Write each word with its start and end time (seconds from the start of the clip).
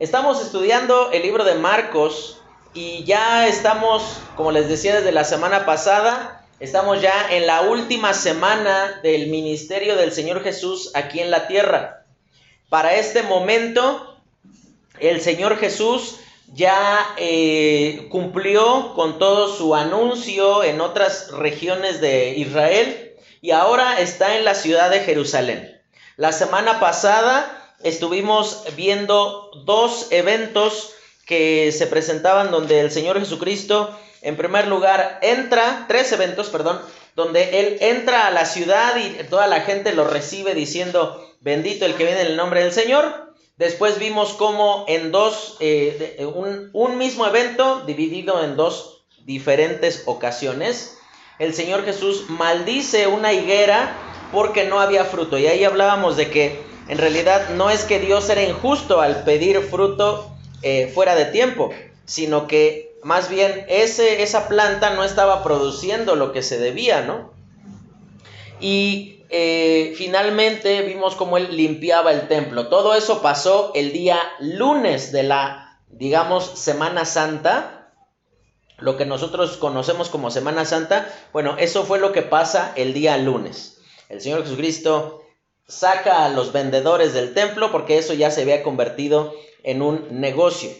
Estamos 0.00 0.40
estudiando 0.40 1.10
el 1.12 1.20
libro 1.20 1.44
de 1.44 1.56
Marcos 1.56 2.38
y 2.72 3.04
ya 3.04 3.46
estamos, 3.46 4.16
como 4.34 4.50
les 4.50 4.66
decía 4.66 4.96
desde 4.96 5.12
la 5.12 5.24
semana 5.24 5.66
pasada, 5.66 6.46
estamos 6.58 7.02
ya 7.02 7.26
en 7.32 7.46
la 7.46 7.60
última 7.60 8.14
semana 8.14 8.98
del 9.02 9.26
ministerio 9.26 9.96
del 9.96 10.12
Señor 10.12 10.42
Jesús 10.42 10.90
aquí 10.94 11.20
en 11.20 11.30
la 11.30 11.46
tierra. 11.48 12.06
Para 12.70 12.94
este 12.94 13.22
momento, 13.22 14.16
el 15.00 15.20
Señor 15.20 15.58
Jesús 15.58 16.16
ya 16.54 17.06
eh, 17.18 18.08
cumplió 18.10 18.94
con 18.94 19.18
todo 19.18 19.54
su 19.54 19.74
anuncio 19.74 20.64
en 20.64 20.80
otras 20.80 21.30
regiones 21.30 22.00
de 22.00 22.38
Israel 22.38 23.16
y 23.42 23.50
ahora 23.50 24.00
está 24.00 24.38
en 24.38 24.46
la 24.46 24.54
ciudad 24.54 24.88
de 24.88 25.00
Jerusalén. 25.00 25.78
La 26.16 26.32
semana 26.32 26.80
pasada 26.80 27.59
estuvimos 27.82 28.64
viendo 28.76 29.50
dos 29.64 30.08
eventos 30.10 30.92
que 31.26 31.72
se 31.72 31.86
presentaban 31.86 32.50
donde 32.50 32.80
el 32.80 32.90
Señor 32.90 33.18
Jesucristo, 33.18 33.96
en 34.22 34.36
primer 34.36 34.66
lugar, 34.66 35.18
entra, 35.22 35.86
tres 35.88 36.10
eventos, 36.12 36.48
perdón, 36.48 36.80
donde 37.14 37.60
Él 37.60 37.78
entra 37.80 38.26
a 38.26 38.30
la 38.30 38.44
ciudad 38.44 38.96
y 38.96 39.24
toda 39.24 39.46
la 39.46 39.60
gente 39.60 39.92
lo 39.92 40.04
recibe 40.04 40.54
diciendo, 40.54 41.24
bendito 41.40 41.86
el 41.86 41.94
que 41.94 42.04
viene 42.04 42.22
en 42.22 42.26
el 42.28 42.36
nombre 42.36 42.62
del 42.62 42.72
Señor. 42.72 43.32
Después 43.56 43.98
vimos 43.98 44.32
cómo 44.32 44.84
en 44.88 45.12
dos, 45.12 45.56
eh, 45.60 46.26
un, 46.34 46.70
un 46.72 46.98
mismo 46.98 47.26
evento 47.26 47.82
dividido 47.86 48.42
en 48.42 48.56
dos 48.56 49.04
diferentes 49.24 50.04
ocasiones, 50.06 50.96
el 51.38 51.54
Señor 51.54 51.84
Jesús 51.84 52.24
maldice 52.28 53.06
una 53.06 53.32
higuera 53.32 53.96
porque 54.32 54.64
no 54.64 54.80
había 54.80 55.04
fruto. 55.04 55.38
Y 55.38 55.46
ahí 55.46 55.64
hablábamos 55.64 56.16
de 56.16 56.30
que 56.30 56.69
en 56.88 56.98
realidad 56.98 57.50
no 57.50 57.70
es 57.70 57.84
que 57.84 57.98
Dios 57.98 58.28
era 58.28 58.42
injusto 58.42 59.00
al 59.00 59.24
pedir 59.24 59.60
fruto 59.60 60.30
eh, 60.62 60.90
fuera 60.94 61.14
de 61.14 61.26
tiempo, 61.26 61.70
sino 62.04 62.46
que 62.46 62.96
más 63.02 63.28
bien 63.28 63.64
ese, 63.68 64.22
esa 64.22 64.48
planta 64.48 64.90
no 64.90 65.04
estaba 65.04 65.42
produciendo 65.42 66.16
lo 66.16 66.32
que 66.32 66.42
se 66.42 66.58
debía, 66.58 67.02
¿no? 67.02 67.32
Y 68.60 69.24
eh, 69.30 69.94
finalmente 69.96 70.82
vimos 70.82 71.14
cómo 71.14 71.36
él 71.36 71.56
limpiaba 71.56 72.12
el 72.12 72.28
templo. 72.28 72.68
Todo 72.68 72.94
eso 72.94 73.22
pasó 73.22 73.72
el 73.74 73.92
día 73.92 74.18
lunes 74.40 75.12
de 75.12 75.22
la, 75.22 75.80
digamos, 75.88 76.58
Semana 76.58 77.04
Santa, 77.04 77.92
lo 78.78 78.96
que 78.96 79.06
nosotros 79.06 79.56
conocemos 79.56 80.08
como 80.08 80.30
Semana 80.30 80.64
Santa. 80.64 81.08
Bueno, 81.32 81.56
eso 81.58 81.84
fue 81.84 82.00
lo 82.00 82.12
que 82.12 82.22
pasa 82.22 82.72
el 82.76 82.92
día 82.92 83.16
lunes. 83.16 83.78
El 84.08 84.20
Señor 84.20 84.42
Jesucristo 84.42 85.19
saca 85.70 86.24
a 86.24 86.28
los 86.28 86.52
vendedores 86.52 87.14
del 87.14 87.32
templo 87.32 87.70
porque 87.70 87.96
eso 87.96 88.12
ya 88.12 88.30
se 88.30 88.42
había 88.42 88.62
convertido 88.62 89.32
en 89.62 89.82
un 89.82 90.20
negocio. 90.20 90.70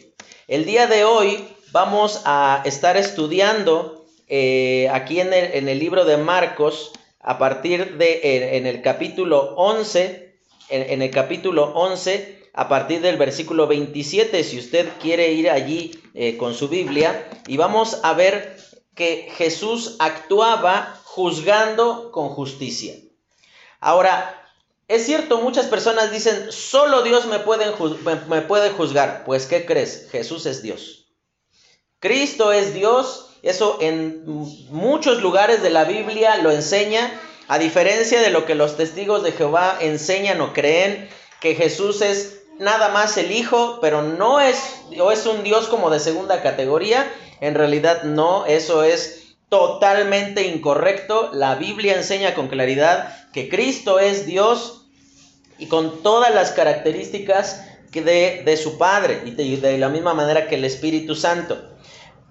El 0.49 0.65
día 0.65 0.87
de 0.87 1.05
hoy 1.05 1.47
vamos 1.71 2.23
a 2.25 2.63
estar 2.65 2.97
estudiando 2.97 4.05
eh, 4.27 4.89
aquí 4.93 5.21
en 5.21 5.33
el, 5.33 5.79
libro 5.79 6.05
de 6.05 6.17
Marcos 6.17 6.93
a 7.21 7.39
partir 7.39 7.99
de 7.99 8.57
en, 8.57 8.67
el 8.67 8.83
capítulo 8.83 9.55
11, 9.57 10.35
en, 10.69 11.03
el 11.03 11.11
capítulo 11.11 11.73
11 11.75 12.41
a 12.53 12.69
partir 12.69 13.01
del 13.01 13.17
versículo 13.17 13.69
27, 13.69 14.43
si 14.43 14.59
usted 14.59 14.89
quiere 15.01 15.33
ir 15.33 15.51
allí 15.51 16.01
eh, 16.15 16.37
con 16.37 16.55
su 16.55 16.69
Biblia, 16.69 17.29
y 17.47 17.57
vamos 17.57 18.01
a 18.03 18.13
ver 18.15 18.57
que 18.97 19.29
Jesús 19.37 19.97
actuaba 20.01 21.01
juzgando 21.05 22.11
con 22.11 22.31
justicia. 22.31 22.95
Ahora, 23.79 24.40
es 24.91 25.07
cierto, 25.07 25.41
muchas 25.41 25.67
personas 25.67 26.11
dicen, 26.11 26.51
solo 26.51 27.03
Dios 27.03 27.27
me 27.27 27.39
puede, 27.39 27.71
juzgar. 28.71 29.23
Pues, 29.25 29.47
¿qué 29.47 29.65
crees? 29.65 30.09
Jesús 30.11 30.47
es 30.47 30.63
Dios. 30.65 31.07
Cristo 32.01 32.51
es 32.51 32.75
Dios. 32.75 33.29
Eso 33.45 33.79
en 33.81 34.25
muchos 34.69 35.23
lugares 35.23 35.63
de 35.63 35.71
la 35.71 35.85
Biblia 35.85 36.39
lo 36.39 36.51
enseña. 36.51 37.09
A 37.47 37.61
diferencia 37.61 38.21
de 38.21 38.31
lo 38.31 38.47
que 38.47 38.57
los 38.57 38.77
testigos 38.77 39.23
de 39.23 39.31
Jehová 39.31 39.79
enseñan 39.81 40.41
o 40.41 40.53
creen, 40.53 41.09
que 41.41 41.55
Jesús 41.55 42.03
es 42.03 42.43
nada 42.59 42.89
más 42.89 43.17
el 43.17 43.31
Hijo, 43.31 43.79
pero 43.81 44.03
no 44.03 44.41
es, 44.41 44.59
o 44.99 45.13
es 45.13 45.25
un 45.25 45.45
Dios 45.45 45.69
como 45.69 45.91
de 45.91 46.01
segunda 46.01 46.43
categoría. 46.43 47.09
En 47.41 47.55
realidad 47.55 48.03
no, 48.03 48.45
eso 48.45 48.83
es 48.83 49.37
totalmente 49.49 50.49
incorrecto. 50.49 51.31
La 51.33 51.55
Biblia 51.55 51.95
enseña 51.95 52.35
con 52.35 52.49
claridad 52.49 53.31
que 53.33 53.49
Cristo 53.49 54.01
es 54.01 54.27
Dios 54.27 54.80
y 55.61 55.67
con 55.67 56.03
todas 56.03 56.35
las 56.35 56.51
características 56.51 57.65
que 57.93 58.03
de, 58.03 58.43
de 58.45 58.57
su 58.57 58.79
Padre 58.79 59.23
y 59.27 59.57
de, 59.57 59.79
la 59.79 59.89
misma 59.89 60.15
manera 60.15 60.49
que 60.49 60.55
el 60.57 60.65
Espíritu 60.65 61.15
Santo. 61.15 61.59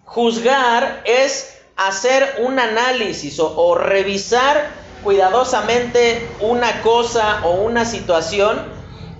Juzgar 0.03 1.03
es 1.05 1.59
hacer 1.77 2.37
un 2.39 2.59
análisis 2.59 3.39
o, 3.39 3.55
o 3.55 3.75
revisar 3.75 4.71
cuidadosamente 5.03 6.27
una 6.41 6.81
cosa 6.81 7.41
o 7.45 7.61
una 7.61 7.85
situación 7.85 8.65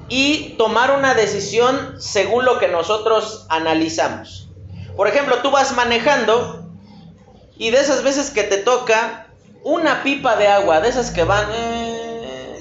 y 0.10 0.56
tomar 0.58 0.92
una 0.98 1.14
decisión 1.14 1.96
según 2.00 2.46
lo 2.46 2.58
que 2.58 2.68
nosotros 2.68 3.46
analizamos. 3.50 4.50
Por 4.98 5.08
ejemplo, 5.08 5.38
tú 5.44 5.52
vas 5.52 5.76
manejando 5.76 6.68
y 7.58 7.70
de 7.70 7.80
esas 7.80 8.04
veces 8.04 8.32
que 8.32 8.44
te 8.44 8.58
toca 8.58 9.28
una 9.64 10.02
pipa 10.02 10.36
de 10.36 10.48
agua, 10.48 10.82
de 10.82 10.90
esas 10.90 11.12
que 11.12 11.24
van... 11.24 11.46
Eh, 11.52 11.79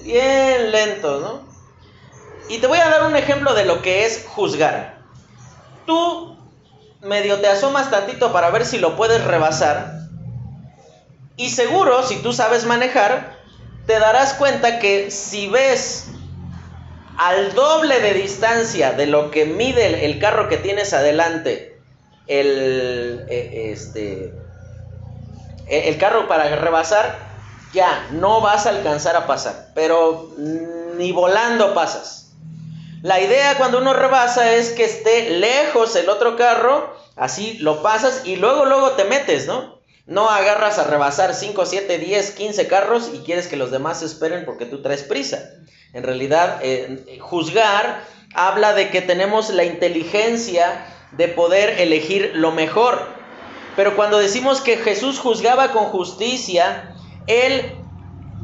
bien 0.08 0.72
lento, 0.72 1.20
¿no? 1.20 1.42
Y 2.48 2.58
te 2.58 2.66
voy 2.66 2.78
a 2.78 2.88
dar 2.88 3.04
un 3.04 3.14
ejemplo 3.14 3.52
de 3.52 3.66
lo 3.66 3.82
que 3.82 4.06
es 4.06 4.24
juzgar. 4.26 4.96
Tú 5.84 6.34
medio 7.02 7.40
te 7.40 7.46
asomas 7.46 7.90
tantito 7.90 8.32
para 8.32 8.48
ver 8.48 8.64
si 8.64 8.78
lo 8.78 8.96
puedes 8.96 9.22
rebasar. 9.22 10.08
Y 11.36 11.50
seguro, 11.50 12.02
si 12.04 12.16
tú 12.16 12.32
sabes 12.32 12.64
manejar, 12.64 13.36
te 13.86 13.98
darás 13.98 14.32
cuenta 14.32 14.78
que 14.78 15.10
si 15.10 15.48
ves 15.48 16.06
al 17.18 17.54
doble 17.54 18.00
de 18.00 18.14
distancia 18.14 18.92
de 18.92 19.06
lo 19.06 19.30
que 19.30 19.44
mide 19.44 20.06
el, 20.06 20.18
carro 20.18 20.48
que 20.48 20.56
tienes 20.56 20.94
adelante, 20.94 21.78
el, 22.28 23.26
e, 23.28 23.72
este, 23.72 24.32
e, 25.66 25.88
el 25.90 25.98
carro 25.98 26.28
para 26.28 26.56
rebasar, 26.56 27.27
ya, 27.72 28.08
no 28.12 28.40
vas 28.40 28.66
a 28.66 28.70
alcanzar 28.70 29.16
a 29.16 29.26
pasar, 29.26 29.72
pero 29.74 30.30
ni 30.36 31.12
volando 31.12 31.74
pasas. 31.74 32.32
La 33.02 33.20
idea 33.20 33.56
cuando 33.58 33.78
uno 33.78 33.92
rebasa 33.92 34.54
es 34.54 34.70
que 34.70 34.84
esté 34.84 35.30
lejos 35.30 35.94
el 35.94 36.08
otro 36.08 36.36
carro, 36.36 36.92
así 37.14 37.58
lo 37.58 37.82
pasas 37.82 38.22
y 38.24 38.36
luego, 38.36 38.64
luego 38.64 38.92
te 38.92 39.04
metes, 39.04 39.46
¿no? 39.46 39.78
No 40.06 40.30
agarras 40.30 40.78
a 40.78 40.84
rebasar 40.84 41.34
5, 41.34 41.66
7, 41.66 41.98
10, 41.98 42.30
15 42.32 42.66
carros 42.66 43.10
y 43.14 43.18
quieres 43.18 43.46
que 43.46 43.56
los 43.56 43.70
demás 43.70 44.02
esperen 44.02 44.44
porque 44.44 44.64
tú 44.64 44.82
traes 44.82 45.02
prisa. 45.02 45.38
En 45.92 46.02
realidad, 46.02 46.58
eh, 46.62 47.18
juzgar 47.20 48.02
habla 48.34 48.72
de 48.72 48.90
que 48.90 49.00
tenemos 49.02 49.50
la 49.50 49.64
inteligencia 49.64 50.86
de 51.12 51.28
poder 51.28 51.80
elegir 51.80 52.32
lo 52.34 52.52
mejor. 52.52 53.06
Pero 53.76 53.94
cuando 53.96 54.18
decimos 54.18 54.60
que 54.60 54.76
Jesús 54.76 55.18
juzgaba 55.20 55.72
con 55.72 55.84
justicia, 55.84 56.94
él, 57.28 57.72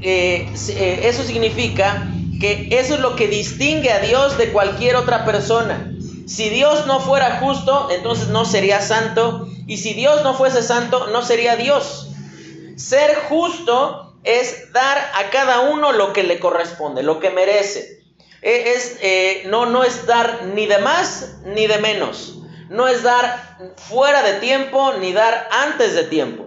eh, 0.00 0.46
eh, 0.68 1.00
eso 1.04 1.24
significa 1.24 2.06
que 2.40 2.68
eso 2.70 2.94
es 2.94 3.00
lo 3.00 3.16
que 3.16 3.26
distingue 3.26 3.90
a 3.90 4.00
Dios 4.00 4.38
de 4.38 4.52
cualquier 4.52 4.96
otra 4.96 5.24
persona. 5.24 5.90
Si 6.26 6.48
Dios 6.50 6.86
no 6.86 7.00
fuera 7.00 7.40
justo, 7.40 7.88
entonces 7.90 8.28
no 8.28 8.44
sería 8.44 8.80
santo. 8.80 9.48
Y 9.66 9.78
si 9.78 9.94
Dios 9.94 10.22
no 10.22 10.34
fuese 10.34 10.62
santo, 10.62 11.08
no 11.08 11.22
sería 11.22 11.56
Dios. 11.56 12.10
Ser 12.76 13.14
justo 13.28 14.14
es 14.24 14.72
dar 14.72 14.98
a 15.14 15.30
cada 15.30 15.60
uno 15.60 15.92
lo 15.92 16.12
que 16.12 16.22
le 16.22 16.38
corresponde, 16.38 17.02
lo 17.02 17.20
que 17.20 17.30
merece. 17.30 18.02
E, 18.42 18.72
es, 18.72 18.98
eh, 19.00 19.44
no, 19.46 19.66
no 19.66 19.84
es 19.84 20.06
dar 20.06 20.46
ni 20.54 20.66
de 20.66 20.78
más 20.78 21.36
ni 21.46 21.66
de 21.66 21.78
menos. 21.78 22.38
No 22.68 22.88
es 22.88 23.02
dar 23.02 23.56
fuera 23.76 24.22
de 24.22 24.40
tiempo 24.40 24.94
ni 24.94 25.12
dar 25.12 25.48
antes 25.50 25.94
de 25.94 26.04
tiempo. 26.04 26.43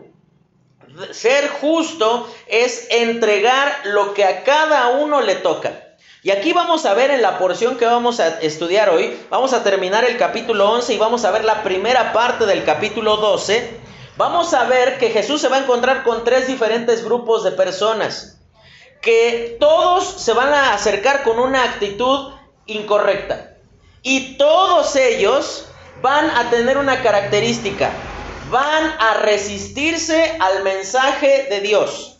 Ser 1.11 1.49
justo 1.49 2.27
es 2.47 2.87
entregar 2.89 3.81
lo 3.85 4.13
que 4.13 4.25
a 4.25 4.43
cada 4.43 4.89
uno 4.89 5.21
le 5.21 5.35
toca. 5.35 5.83
Y 6.23 6.31
aquí 6.31 6.51
vamos 6.51 6.85
a 6.85 6.93
ver 6.93 7.11
en 7.11 7.21
la 7.21 7.37
porción 7.37 7.77
que 7.77 7.85
vamos 7.85 8.19
a 8.19 8.39
estudiar 8.41 8.89
hoy, 8.89 9.17
vamos 9.29 9.53
a 9.53 9.63
terminar 9.63 10.03
el 10.03 10.17
capítulo 10.17 10.71
11 10.71 10.93
y 10.93 10.97
vamos 10.97 11.23
a 11.23 11.31
ver 11.31 11.45
la 11.45 11.63
primera 11.63 12.11
parte 12.11 12.45
del 12.45 12.65
capítulo 12.65 13.17
12. 13.17 13.79
Vamos 14.17 14.53
a 14.53 14.63
ver 14.63 14.97
que 14.97 15.11
Jesús 15.11 15.39
se 15.39 15.47
va 15.47 15.57
a 15.57 15.59
encontrar 15.59 16.03
con 16.03 16.23
tres 16.23 16.47
diferentes 16.47 17.03
grupos 17.05 17.43
de 17.43 17.51
personas, 17.51 18.39
que 19.01 19.55
todos 19.59 20.03
se 20.05 20.33
van 20.33 20.51
a 20.51 20.73
acercar 20.73 21.21
con 21.21 21.39
una 21.39 21.63
actitud 21.63 22.33
incorrecta. 22.65 23.53
Y 24.01 24.37
todos 24.37 24.95
ellos 24.95 25.67
van 26.01 26.29
a 26.31 26.49
tener 26.49 26.77
una 26.77 27.03
característica, 27.03 27.91
van 28.49 28.93
a 28.99 29.15
resistirse 29.15 30.37
al 30.39 30.63
mensaje 30.63 31.47
de 31.49 31.61
Dios. 31.61 32.17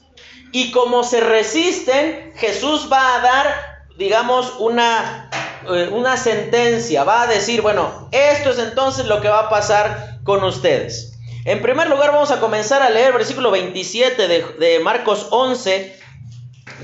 Y 0.52 0.72
como 0.72 1.04
se 1.04 1.22
resisten, 1.22 2.34
Jesús 2.36 2.90
va 2.92 3.16
a 3.16 3.20
dar, 3.20 3.88
digamos, 3.98 4.56
una, 4.60 5.30
eh, 5.70 5.90
una 5.92 6.18
sentencia, 6.18 7.04
va 7.04 7.24
a 7.24 7.28
decir, 7.28 7.62
bueno, 7.62 8.10
esto 8.12 8.52
es 8.52 8.60
entonces 8.60 9.06
lo 9.06 9.22
que 9.22 9.30
va 9.30 9.42
a 9.42 9.50
pasar 9.50 10.20
con 10.24 10.44
ustedes. 10.44 11.14
En 11.46 11.62
primer 11.62 11.90
lugar 11.90 12.12
vamos 12.12 12.32
a 12.32 12.40
comenzar 12.40 12.82
a 12.82 12.90
leer 12.90 13.14
versículo 13.14 13.52
27 13.52 14.28
de, 14.28 14.44
de 14.60 14.80
Marcos 14.80 15.28
11. 15.32 15.98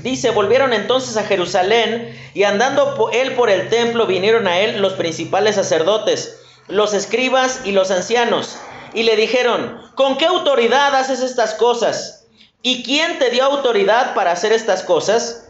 Dice, 0.02 0.30
volvieron 0.30 0.72
entonces 0.72 1.16
a 1.16 1.24
Jerusalén 1.24 2.18
y 2.32 2.44
andando 2.44 3.10
él 3.12 3.32
por 3.32 3.50
el 3.50 3.68
templo 3.68 4.06
vinieron 4.06 4.46
a 4.46 4.60
él 4.60 4.80
los 4.80 4.94
principales 4.94 5.56
sacerdotes, 5.56 6.40
los 6.68 6.94
escribas 6.94 7.60
y 7.64 7.72
los 7.72 7.90
ancianos, 7.90 8.56
y 8.94 9.02
le 9.02 9.16
dijeron, 9.16 9.82
¿con 9.94 10.16
qué 10.16 10.26
autoridad 10.26 10.94
haces 10.94 11.20
estas 11.20 11.54
cosas? 11.54 12.26
¿Y 12.62 12.82
quién 12.82 13.18
te 13.18 13.30
dio 13.30 13.44
autoridad 13.44 14.14
para 14.14 14.32
hacer 14.32 14.52
estas 14.52 14.82
cosas? 14.82 15.48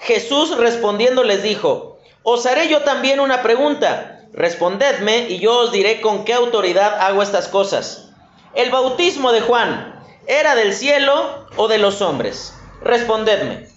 Jesús 0.00 0.56
respondiendo 0.56 1.22
les 1.22 1.42
dijo, 1.42 1.98
os 2.22 2.46
haré 2.46 2.68
yo 2.68 2.82
también 2.82 3.20
una 3.20 3.42
pregunta, 3.42 4.22
respondedme 4.32 5.28
y 5.28 5.38
yo 5.38 5.58
os 5.58 5.72
diré 5.72 6.00
con 6.00 6.24
qué 6.24 6.32
autoridad 6.34 7.00
hago 7.00 7.22
estas 7.22 7.48
cosas. 7.48 8.08
¿El 8.54 8.70
bautismo 8.70 9.32
de 9.32 9.42
Juan 9.42 10.02
era 10.26 10.54
del 10.54 10.74
cielo 10.74 11.46
o 11.56 11.68
de 11.68 11.78
los 11.78 12.00
hombres? 12.02 12.54
Respondedme. 12.82 13.68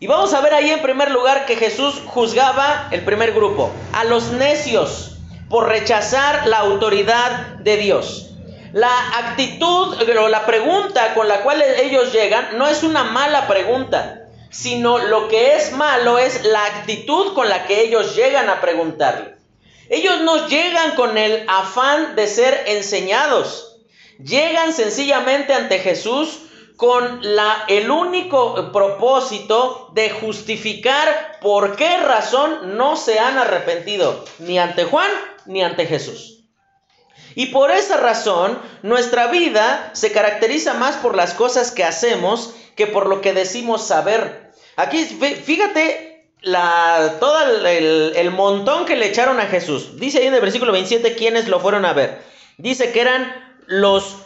Y 0.00 0.06
vamos 0.06 0.34
a 0.34 0.40
ver 0.40 0.54
ahí 0.54 0.70
en 0.70 0.82
primer 0.82 1.10
lugar 1.10 1.46
que 1.46 1.56
Jesús 1.56 2.02
juzgaba 2.06 2.88
el 2.90 3.04
primer 3.04 3.32
grupo, 3.32 3.70
a 3.92 4.04
los 4.04 4.32
necios, 4.32 5.11
por 5.52 5.68
rechazar 5.68 6.46
la 6.46 6.60
autoridad 6.60 7.56
de 7.58 7.76
Dios. 7.76 8.30
La 8.72 9.18
actitud 9.18 9.98
o 10.00 10.28
la 10.28 10.46
pregunta 10.46 11.12
con 11.12 11.28
la 11.28 11.42
cual 11.42 11.62
ellos 11.62 12.10
llegan 12.10 12.56
no 12.56 12.66
es 12.66 12.82
una 12.82 13.04
mala 13.04 13.46
pregunta, 13.46 14.28
sino 14.50 14.96
lo 14.96 15.28
que 15.28 15.56
es 15.56 15.72
malo 15.72 16.18
es 16.18 16.46
la 16.46 16.64
actitud 16.64 17.34
con 17.34 17.50
la 17.50 17.66
que 17.66 17.82
ellos 17.82 18.16
llegan 18.16 18.48
a 18.48 18.62
preguntarle. 18.62 19.36
Ellos 19.90 20.22
no 20.22 20.48
llegan 20.48 20.94
con 20.94 21.18
el 21.18 21.44
afán 21.46 22.16
de 22.16 22.26
ser 22.26 22.64
enseñados, 22.68 23.68
Llegan 24.24 24.72
sencillamente 24.72 25.52
ante 25.52 25.80
Jesús 25.80 26.38
con 26.76 27.20
el 27.68 27.90
único 27.90 28.70
propósito 28.72 29.90
de 29.94 30.10
justificar 30.10 31.38
por 31.40 31.76
qué 31.76 31.96
razón 31.98 32.76
no 32.76 32.96
se 32.96 33.18
han 33.18 33.38
arrepentido 33.38 34.24
ni 34.38 34.58
ante 34.58 34.84
Juan 34.84 35.10
ni 35.46 35.62
ante 35.62 35.86
Jesús. 35.86 36.44
Y 37.34 37.46
por 37.46 37.70
esa 37.70 37.96
razón 37.96 38.58
nuestra 38.82 39.28
vida 39.28 39.90
se 39.94 40.12
caracteriza 40.12 40.74
más 40.74 40.96
por 40.96 41.16
las 41.16 41.34
cosas 41.34 41.70
que 41.70 41.84
hacemos 41.84 42.54
que 42.76 42.86
por 42.86 43.06
lo 43.06 43.20
que 43.20 43.32
decimos 43.32 43.86
saber. 43.86 44.52
Aquí 44.76 45.04
fíjate 45.04 46.30
la, 46.40 47.16
todo 47.20 47.66
el, 47.66 48.12
el 48.16 48.30
montón 48.30 48.84
que 48.84 48.96
le 48.96 49.06
echaron 49.06 49.40
a 49.40 49.46
Jesús. 49.46 49.98
Dice 49.98 50.18
ahí 50.18 50.26
en 50.26 50.34
el 50.34 50.40
versículo 50.40 50.72
27 50.72 51.14
quiénes 51.14 51.48
lo 51.48 51.60
fueron 51.60 51.84
a 51.84 51.92
ver. 51.92 52.22
Dice 52.58 52.92
que 52.92 53.00
eran 53.00 53.56
los 53.66 54.16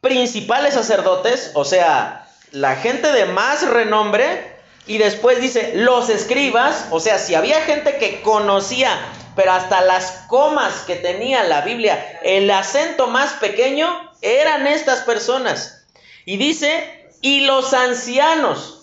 principales 0.00 0.74
sacerdotes, 0.74 1.50
o 1.54 1.64
sea, 1.64 2.28
la 2.52 2.76
gente 2.76 3.10
de 3.10 3.24
más 3.26 3.68
renombre, 3.68 4.53
y 4.86 4.98
después 4.98 5.40
dice 5.40 5.72
los 5.74 6.10
escribas, 6.10 6.86
o 6.90 7.00
sea, 7.00 7.18
si 7.18 7.34
había 7.34 7.62
gente 7.62 7.96
que 7.96 8.20
conocía, 8.22 8.98
pero 9.34 9.52
hasta 9.52 9.80
las 9.80 10.24
comas 10.28 10.82
que 10.86 10.96
tenía 10.96 11.44
la 11.44 11.62
Biblia, 11.62 12.20
el 12.22 12.50
acento 12.50 13.06
más 13.06 13.32
pequeño, 13.34 13.88
eran 14.20 14.66
estas 14.66 15.00
personas. 15.00 15.86
Y 16.26 16.36
dice, 16.36 17.08
y 17.20 17.40
los 17.40 17.72
ancianos. 17.72 18.82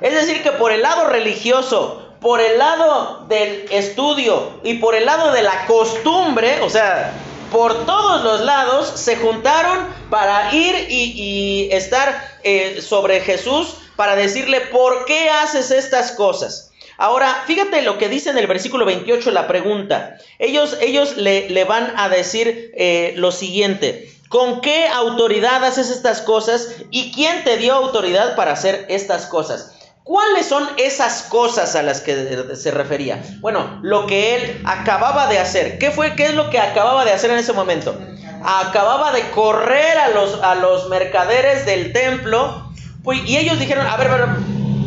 Es 0.00 0.14
decir, 0.14 0.42
que 0.42 0.52
por 0.52 0.72
el 0.72 0.82
lado 0.82 1.06
religioso, 1.06 2.14
por 2.20 2.40
el 2.40 2.58
lado 2.58 3.26
del 3.28 3.66
estudio 3.70 4.60
y 4.62 4.74
por 4.74 4.94
el 4.94 5.06
lado 5.06 5.32
de 5.32 5.42
la 5.42 5.66
costumbre, 5.66 6.60
o 6.62 6.70
sea, 6.70 7.12
por 7.50 7.84
todos 7.84 8.22
los 8.22 8.40
lados 8.40 8.92
se 8.94 9.16
juntaron 9.16 9.86
para 10.08 10.54
ir 10.54 10.86
y, 10.88 11.68
estar 11.70 12.38
eh, 12.42 12.80
sobre 12.80 13.20
Jesús 13.20 13.76
para 13.96 14.16
decirle, 14.16 14.60
¿por 14.60 15.04
qué 15.04 15.30
haces 15.30 15.70
estas 15.70 16.12
cosas? 16.12 16.70
Ahora, 16.98 17.42
fíjate 17.46 17.82
lo 17.82 17.98
que 17.98 18.08
dice 18.08 18.30
en 18.30 18.38
el 18.38 18.46
versículo 18.46 18.84
28 18.84 19.30
la 19.30 19.46
pregunta. 19.48 20.18
Ellos, 20.38 20.76
ellos 20.80 21.16
le, 21.16 21.50
le 21.50 21.64
van 21.64 21.92
a 21.96 22.08
decir 22.08 22.72
eh, 22.76 23.14
lo 23.16 23.32
siguiente. 23.32 24.08
¿Con 24.28 24.60
qué 24.60 24.86
autoridad 24.88 25.64
haces 25.64 25.90
estas 25.90 26.22
cosas? 26.22 26.68
¿Y 26.90 27.12
quién 27.12 27.44
te 27.44 27.56
dio 27.56 27.74
autoridad 27.74 28.34
para 28.34 28.52
hacer 28.52 28.86
estas 28.88 29.26
cosas? 29.26 29.72
¿Cuáles 30.04 30.46
son 30.46 30.68
esas 30.78 31.22
cosas 31.24 31.76
a 31.76 31.82
las 31.82 32.00
que 32.00 32.56
se 32.56 32.70
refería? 32.72 33.22
Bueno, 33.40 33.78
lo 33.82 34.06
que 34.06 34.34
él 34.34 34.62
acababa 34.64 35.28
de 35.28 35.38
hacer. 35.38 35.78
¿Qué 35.78 35.92
fue? 35.92 36.16
¿Qué 36.16 36.26
es 36.26 36.34
lo 36.34 36.50
que 36.50 36.58
acababa 36.58 37.04
de 37.04 37.12
hacer 37.12 37.30
en 37.30 37.38
ese 37.38 37.52
momento? 37.52 37.96
Acababa 38.42 39.12
de 39.12 39.30
correr 39.30 39.98
a 39.98 40.08
los, 40.08 40.42
a 40.42 40.56
los 40.56 40.88
mercaderes 40.88 41.66
del 41.66 41.92
templo. 41.92 42.61
Pues, 43.02 43.20
y 43.26 43.36
ellos 43.36 43.58
dijeron, 43.58 43.86
a 43.86 43.96
ver, 43.96 44.08
ver, 44.08 44.28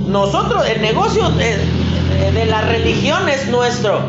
nosotros, 0.08 0.68
el 0.68 0.82
negocio 0.82 1.30
de, 1.30 1.58
de 2.32 2.46
la 2.46 2.62
religión 2.62 3.28
es 3.28 3.48
nuestro. 3.48 4.00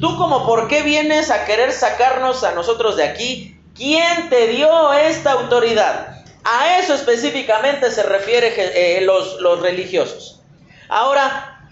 Tú 0.00 0.16
como 0.16 0.46
por 0.46 0.68
qué 0.68 0.82
vienes 0.82 1.30
a 1.30 1.44
querer 1.44 1.72
sacarnos 1.72 2.44
a 2.44 2.52
nosotros 2.52 2.96
de 2.96 3.04
aquí? 3.04 3.58
¿Quién 3.74 4.28
te 4.28 4.48
dio 4.48 4.92
esta 4.92 5.32
autoridad? 5.32 6.24
A 6.44 6.78
eso 6.78 6.94
específicamente 6.94 7.90
se 7.90 8.02
refiere 8.02 8.52
eh, 8.56 9.00
los, 9.00 9.40
los 9.40 9.60
religiosos. 9.60 10.42
Ahora, 10.88 11.68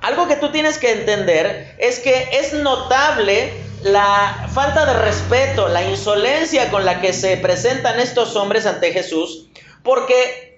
algo 0.00 0.28
que 0.28 0.36
tú 0.36 0.50
tienes 0.50 0.78
que 0.78 0.92
entender 0.92 1.74
es 1.78 1.98
que 1.98 2.28
es 2.32 2.52
notable 2.52 3.52
la 3.82 4.48
falta 4.52 4.86
de 4.86 4.94
respeto, 4.94 5.68
la 5.68 5.82
insolencia 5.82 6.70
con 6.70 6.84
la 6.84 7.00
que 7.00 7.12
se 7.12 7.36
presentan 7.36 7.98
estos 7.98 8.36
hombres 8.36 8.64
ante 8.66 8.92
Jesús, 8.92 9.48
porque 9.82 10.51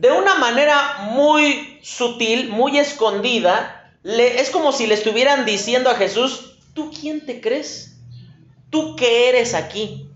de 0.00 0.10
una 0.10 0.36
manera 0.36 1.10
muy 1.10 1.78
sutil, 1.82 2.48
muy 2.48 2.78
escondida, 2.78 3.92
le, 4.02 4.40
es 4.40 4.48
como 4.48 4.72
si 4.72 4.86
le 4.86 4.94
estuvieran 4.94 5.44
diciendo 5.44 5.90
a 5.90 5.94
Jesús, 5.94 6.56
¿tú 6.72 6.90
quién 6.90 7.26
te 7.26 7.42
crees? 7.42 7.98
¿Tú 8.70 8.96
qué 8.96 9.28
eres 9.28 9.52
aquí? 9.52 10.08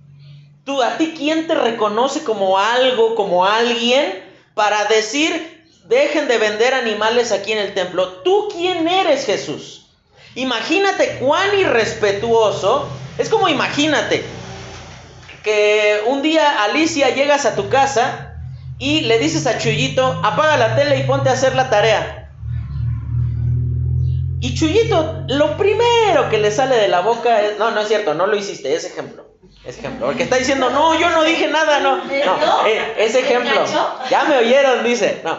¿Tú 0.65 0.81
a 0.81 0.97
ti 0.97 1.13
quién 1.15 1.47
te 1.47 1.55
reconoce 1.55 2.25
como 2.25 2.59
algo, 2.59 3.15
como 3.15 3.45
alguien 3.45 4.25
para 4.55 4.87
decir 4.87 5.67
dejen 5.85 6.29
de 6.29 6.39
vender 6.39 6.73
animales 6.73 7.31
aquí 7.31 7.53
en 7.53 7.59
el 7.59 7.75
templo. 7.75 8.09
¿Tú 8.23 8.49
quién 8.51 8.89
eres 8.89 9.27
Jesús? 9.27 9.87
Imagínate 10.35 11.19
cuán 11.19 11.59
irrespetuoso. 11.59 12.89
Es 13.19 13.29
como 13.29 13.51
imagínate 13.51 14.25
que 15.43 16.01
un 16.07 16.23
día 16.23 16.65
Alicia 16.65 17.11
llegas 17.11 17.45
a 17.45 17.55
tu 17.55 17.69
casa 17.69 18.24
y 18.85 19.01
le 19.01 19.19
dices 19.19 19.47
a 19.47 19.57
Chuyito, 19.57 20.21
apaga 20.23 20.59
la 20.59 20.77
tele 20.77 20.99
y 20.99 21.05
ponte 21.05 21.31
a 21.31 21.33
hacer 21.33 21.55
la 21.55 21.71
tarea. 21.71 22.31
Y 24.41 24.55
Chuyito, 24.55 25.25
lo 25.27 25.57
primero 25.57 26.29
que 26.29 26.37
le 26.37 26.51
sale 26.51 26.77
de 26.77 26.89
la 26.89 27.01
boca 27.01 27.41
es, 27.41 27.59
no, 27.59 27.71
no 27.71 27.81
es 27.81 27.89
cierto, 27.89 28.13
no 28.13 28.27
lo 28.27 28.37
hiciste, 28.37 28.75
es 28.75 28.85
ejemplo. 28.85 29.25
Es 29.65 29.79
ejemplo, 29.79 30.05
porque 30.05 30.25
está 30.25 30.37
diciendo, 30.37 30.69
no, 30.69 31.01
yo 31.01 31.09
no 31.09 31.23
dije 31.23 31.49
nada, 31.49 31.81
no. 31.81 31.97
No, 31.97 32.67
eh, 32.67 32.97
es 32.99 33.15
ejemplo. 33.15 33.65
Ya 34.11 34.25
me 34.25 34.37
oyeron, 34.37 34.85
dice. 34.85 35.23
No, 35.25 35.39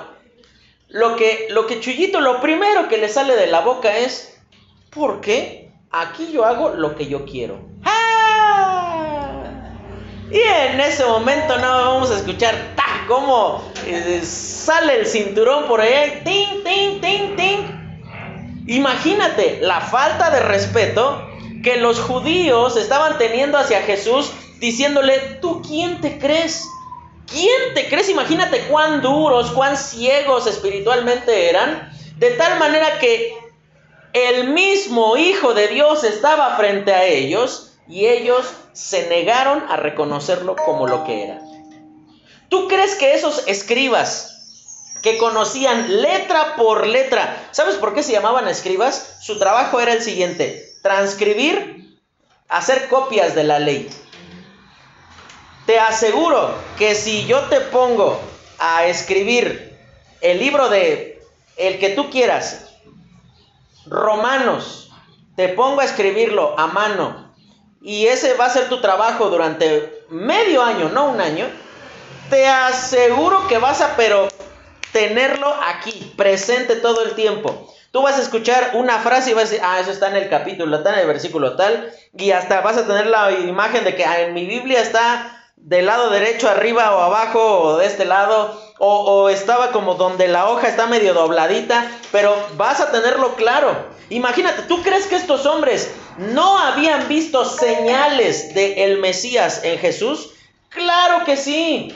lo 0.89 1.15
que, 1.15 1.45
lo 1.51 1.67
que 1.67 1.79
Chuyito, 1.79 2.21
lo 2.21 2.41
primero 2.41 2.87
que 2.87 2.97
le 2.97 3.09
sale 3.09 3.35
de 3.35 3.45
la 3.45 3.59
boca 3.59 3.95
es, 3.95 4.39
¿por 4.89 5.21
qué? 5.21 5.69
Aquí 5.91 6.31
yo 6.33 6.45
hago 6.45 6.69
lo 6.69 6.95
que 6.95 7.05
yo 7.05 7.25
quiero. 7.25 7.59
¡Ah! 7.83 9.43
Y 10.31 10.39
en 10.39 10.79
ese 10.79 11.05
momento 11.05 11.59
no 11.59 11.67
vamos 11.67 12.09
a 12.09 12.15
escuchar. 12.15 12.55
Cómo 13.07 13.63
eh, 13.85 14.21
sale 14.23 14.99
el 14.99 15.05
cinturón 15.05 15.67
por 15.67 15.81
ahí. 15.81 16.21
¡Ting, 16.23 16.63
ting, 16.63 17.01
ting, 17.01 17.35
ting! 17.35 18.65
Imagínate 18.67 19.59
la 19.61 19.81
falta 19.81 20.31
de 20.31 20.39
respeto 20.39 21.27
que 21.63 21.77
los 21.77 21.99
judíos 21.99 22.77
estaban 22.77 23.17
teniendo 23.17 23.57
hacia 23.57 23.81
Jesús 23.81 24.31
diciéndole, 24.59 25.19
¿tú 25.41 25.61
quién 25.61 26.01
te 26.01 26.17
crees? 26.19 26.67
¿Quién 27.27 27.73
te 27.73 27.87
crees? 27.87 28.09
Imagínate 28.09 28.61
cuán 28.67 29.01
duros, 29.01 29.51
cuán 29.51 29.77
ciegos 29.77 30.47
espiritualmente 30.47 31.49
eran, 31.49 31.91
de 32.17 32.31
tal 32.31 32.59
manera 32.59 32.99
que 32.99 33.35
el 34.13 34.49
mismo 34.49 35.17
Hijo 35.17 35.53
de 35.53 35.67
Dios 35.67 36.03
estaba 36.03 36.55
frente 36.55 36.93
a 36.93 37.03
ellos 37.03 37.73
y 37.87 38.05
ellos 38.05 38.45
se 38.73 39.09
negaron 39.09 39.63
a 39.69 39.77
reconocerlo 39.77 40.55
como 40.55 40.87
lo 40.87 41.03
que 41.03 41.23
era. 41.23 41.39
¿Tú 42.55 42.69
crees 42.69 42.95
que 42.95 43.13
esos 43.13 43.43
escribas 43.47 44.93
que 45.03 45.17
conocían 45.17 46.01
letra 46.01 46.55
por 46.55 46.87
letra, 46.87 47.49
¿sabes 47.51 47.75
por 47.75 47.93
qué 47.93 48.01
se 48.01 48.13
llamaban 48.13 48.47
escribas? 48.47 49.17
Su 49.21 49.37
trabajo 49.37 49.81
era 49.81 49.91
el 49.91 50.01
siguiente, 50.01 50.65
transcribir, 50.81 51.99
hacer 52.47 52.87
copias 52.87 53.35
de 53.35 53.43
la 53.43 53.59
ley. 53.59 53.89
Te 55.65 55.79
aseguro 55.79 56.55
que 56.77 56.95
si 56.95 57.25
yo 57.25 57.41
te 57.49 57.59
pongo 57.59 58.21
a 58.57 58.85
escribir 58.85 59.77
el 60.21 60.39
libro 60.39 60.69
de 60.69 61.21
el 61.57 61.77
que 61.77 61.89
tú 61.89 62.09
quieras, 62.09 62.69
Romanos, 63.85 64.93
te 65.35 65.49
pongo 65.49 65.81
a 65.81 65.85
escribirlo 65.85 66.57
a 66.57 66.67
mano 66.67 67.35
y 67.81 68.05
ese 68.05 68.33
va 68.35 68.45
a 68.45 68.49
ser 68.49 68.69
tu 68.69 68.79
trabajo 68.79 69.29
durante 69.29 70.05
medio 70.07 70.63
año, 70.63 70.87
no 70.87 71.09
un 71.09 71.19
año, 71.19 71.47
te 72.29 72.47
aseguro 72.47 73.47
que 73.47 73.57
vas 73.57 73.81
a, 73.81 73.95
pero 73.95 74.27
tenerlo 74.91 75.53
aquí, 75.67 76.13
presente 76.15 76.77
todo 76.77 77.03
el 77.03 77.15
tiempo. 77.15 77.71
Tú 77.91 78.01
vas 78.01 78.17
a 78.17 78.21
escuchar 78.21 78.71
una 78.73 78.99
frase 78.99 79.31
y 79.31 79.33
vas 79.33 79.45
a 79.45 79.47
decir, 79.47 79.61
ah, 79.63 79.79
eso 79.79 79.91
está 79.91 80.09
en 80.09 80.17
el 80.17 80.29
capítulo 80.29 80.77
está 80.77 80.93
en 80.93 80.99
el 80.99 81.07
versículo 81.07 81.55
tal, 81.55 81.91
y 82.17 82.31
hasta 82.31 82.61
vas 82.61 82.77
a 82.77 82.87
tener 82.87 83.07
la 83.07 83.31
imagen 83.31 83.83
de 83.83 83.95
que 83.95 84.05
ah, 84.05 84.21
en 84.21 84.33
mi 84.33 84.45
Biblia 84.45 84.81
está 84.81 85.31
del 85.55 85.85
lado 85.85 86.09
derecho 86.09 86.49
arriba 86.49 86.95
o 86.95 86.99
abajo 87.01 87.59
o 87.59 87.77
de 87.77 87.85
este 87.85 88.05
lado, 88.05 88.61
o, 88.77 88.99
o, 88.99 89.29
estaba 89.29 89.71
como 89.71 89.95
donde 89.95 90.27
la 90.27 90.49
hoja 90.49 90.67
está 90.67 90.87
medio 90.87 91.13
dobladita, 91.13 91.89
pero 92.11 92.35
vas 92.57 92.81
a 92.81 92.91
tenerlo 92.91 93.35
claro. 93.35 93.73
Imagínate, 94.09 94.63
¿tú 94.63 94.83
crees 94.83 95.07
que 95.07 95.15
estos 95.15 95.45
hombres 95.45 95.91
no 96.17 96.57
habían 96.57 97.07
visto 97.07 97.45
señales 97.45 98.53
de 98.53 98.83
el 98.83 98.99
Mesías 98.99 99.61
en 99.63 99.79
Jesús? 99.79 100.31
Claro 100.69 101.23
que 101.23 101.37
sí, 101.37 101.93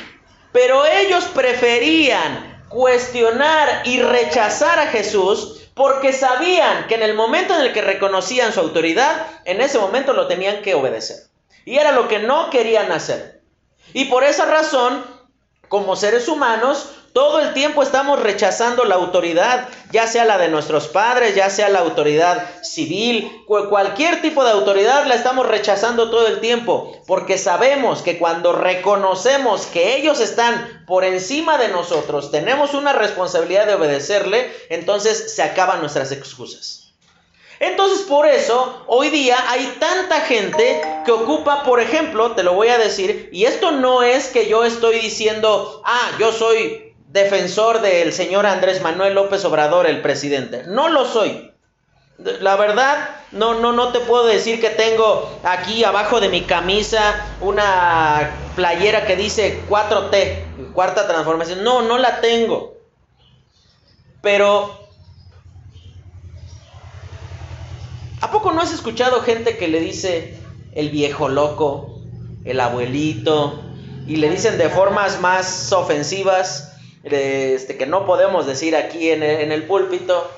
pero 0.52 0.86
ellos 0.86 1.26
preferían 1.26 2.64
cuestionar 2.70 3.82
y 3.86 4.02
rechazar 4.02 4.80
a 4.80 4.88
Jesús 4.88 5.70
porque 5.74 6.12
sabían 6.12 6.88
que 6.88 6.96
en 6.96 7.04
el 7.04 7.14
momento 7.14 7.56
en 7.56 7.62
el 7.62 7.74
que 7.74 7.82
reconocían 7.82 8.52
su 8.52 8.60
autoridad, 8.60 9.28
en 9.46 9.62
ese 9.62 9.80
momento 9.80 10.14
lo 10.14 10.28
tenían 10.28 10.62
que 10.62 10.76
obedecer. 10.76 11.18
Y 11.66 11.78
era 11.78 11.92
lo 11.92 12.08
que 12.08 12.20
no 12.20 12.50
querían 12.50 12.92
hacer. 12.92 13.42
Y 13.94 14.06
por 14.06 14.24
esa 14.24 14.46
razón, 14.46 15.06
como 15.68 15.96
seres 15.96 16.28
humanos, 16.28 16.99
todo 17.14 17.40
el 17.40 17.54
tiempo 17.54 17.84
estamos 17.84 18.22
rechazando 18.22 18.86
la 18.86 18.96
autoridad, 18.96 19.68
ya 19.92 20.08
sea 20.08 20.26
la 20.26 20.38
de 20.38 20.50
nuestros 20.50 20.88
padres, 20.88 21.36
ya 21.36 21.50
sea 21.50 21.70
la 21.70 21.80
autoridad 21.80 22.46
civil, 22.64 23.44
cualquier 23.46 24.22
tipo 24.22 24.44
de 24.44 24.52
autoridad 24.52 25.06
la 25.06 25.16
estamos 25.16 25.48
rechazando 25.48 26.10
todo 26.10 26.28
el 26.28 26.40
tiempo, 26.40 27.02
porque 27.08 27.38
sabemos 27.38 28.02
que 28.02 28.18
cuando 28.18 28.54
reconocemos 28.54 29.66
que 29.68 29.96
ellos 29.96 30.20
están 30.20 30.84
por 30.86 31.04
encima 31.04 31.58
de 31.58 31.70
nosotros, 31.70 32.32
tenemos 32.32 32.74
una 32.74 32.94
responsabilidad 32.94 33.66
de 33.66 33.76
obedecerle, 33.76 34.52
entonces 34.70 35.34
se 35.36 35.44
acaban 35.44 35.82
nuestras 35.82 36.12
excusas. 36.12 36.80
Entonces 37.60 38.06
por 38.08 38.26
eso 38.26 38.86
hoy 38.88 39.10
día 39.10 39.38
hay 39.50 39.76
tanta 39.80 40.22
gente 40.22 40.82
que 41.06 41.12
ocupa, 41.12 41.64
por 41.64 41.82
ejemplo, 41.82 42.32
te 42.32 42.44
lo 42.44 42.54
voy 42.54 42.70
a 42.70 42.78
decir, 42.78 43.30
y 43.34 43.46
esto 43.46 43.72
no 43.72 44.02
es 44.02 44.28
que 44.28 44.48
yo 44.48 44.64
estoy 44.64 45.00
diciendo, 45.00 45.82
ah, 45.84 46.12
yo 46.20 46.32
soy 46.32 46.89
defensor 47.12 47.82
del 47.82 48.14
señor 48.14 48.46
Andrés 48.46 48.82
Manuel 48.82 49.16
López 49.16 49.44
Obrador, 49.46 49.88
el 49.88 50.02
presidente. 50.02 50.64
No 50.68 50.90
lo 50.90 51.06
soy. 51.06 51.52
La 52.42 52.56
verdad, 52.58 53.10
no, 53.32 53.60
no, 53.60 53.72
no 53.72 53.92
te 53.92 54.00
puedo 54.00 54.26
decir 54.26 54.60
que 54.60 54.70
tengo 54.70 55.40
aquí 55.44 55.84
abajo 55.86 56.20
de 56.20 56.28
mi 56.28 56.42
camisa 56.42 57.26
una 57.40 58.30
playera 58.56 59.06
que 59.06 59.16
dice 59.16 59.62
4T, 59.70 60.74
cuarta 60.74 61.08
transformación. 61.08 61.64
No, 61.64 61.82
no 61.82 61.98
la 61.98 62.20
tengo. 62.20 62.74
Pero, 64.22 64.78
¿a 68.20 68.32
poco 68.32 68.52
no 68.52 68.62
has 68.62 68.74
escuchado 68.74 69.22
gente 69.22 69.58
que 69.58 69.70
le 69.70 69.80
dice 69.80 70.38
el 70.74 70.90
viejo 70.90 71.30
loco, 71.30 72.02
el 72.44 72.60
abuelito, 72.60 73.64
y 74.06 74.18
le 74.18 74.30
dicen 74.30 74.58
de 74.58 74.68
formas 74.68 75.22
más 75.22 75.72
ofensivas? 75.72 76.69
Este, 77.04 77.78
que 77.78 77.86
no 77.86 78.06
podemos 78.06 78.46
decir 78.46 78.76
aquí 78.76 79.10
en 79.10 79.24
el, 79.24 79.64
púlpito, 79.64 80.30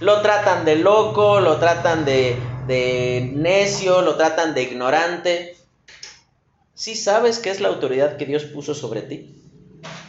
lo 0.00 0.22
tratan 0.22 0.64
de 0.64 0.76
loco, 0.76 1.40
lo 1.40 1.58
tratan 1.58 2.04
de, 2.04 2.36
necio, 3.34 4.02
lo 4.02 4.16
tratan 4.16 4.54
de 4.54 4.62
ignorante. 4.62 5.56
¿Sí 6.74 6.94
sabes 6.94 7.38
qué 7.38 7.50
es 7.50 7.60
la 7.60 7.68
autoridad 7.68 8.16
que 8.16 8.26
Dios 8.26 8.44
puso 8.44 8.74
sobre 8.74 9.02
ti? 9.02 9.34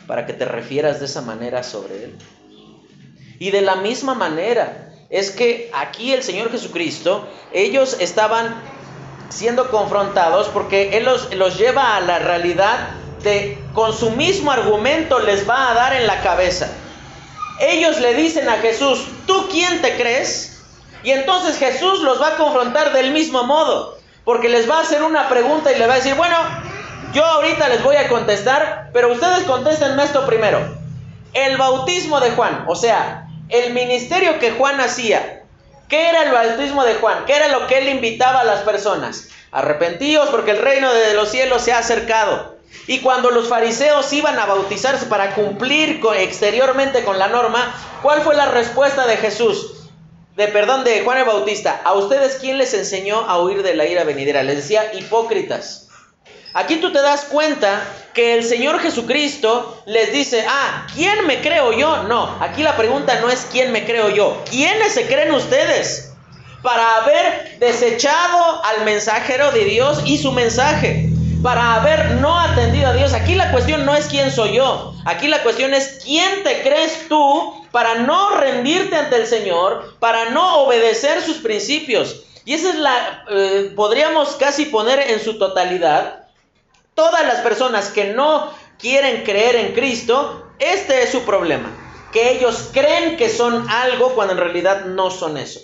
Para 0.05 0.25
que 0.25 0.33
te 0.33 0.45
refieras 0.45 0.99
de 0.99 1.05
esa 1.05 1.21
manera 1.21 1.63
sobre 1.63 2.05
Él. 2.05 2.17
Y 3.39 3.51
de 3.51 3.61
la 3.61 3.75
misma 3.75 4.15
manera, 4.15 4.93
es 5.09 5.31
que 5.31 5.69
aquí 5.73 6.13
el 6.13 6.23
Señor 6.23 6.51
Jesucristo, 6.51 7.27
ellos 7.53 7.97
estaban 7.99 8.61
siendo 9.29 9.69
confrontados 9.69 10.47
porque 10.47 10.97
Él 10.97 11.05
los, 11.05 11.33
los 11.35 11.57
lleva 11.57 11.95
a 11.95 12.01
la 12.01 12.19
realidad 12.19 12.89
con 13.73 13.93
su 13.93 14.11
mismo 14.11 14.51
argumento 14.51 15.19
les 15.19 15.47
va 15.47 15.71
a 15.71 15.73
dar 15.73 15.93
en 15.93 16.07
la 16.07 16.21
cabeza. 16.21 16.69
Ellos 17.59 17.99
le 17.99 18.13
dicen 18.13 18.47
a 18.49 18.57
Jesús, 18.57 19.07
¿tú 19.25 19.47
quién 19.51 19.81
te 19.81 19.97
crees? 19.97 20.63
Y 21.03 21.11
entonces 21.11 21.57
Jesús 21.57 22.01
los 22.01 22.21
va 22.21 22.29
a 22.29 22.37
confrontar 22.37 22.93
del 22.93 23.11
mismo 23.11 23.43
modo, 23.43 23.97
porque 24.23 24.49
les 24.49 24.69
va 24.69 24.77
a 24.77 24.81
hacer 24.81 25.03
una 25.03 25.29
pregunta 25.29 25.71
y 25.71 25.79
le 25.79 25.87
va 25.87 25.93
a 25.93 25.97
decir, 25.97 26.15
bueno, 26.15 26.37
yo 27.13 27.25
ahorita 27.25 27.69
les 27.69 27.83
voy 27.83 27.95
a 27.95 28.09
contestar, 28.09 28.89
pero 28.93 29.11
ustedes 29.11 29.43
contéstenme 29.43 30.03
esto 30.03 30.25
primero. 30.25 30.59
El 31.33 31.57
bautismo 31.57 32.19
de 32.19 32.31
Juan, 32.31 32.65
o 32.67 32.75
sea, 32.75 33.27
el 33.49 33.73
ministerio 33.73 34.39
que 34.39 34.51
Juan 34.51 34.79
hacía, 34.81 35.43
¿qué 35.87 36.09
era 36.09 36.23
el 36.23 36.31
bautismo 36.31 36.83
de 36.83 36.95
Juan? 36.95 37.25
¿Qué 37.25 37.35
era 37.35 37.47
lo 37.47 37.67
que 37.67 37.77
él 37.77 37.89
invitaba 37.89 38.41
a 38.41 38.45
las 38.45 38.61
personas? 38.61 39.29
Arrepentíos 39.51 40.29
porque 40.29 40.51
el 40.51 40.61
reino 40.61 40.93
de 40.93 41.13
los 41.13 41.29
cielos 41.29 41.61
se 41.61 41.71
ha 41.71 41.79
acercado. 41.79 42.56
Y 42.87 42.99
cuando 42.99 43.31
los 43.31 43.49
fariseos 43.49 44.11
iban 44.13 44.39
a 44.39 44.45
bautizarse 44.45 45.07
para 45.07 45.35
cumplir 45.35 46.01
exteriormente 46.17 47.03
con 47.03 47.19
la 47.19 47.27
norma, 47.27 47.75
¿cuál 48.01 48.21
fue 48.21 48.35
la 48.35 48.45
respuesta 48.47 49.05
de 49.05 49.17
Jesús? 49.17 49.73
De 50.35 50.47
perdón 50.47 50.83
de 50.83 51.01
Juan 51.03 51.17
el 51.17 51.25
Bautista, 51.25 51.81
¿a 51.83 51.93
ustedes 51.93 52.37
quién 52.39 52.57
les 52.57 52.73
enseñó 52.73 53.19
a 53.21 53.41
huir 53.41 53.63
de 53.63 53.75
la 53.75 53.85
ira 53.85 54.03
venidera? 54.03 54.43
Les 54.43 54.57
decía 54.57 54.93
hipócritas. 54.93 55.87
Aquí 56.53 56.77
tú 56.77 56.91
te 56.91 57.01
das 57.01 57.25
cuenta 57.25 57.81
que 58.13 58.35
el 58.35 58.43
Señor 58.43 58.79
Jesucristo 58.79 59.83
les 59.85 60.13
dice, 60.13 60.45
ah, 60.47 60.87
¿quién 60.95 61.27
me 61.27 61.41
creo 61.41 61.73
yo? 61.73 62.03
No, 62.03 62.37
aquí 62.39 62.63
la 62.63 62.77
pregunta 62.77 63.19
no 63.19 63.29
es 63.29 63.47
quién 63.51 63.71
me 63.71 63.85
creo 63.85 64.09
yo, 64.09 64.43
¿quiénes 64.49 64.93
se 64.93 65.07
creen 65.07 65.31
ustedes? 65.31 66.13
Para 66.63 66.97
haber 66.97 67.59
desechado 67.59 68.63
al 68.63 68.85
mensajero 68.85 69.51
de 69.51 69.65
Dios 69.65 70.01
y 70.05 70.17
su 70.17 70.31
mensaje 70.31 71.09
para 71.41 71.75
haber 71.75 72.15
no 72.15 72.39
atendido 72.39 72.89
a 72.89 72.93
Dios. 72.93 73.13
Aquí 73.13 73.35
la 73.35 73.51
cuestión 73.51 73.85
no 73.85 73.95
es 73.95 74.05
quién 74.07 74.31
soy 74.31 74.53
yo. 74.53 74.93
Aquí 75.05 75.27
la 75.27 75.43
cuestión 75.43 75.73
es 75.73 76.01
quién 76.03 76.43
te 76.43 76.61
crees 76.61 77.07
tú 77.07 77.65
para 77.71 77.95
no 77.95 78.31
rendirte 78.31 78.95
ante 78.95 79.17
el 79.17 79.27
Señor, 79.27 79.95
para 79.99 80.31
no 80.31 80.63
obedecer 80.63 81.21
sus 81.21 81.37
principios. 81.37 82.23
Y 82.45 82.53
esa 82.53 82.69
es 82.69 82.75
la, 82.75 83.25
eh, 83.29 83.73
podríamos 83.75 84.35
casi 84.35 84.65
poner 84.65 84.99
en 85.11 85.19
su 85.23 85.37
totalidad, 85.37 86.27
todas 86.95 87.25
las 87.25 87.41
personas 87.41 87.89
que 87.89 88.13
no 88.13 88.51
quieren 88.79 89.23
creer 89.23 89.55
en 89.57 89.73
Cristo, 89.73 90.47
este 90.59 91.03
es 91.03 91.11
su 91.11 91.23
problema. 91.23 91.69
Que 92.11 92.31
ellos 92.31 92.69
creen 92.71 93.17
que 93.17 93.29
son 93.29 93.69
algo 93.69 94.13
cuando 94.13 94.33
en 94.33 94.39
realidad 94.39 94.85
no 94.85 95.11
son 95.11 95.37
eso. 95.37 95.59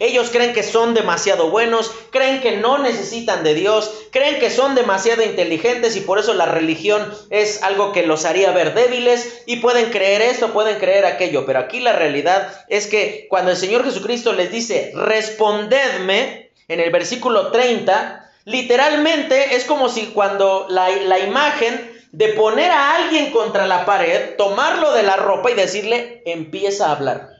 Ellos 0.00 0.30
creen 0.30 0.52
que 0.52 0.62
son 0.62 0.94
demasiado 0.94 1.50
buenos, 1.50 1.90
creen 2.10 2.40
que 2.40 2.56
no 2.56 2.78
necesitan 2.78 3.44
de 3.44 3.54
Dios, 3.54 3.92
creen 4.10 4.38
que 4.38 4.50
son 4.50 4.74
demasiado 4.74 5.22
inteligentes 5.22 5.96
y 5.96 6.00
por 6.00 6.18
eso 6.18 6.34
la 6.34 6.46
religión 6.46 7.12
es 7.30 7.62
algo 7.62 7.92
que 7.92 8.06
los 8.06 8.24
haría 8.24 8.52
ver 8.52 8.74
débiles 8.74 9.42
y 9.46 9.56
pueden 9.56 9.90
creer 9.90 10.22
esto, 10.22 10.52
pueden 10.52 10.78
creer 10.78 11.06
aquello. 11.06 11.46
Pero 11.46 11.58
aquí 11.58 11.80
la 11.80 11.92
realidad 11.92 12.52
es 12.68 12.86
que 12.86 13.26
cuando 13.28 13.50
el 13.50 13.56
Señor 13.56 13.84
Jesucristo 13.84 14.32
les 14.32 14.50
dice, 14.50 14.92
respondedme, 14.94 16.48
en 16.68 16.80
el 16.80 16.90
versículo 16.90 17.50
30, 17.50 18.30
literalmente 18.44 19.56
es 19.56 19.64
como 19.64 19.88
si 19.88 20.06
cuando 20.08 20.66
la, 20.68 20.90
la 20.90 21.18
imagen 21.18 21.98
de 22.12 22.28
poner 22.28 22.70
a 22.70 22.96
alguien 22.96 23.30
contra 23.30 23.66
la 23.66 23.84
pared, 23.84 24.36
tomarlo 24.36 24.92
de 24.92 25.02
la 25.02 25.16
ropa 25.16 25.50
y 25.50 25.54
decirle, 25.54 26.22
empieza 26.26 26.86
a 26.86 26.92
hablar. 26.92 27.37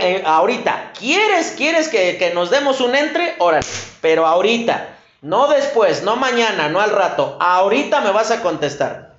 Eh, 0.00 0.22
ahorita, 0.24 0.92
¿quieres, 0.96 1.52
quieres 1.56 1.88
que, 1.88 2.30
nos 2.32 2.50
demos 2.50 2.80
un 2.80 2.94
entre? 2.94 3.34
Órale, 3.38 3.66
pero 4.00 4.24
ahorita, 4.24 4.98
no 5.20 5.48
después, 5.48 6.04
no 6.04 6.14
mañana, 6.14 6.68
no 6.68 6.80
al 6.80 6.90
rato, 6.90 7.36
ahorita 7.40 8.00
me 8.00 8.12
vas 8.12 8.30
a 8.30 8.40
contestar. 8.40 9.16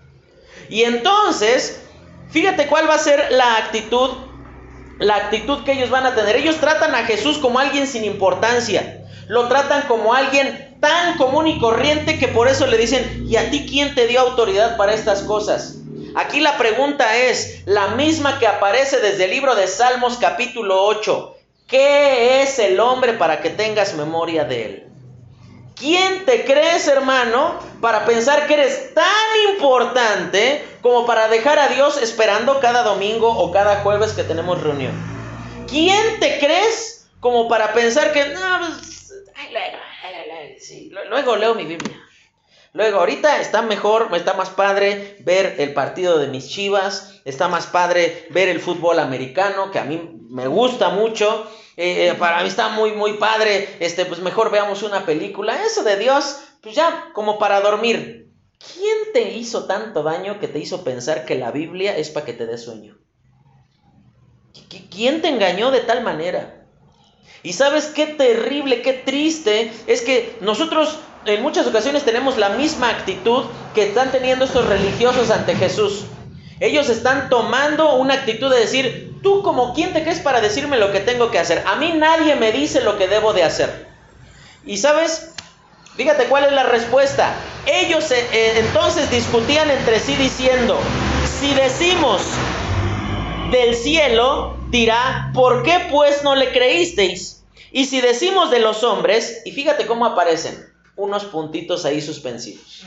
Y 0.70 0.84
entonces, 0.84 1.82
fíjate 2.30 2.68
cuál 2.68 2.90
va 2.90 2.94
a 2.94 3.00
ser 3.00 3.32
la 3.32 3.58
actitud, 3.58 4.12
la 4.98 5.18
actitud 5.18 5.66
que 5.66 5.74
ellos 5.74 5.90
van 5.90 6.06
a 6.06 6.16
tener. 6.16 6.38
Ellos 6.38 6.56
tratan 6.58 6.96
a 6.96 7.04
Jesús 7.04 7.38
como 7.38 7.60
alguien 7.60 7.86
sin 7.86 8.06
importancia, 8.06 9.06
lo 9.28 9.50
tratan 9.50 9.82
como 9.90 10.14
alguien 10.14 10.78
tan 10.80 11.18
común 11.18 11.48
y 11.48 11.60
corriente 11.60 12.18
que 12.18 12.30
por 12.30 12.48
eso 12.48 12.66
le 12.66 12.78
dicen, 12.78 13.26
¿y 13.28 13.36
a 13.36 13.52
ti 13.52 13.66
quién 13.70 13.94
te 13.94 14.08
dio 14.08 14.22
autoridad 14.22 14.78
para 14.78 14.94
estas 14.94 15.24
cosas? 15.24 15.80
Aquí 16.16 16.40
la 16.40 16.58
pregunta 16.58 17.18
es 17.18 17.64
la 17.66 17.88
misma 17.90 18.40
que 18.40 18.48
aparece 18.48 19.02
desde 19.02 19.26
el 19.26 19.32
libro 19.32 19.54
de 19.54 19.68
Salmos 19.68 20.18
capítulo 20.18 20.86
8. 20.86 21.36
¿Qué 21.68 22.42
es 22.42 22.58
el 22.60 22.80
hombre 22.80 23.14
para 23.14 23.42
que 23.42 23.50
tengas 23.50 23.96
memoria 23.96 24.46
de 24.46 24.66
él? 24.66 24.88
¿Quién 25.76 26.24
te 26.24 26.46
crees, 26.46 26.88
hermano, 26.88 27.60
para 27.82 28.06
pensar 28.06 28.48
que 28.48 28.54
eres 28.54 28.94
tan 28.94 29.54
importante 29.54 30.66
como 30.82 31.06
para 31.06 31.28
dejar 31.28 31.60
a 31.60 31.68
Dios 31.68 32.02
esperando 32.02 32.62
cada 32.62 32.84
domingo 32.84 33.28
o 33.28 33.52
cada 33.52 33.82
jueves 33.82 34.14
que 34.14 34.24
tenemos 34.24 34.62
reunión? 34.64 34.94
¿Quién 35.68 36.22
te 36.22 36.40
crees 36.40 37.08
como 37.20 37.50
para 37.50 37.74
pensar 37.74 38.14
que, 38.14 38.26
no, 38.30 38.60
pues, 38.60 39.12
luego, 40.92 41.10
luego 41.10 41.36
leo 41.36 41.56
mi 41.56 41.66
Biblia. 41.66 42.05
Luego, 42.76 43.00
ahorita 43.00 43.40
está 43.40 43.62
mejor, 43.62 44.10
está 44.14 44.34
más 44.34 44.50
padre 44.50 45.16
ver 45.22 45.56
el 45.60 45.74
partido 45.74 46.20
de 46.20 46.28
mis 46.28 46.50
chivas, 46.50 47.22
está 47.24 47.48
más 47.48 47.68
padre 47.68 48.28
ver 48.32 48.50
el 48.50 48.60
fútbol 48.60 49.00
americano, 49.00 49.72
que 49.72 49.80
a 49.80 49.86
mí 49.86 50.20
me 50.30 50.48
gusta 50.48 50.90
mucho, 50.90 51.50
eh, 51.78 52.10
eh, 52.10 52.16
para 52.16 52.42
mí 52.42 52.50
está 52.50 52.68
muy, 52.68 52.92
muy 52.92 53.14
padre, 53.14 53.78
este, 53.80 54.04
pues 54.04 54.20
mejor 54.20 54.52
veamos 54.52 54.84
una 54.84 55.06
película. 55.06 55.64
Eso 55.64 55.84
de 55.84 55.96
Dios, 55.96 56.42
pues 56.62 56.76
ya, 56.76 57.12
como 57.14 57.40
para 57.40 57.62
dormir. 57.62 58.30
¿Quién 58.60 59.14
te 59.14 59.32
hizo 59.32 59.68
tanto 59.68 60.04
daño 60.04 60.42
que 60.42 60.50
te 60.50 60.60
hizo 60.60 60.84
pensar 60.84 61.24
que 61.24 61.36
la 61.36 61.52
Biblia 61.52 61.96
es 61.96 62.10
para 62.10 62.26
que 62.26 62.34
te 62.34 62.46
dé 62.46 62.58
sueño? 62.58 62.98
¿Quién 64.92 65.22
te 65.22 65.30
engañó 65.30 65.72
de 65.72 65.80
tal 65.80 66.04
manera? 66.04 66.66
Y 67.42 67.54
sabes 67.54 67.86
qué 67.86 68.06
terrible, 68.06 68.82
qué 68.82 68.92
triste 68.92 69.72
es 69.88 70.02
que 70.02 70.36
nosotros 70.42 71.00
en 71.26 71.42
muchas 71.42 71.66
ocasiones 71.68 72.04
tenemos 72.04 72.38
la 72.38 72.50
misma 72.50 72.90
actitud 72.90 73.46
que 73.74 73.84
están 73.84 74.12
teniendo 74.12 74.46
estos 74.46 74.68
religiosos 74.68 75.32
ante 75.32 75.56
Jesús. 75.56 76.06
Ellos 76.60 76.90
están 76.90 77.30
tomando 77.30 77.96
una 77.96 78.14
actitud 78.14 78.52
de 78.52 78.60
decir, 78.60 79.20
tú 79.22 79.42
como 79.44 79.74
quién 79.74 79.92
te 79.92 80.04
crees 80.04 80.20
para 80.20 80.40
decirme 80.40 80.78
lo 80.78 80.92
que 80.92 81.00
tengo 81.00 81.32
que 81.32 81.40
hacer. 81.40 81.64
A 81.66 81.76
mí 81.76 81.94
nadie 81.94 82.36
me 82.36 82.52
dice 82.52 82.82
lo 82.82 82.98
que 82.98 83.08
debo 83.08 83.34
de 83.34 83.44
hacer. 83.44 83.88
Y 84.66 84.78
sabes, 84.78 85.32
fíjate 85.96 86.26
cuál 86.26 86.46
es 86.46 86.54
la 86.54 86.64
respuesta. 86.64 87.34
Ellos 87.66 88.10
eh, 88.12 88.28
eh, 88.32 88.54
entonces 88.60 89.12
discutían 89.12 89.70
entre 89.70 90.00
sí 90.00 90.16
diciendo, 90.16 90.78
si 91.40 91.54
decimos 91.54 92.22
del 93.52 93.76
cielo, 93.76 94.58
dirá, 94.70 95.32
¿por 95.34 95.64
qué 95.64 95.88
pues 95.92 96.24
no 96.24 96.36
le 96.36 96.52
creísteis? 96.52 97.44
Y 97.72 97.86
si 97.86 98.00
decimos 98.00 98.52
de 98.52 98.60
los 98.60 98.84
hombres, 98.84 99.42
y 99.44 99.52
fíjate 99.52 99.86
cómo 99.86 100.06
aparecen, 100.06 100.75
unos 100.96 101.26
puntitos 101.26 101.86
ahí 101.86 102.02
suspensivos. 102.02 102.86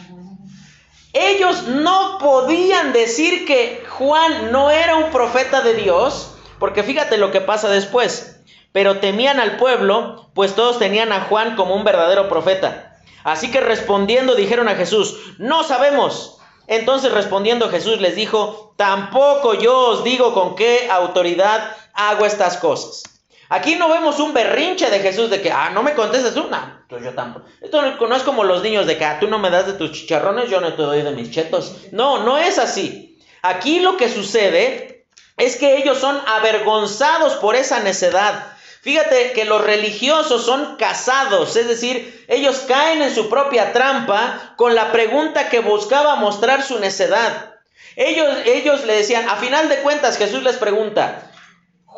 Ellos 1.12 1.64
no 1.64 2.18
podían 2.18 2.92
decir 2.92 3.46
que 3.46 3.84
Juan 3.88 4.52
no 4.52 4.70
era 4.70 4.96
un 4.96 5.10
profeta 5.10 5.62
de 5.62 5.74
Dios, 5.74 6.34
porque 6.58 6.82
fíjate 6.82 7.16
lo 7.16 7.30
que 7.30 7.40
pasa 7.40 7.68
después. 7.68 8.40
Pero 8.72 8.98
temían 8.98 9.40
al 9.40 9.56
pueblo, 9.56 10.30
pues 10.34 10.54
todos 10.54 10.78
tenían 10.78 11.12
a 11.12 11.22
Juan 11.22 11.56
como 11.56 11.74
un 11.74 11.84
verdadero 11.84 12.28
profeta. 12.28 13.00
Así 13.24 13.50
que 13.50 13.60
respondiendo 13.60 14.34
dijeron 14.34 14.68
a 14.68 14.74
Jesús, 14.74 15.18
no 15.38 15.64
sabemos. 15.64 16.38
Entonces 16.66 17.12
respondiendo 17.12 17.70
Jesús 17.70 18.00
les 18.00 18.14
dijo, 18.14 18.74
tampoco 18.76 19.54
yo 19.54 19.88
os 19.88 20.04
digo 20.04 20.34
con 20.34 20.54
qué 20.54 20.88
autoridad 20.90 21.74
hago 21.94 22.26
estas 22.26 22.58
cosas. 22.58 23.02
Aquí 23.50 23.76
no 23.76 23.88
vemos 23.88 24.20
un 24.20 24.34
berrinche 24.34 24.90
de 24.90 25.00
Jesús 25.00 25.30
de 25.30 25.40
que, 25.40 25.50
ah, 25.50 25.70
no 25.70 25.82
me 25.82 25.94
contestas 25.94 26.34
tú, 26.34 26.48
no, 26.50 26.82
pues 26.88 27.02
yo 27.02 27.14
tampoco. 27.14 27.46
Esto 27.60 27.80
no 27.82 28.16
es 28.16 28.22
como 28.22 28.44
los 28.44 28.62
niños 28.62 28.86
de 28.86 28.98
que, 28.98 29.04
ah, 29.04 29.18
tú 29.18 29.28
no 29.28 29.38
me 29.38 29.50
das 29.50 29.66
de 29.66 29.72
tus 29.72 29.92
chicharrones, 29.92 30.50
yo 30.50 30.60
no 30.60 30.74
te 30.74 30.82
doy 30.82 31.02
de 31.02 31.12
mis 31.12 31.30
chetos. 31.30 31.76
No, 31.92 32.24
no 32.24 32.36
es 32.36 32.58
así. 32.58 33.18
Aquí 33.42 33.80
lo 33.80 33.96
que 33.96 34.08
sucede 34.10 35.06
es 35.38 35.56
que 35.56 35.78
ellos 35.78 35.98
son 35.98 36.20
avergonzados 36.26 37.34
por 37.34 37.56
esa 37.56 37.80
necedad. 37.80 38.52
Fíjate 38.82 39.32
que 39.32 39.44
los 39.44 39.62
religiosos 39.62 40.44
son 40.44 40.76
casados, 40.76 41.56
es 41.56 41.68
decir, 41.68 42.24
ellos 42.28 42.64
caen 42.68 43.02
en 43.02 43.14
su 43.14 43.28
propia 43.28 43.72
trampa 43.72 44.54
con 44.56 44.74
la 44.74 44.92
pregunta 44.92 45.48
que 45.48 45.60
buscaba 45.60 46.16
mostrar 46.16 46.62
su 46.62 46.78
necedad. 46.78 47.54
Ellos, 47.96 48.28
ellos 48.44 48.84
le 48.84 48.94
decían, 48.94 49.28
a 49.28 49.36
final 49.36 49.68
de 49.68 49.78
cuentas 49.78 50.16
Jesús 50.16 50.42
les 50.42 50.56
pregunta, 50.56 51.27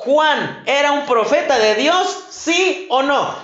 Juan 0.00 0.62
era 0.64 0.92
un 0.92 1.04
profeta 1.04 1.58
de 1.58 1.74
Dios, 1.74 2.24
sí 2.30 2.86
o 2.88 3.02
no? 3.02 3.34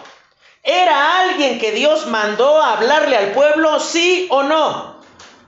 ¿Era 0.63 1.21
alguien 1.21 1.59
que 1.59 1.71
Dios 1.73 2.07
mandó 2.07 2.63
a 2.63 2.73
hablarle 2.73 3.15
al 3.15 3.33
pueblo, 3.33 3.79
sí 3.79 4.27
o 4.31 4.43
no? 4.43 4.97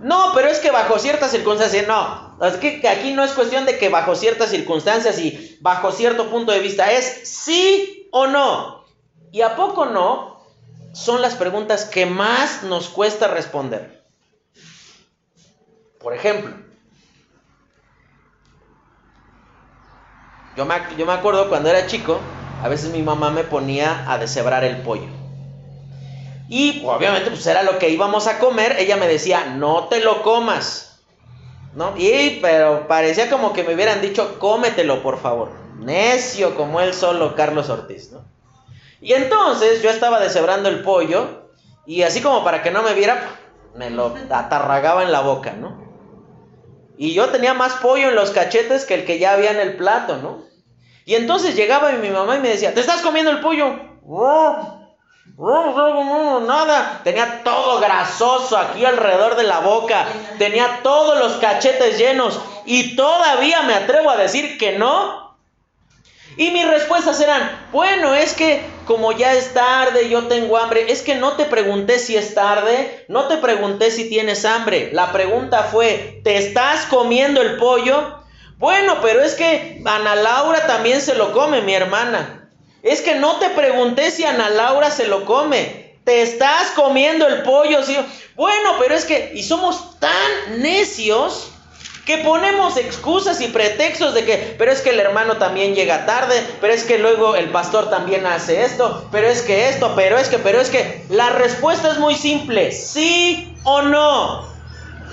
No, 0.01 0.33
pero 0.35 0.49
es 0.49 0.59
que 0.59 0.71
bajo 0.71 0.99
ciertas 0.99 1.31
circunstancias, 1.31 1.87
no. 1.89 2.37
Es 2.43 2.57
que 2.57 2.87
aquí 2.87 3.13
no 3.13 3.25
es 3.25 3.33
cuestión 3.33 3.65
de 3.65 3.79
que 3.79 3.89
bajo 3.89 4.15
ciertas 4.17 4.51
circunstancias 4.51 5.19
y 5.19 5.57
bajo 5.63 5.93
cierto 5.93 6.29
punto 6.29 6.53
de 6.53 6.61
vista, 6.61 6.93
es 6.93 7.27
sí 7.27 8.07
o 8.13 8.27
no. 8.27 8.85
¿Y 9.33 9.41
a 9.41 9.57
poco 9.57 9.87
no? 9.87 10.45
Son 10.93 11.23
las 11.23 11.37
preguntas 11.37 11.87
que 11.87 12.05
más 12.05 12.65
nos 12.65 12.91
cuesta 12.91 13.29
responder. 13.29 14.05
Por 15.99 16.13
ejemplo, 16.13 16.68
Yo 20.59 20.67
me, 20.67 21.13
acuerdo 21.13 21.49
cuando 21.49 21.71
era 21.71 21.87
chico, 21.87 22.19
a 22.61 22.67
veces 22.67 22.91
mi 22.91 23.01
mamá 23.01 23.31
me 23.31 23.45
ponía 23.45 24.11
a 24.11 24.19
deshebrar 24.19 24.65
el 24.65 24.79
pollo. 24.79 25.07
Y 26.49 26.83
obviamente 26.85 27.31
pues 27.31 27.47
era 27.47 27.63
lo 27.63 27.79
que 27.79 27.91
íbamos 27.91 28.27
a 28.27 28.41
comer, 28.41 28.75
ella 28.77 28.97
me 28.97 29.07
decía, 29.07 29.55
no 29.55 29.85
te 29.85 30.01
lo 30.01 30.21
comas. 30.25 30.99
¿No? 31.77 31.95
Y 31.97 32.41
pero 32.43 32.89
parecía 32.89 33.31
como 33.31 33.53
que 33.53 33.63
me 33.63 33.75
hubieran 33.75 34.01
dicho, 34.01 34.41
cómetelo 34.41 35.01
por 35.01 35.21
favor. 35.21 35.51
Necio 35.79 36.57
como 36.57 36.81
él 36.81 36.93
solo, 36.93 37.37
Carlos 37.37 37.69
Ortiz, 37.69 38.11
¿no? 38.11 38.25
Y 39.01 39.13
entonces 39.13 39.81
yo 39.81 39.91
estaba 39.91 40.19
deshebrando 40.19 40.69
el 40.69 40.83
pollo 40.83 41.51
y 41.87 42.03
así 42.03 42.21
como 42.21 42.43
para 42.43 42.65
que 42.65 42.73
no 42.73 42.83
me 42.83 42.95
viera, 42.95 43.31
me 43.77 43.91
lo 43.91 44.13
atarragaba 44.29 45.05
en 45.05 45.13
la 45.13 45.21
boca, 45.21 45.53
¿no? 45.53 45.81
Y 46.97 47.15
yo 47.15 47.29
tenía 47.29 47.55
más 47.55 47.75
pollo 47.75 48.09
en 48.09 48.17
los 48.17 48.33
cachetes 48.33 48.87
que 48.87 48.95
el 48.95 49.05
que 49.05 49.21
ya 49.21 49.35
había 49.35 49.53
en 49.53 49.61
el 49.61 49.77
plato, 49.77 50.17
¿no? 50.17 50.48
Y 51.09 51.15
entonces 51.15 51.57
llegaba 51.57 51.91
mi 51.93 52.11
mamá 52.11 52.37
y 52.37 52.41
me 52.41 52.51
decía, 52.51 52.75
¿te 52.75 52.81
estás 52.81 53.01
comiendo 53.01 53.31
el 53.31 53.41
pollo? 53.41 53.81
Nada, 56.47 57.01
tenía 57.03 57.43
todo 57.43 57.81
grasoso 57.81 58.59
aquí 58.59 58.85
alrededor 58.85 59.35
de 59.37 59.45
la 59.45 59.61
boca, 59.61 60.07
tenía 60.37 60.81
todos 60.83 61.19
los 61.19 61.39
cachetes 61.39 61.97
llenos 61.97 62.39
y 62.67 62.95
todavía 62.95 63.63
me 63.63 63.73
atrevo 63.73 64.11
a 64.11 64.19
decir 64.19 64.59
que 64.59 64.73
no. 64.73 65.35
Y 66.37 66.51
mis 66.51 66.69
respuestas 66.69 67.19
eran, 67.23 67.69
bueno, 67.73 68.15
es 68.15 68.35
que 68.35 68.61
como 68.85 69.13
ya 69.13 69.33
es 69.33 69.55
tarde, 69.55 70.11
yo 70.11 70.25
tengo 70.27 70.59
hambre, 70.59 70.93
es 70.93 71.01
que 71.01 71.15
no 71.15 71.33
te 71.33 71.47
pregunté 71.47 72.01
si 72.01 72.19
es 72.19 72.35
tarde, 72.35 73.07
no 73.09 73.29
te 73.29 73.39
pregunté 73.39 73.91
si 73.91 74.11
tienes 74.11 74.45
hambre, 74.45 74.91
la 74.93 75.11
pregunta 75.11 75.63
fue, 75.63 76.21
¿te 76.23 76.37
estás 76.37 76.85
comiendo 76.85 77.41
el 77.41 77.57
pollo? 77.57 78.19
Bueno, 78.59 78.99
pero 79.01 79.23
es 79.23 79.35
que 79.35 79.81
Ana 79.85 80.17
Laura 80.17 80.67
también 80.67 81.01
se 81.01 81.15
lo 81.15 81.33
come, 81.33 81.63
mi 81.63 81.75
hermana. 81.75 82.51
Es 82.83 83.01
que 83.01 83.15
no 83.15 83.37
te 83.37 83.51
pregunté 83.51 84.11
si 84.11 84.25
Ana 84.25 84.51
Laura 84.51 84.91
se 84.91 85.07
lo 85.07 85.25
come. 85.25 85.97
Te 86.05 86.23
estás 86.23 86.71
comiendo 86.75 87.27
el 87.29 87.43
pollo, 87.43 87.83
¿sí? 87.85 87.97
Bueno, 88.35 88.77
pero 88.81 88.95
es 88.95 89.05
que, 89.05 89.33
y 89.35 89.43
somos 89.43 89.99
tan 90.01 90.61
necios 90.61 91.51
que 92.05 92.19
ponemos 92.19 92.79
excusas 92.79 93.41
y 93.43 93.49
pretextos 93.49 94.15
de 94.15 94.25
que, 94.25 94.55
pero 94.57 94.73
es 94.73 94.81
que 94.81 94.91
el 94.91 94.99
hermano 94.99 95.37
también 95.37 95.75
llega 95.75 96.07
tarde, 96.07 96.43
pero 96.59 96.73
es 96.73 96.85
que 96.85 96.99
luego 96.99 97.37
el 97.37 97.51
pastor 97.51 97.91
también 97.91 98.25
hace 98.27 98.65
esto, 98.65 99.07
pero 99.13 99.29
es 99.29 99.43
que 99.43 99.69
esto, 99.69 99.93
pero 99.95 100.17
es 100.17 100.29
que, 100.29 100.39
pero 100.39 100.59
es 100.59 100.71
que, 100.71 101.05
la 101.11 101.29
respuesta 101.29 101.93
es 101.93 101.99
muy 101.99 102.15
simple, 102.15 102.73
sí 102.73 103.55
o 103.65 103.83
no. 103.83 104.58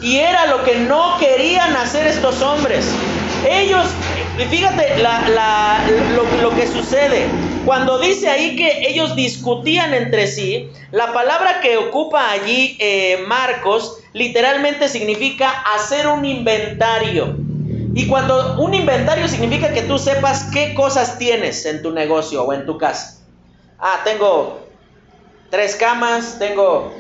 Y 0.02 0.18
era 0.18 0.46
lo 0.48 0.64
que 0.64 0.76
no 0.80 1.18
querían 1.20 1.76
hacer 1.76 2.08
estos 2.08 2.42
hombres. 2.42 2.86
Ellos, 3.50 3.86
fíjate 4.50 4.98
lo, 5.02 6.56
que 6.56 6.68
sucede. 6.68 7.28
Cuando 7.66 8.00
dice 8.00 8.30
ahí 8.30 8.56
que 8.56 8.88
ellos 8.88 9.16
discutían 9.16 9.94
entre 9.94 10.28
sí, 10.28 10.70
la 10.92 11.14
palabra 11.14 11.62
que 11.62 11.78
ocupa 11.78 12.30
allí 12.30 12.76
eh, 12.80 13.24
Marcos 13.28 14.00
literalmente 14.14 14.88
significa 14.90 15.50
hacer 15.76 16.08
un 16.08 16.26
inventario. 16.26 17.38
Y 17.94 18.08
cuando 18.08 18.60
un 18.60 18.74
inventario 18.74 19.28
significa 19.28 19.72
que 19.72 19.82
tú 19.84 19.98
sepas 19.98 20.50
qué 20.52 20.74
cosas 20.74 21.18
tienes 21.18 21.66
en 21.66 21.82
tu 21.82 21.92
negocio 21.92 22.44
o 22.44 22.54
en 22.54 22.66
tu 22.66 22.78
casa. 22.78 23.22
Ah, 23.80 24.02
tengo 24.04 24.68
tres 25.50 25.76
camas, 25.76 26.38
tengo 26.40 26.94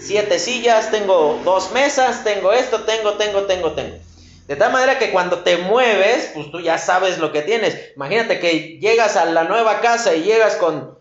siete 0.00 0.38
sillas, 0.38 0.90
tengo 0.90 1.40
dos 1.44 1.72
mesas, 1.72 2.24
tengo 2.24 2.52
esto, 2.52 2.80
tengo, 2.82 3.14
tengo, 3.14 3.42
tengo, 3.42 3.72
tengo. 3.72 3.96
De 4.46 4.56
tal 4.56 4.72
manera 4.72 4.98
que 4.98 5.12
cuando 5.12 5.40
te 5.40 5.58
mueves, 5.58 6.32
pues 6.34 6.50
tú 6.50 6.60
ya 6.60 6.76
sabes 6.78 7.18
lo 7.18 7.30
que 7.30 7.42
tienes. 7.42 7.92
Imagínate 7.94 8.40
que 8.40 8.78
llegas 8.80 9.16
a 9.16 9.24
la 9.26 9.44
nueva 9.44 9.80
casa 9.80 10.14
y 10.14 10.22
llegas 10.22 10.56
con 10.56 10.98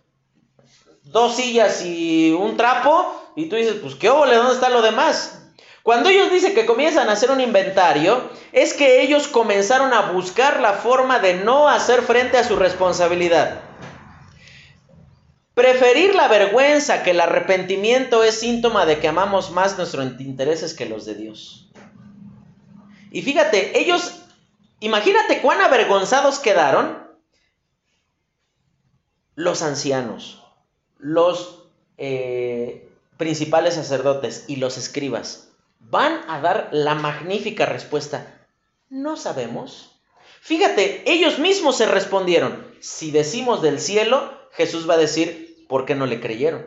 dos 1.03 1.35
sillas 1.35 1.83
y 1.83 2.31
un 2.31 2.57
trapo 2.57 3.31
y 3.35 3.47
tú 3.47 3.55
dices, 3.55 3.77
pues 3.81 3.95
qué 3.95 4.09
óvole, 4.09 4.35
¿dónde 4.35 4.53
está 4.53 4.69
lo 4.69 4.81
demás? 4.81 5.39
Cuando 5.81 6.09
ellos 6.09 6.29
dicen 6.29 6.53
que 6.53 6.67
comienzan 6.67 7.09
a 7.09 7.13
hacer 7.13 7.31
un 7.31 7.41
inventario, 7.41 8.29
es 8.51 8.75
que 8.75 9.01
ellos 9.01 9.27
comenzaron 9.27 9.93
a 9.93 10.11
buscar 10.11 10.59
la 10.59 10.73
forma 10.73 11.17
de 11.19 11.35
no 11.35 11.67
hacer 11.67 12.03
frente 12.03 12.37
a 12.37 12.43
su 12.43 12.55
responsabilidad. 12.55 13.61
Preferir 15.59 16.15
la 16.15 16.29
vergüenza 16.29 17.03
que 17.03 17.11
el 17.11 17.19
arrepentimiento 17.19 18.23
es 18.23 18.39
síntoma 18.39 18.85
de 18.85 18.99
que 18.99 19.09
amamos 19.09 19.51
más 19.51 19.77
nuestros 19.77 20.17
intereses 20.21 20.73
que 20.73 20.85
los 20.85 21.03
de 21.03 21.15
Dios. 21.15 21.69
Y 23.11 23.23
fíjate, 23.23 23.77
ellos, 23.77 24.21
imagínate 24.79 25.41
cuán 25.41 25.59
avergonzados 25.59 26.39
quedaron. 26.39 27.05
los 29.35 29.61
ancianos, 29.61 30.41
los 30.97 31.65
eh, 31.97 32.89
principales 33.17 33.73
sacerdotes 33.73 34.45
y 34.47 34.55
los 34.55 34.77
escribas 34.77 35.49
van 35.81 36.21
a 36.29 36.39
dar 36.39 36.69
la 36.71 36.95
magnífica 36.95 37.65
respuesta. 37.65 38.47
No 38.87 39.17
sabemos. 39.17 39.99
Fíjate, 40.39 41.03
ellos 41.05 41.37
mismos 41.37 41.75
se 41.75 41.85
respondieron. 41.85 42.65
Si 42.79 43.11
decimos 43.11 43.61
del 43.61 43.81
cielo, 43.81 44.39
Jesús 44.51 44.89
va 44.89 44.93
a 44.93 44.97
decir, 44.97 45.48
¿por 45.69 45.85
qué 45.85 45.95
no 45.95 46.07
le 46.07 46.19
creyeron? 46.19 46.65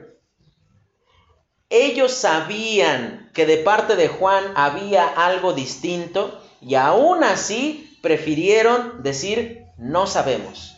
Ellos 1.68 2.12
sabían 2.12 3.30
que 3.34 3.44
de 3.44 3.58
parte 3.58 3.96
de 3.96 4.08
Juan 4.08 4.44
había 4.54 5.06
algo 5.06 5.52
distinto 5.52 6.40
y 6.60 6.76
aún 6.76 7.24
así 7.24 7.98
prefirieron 8.00 9.02
decir, 9.02 9.64
no 9.76 10.06
sabemos. 10.06 10.76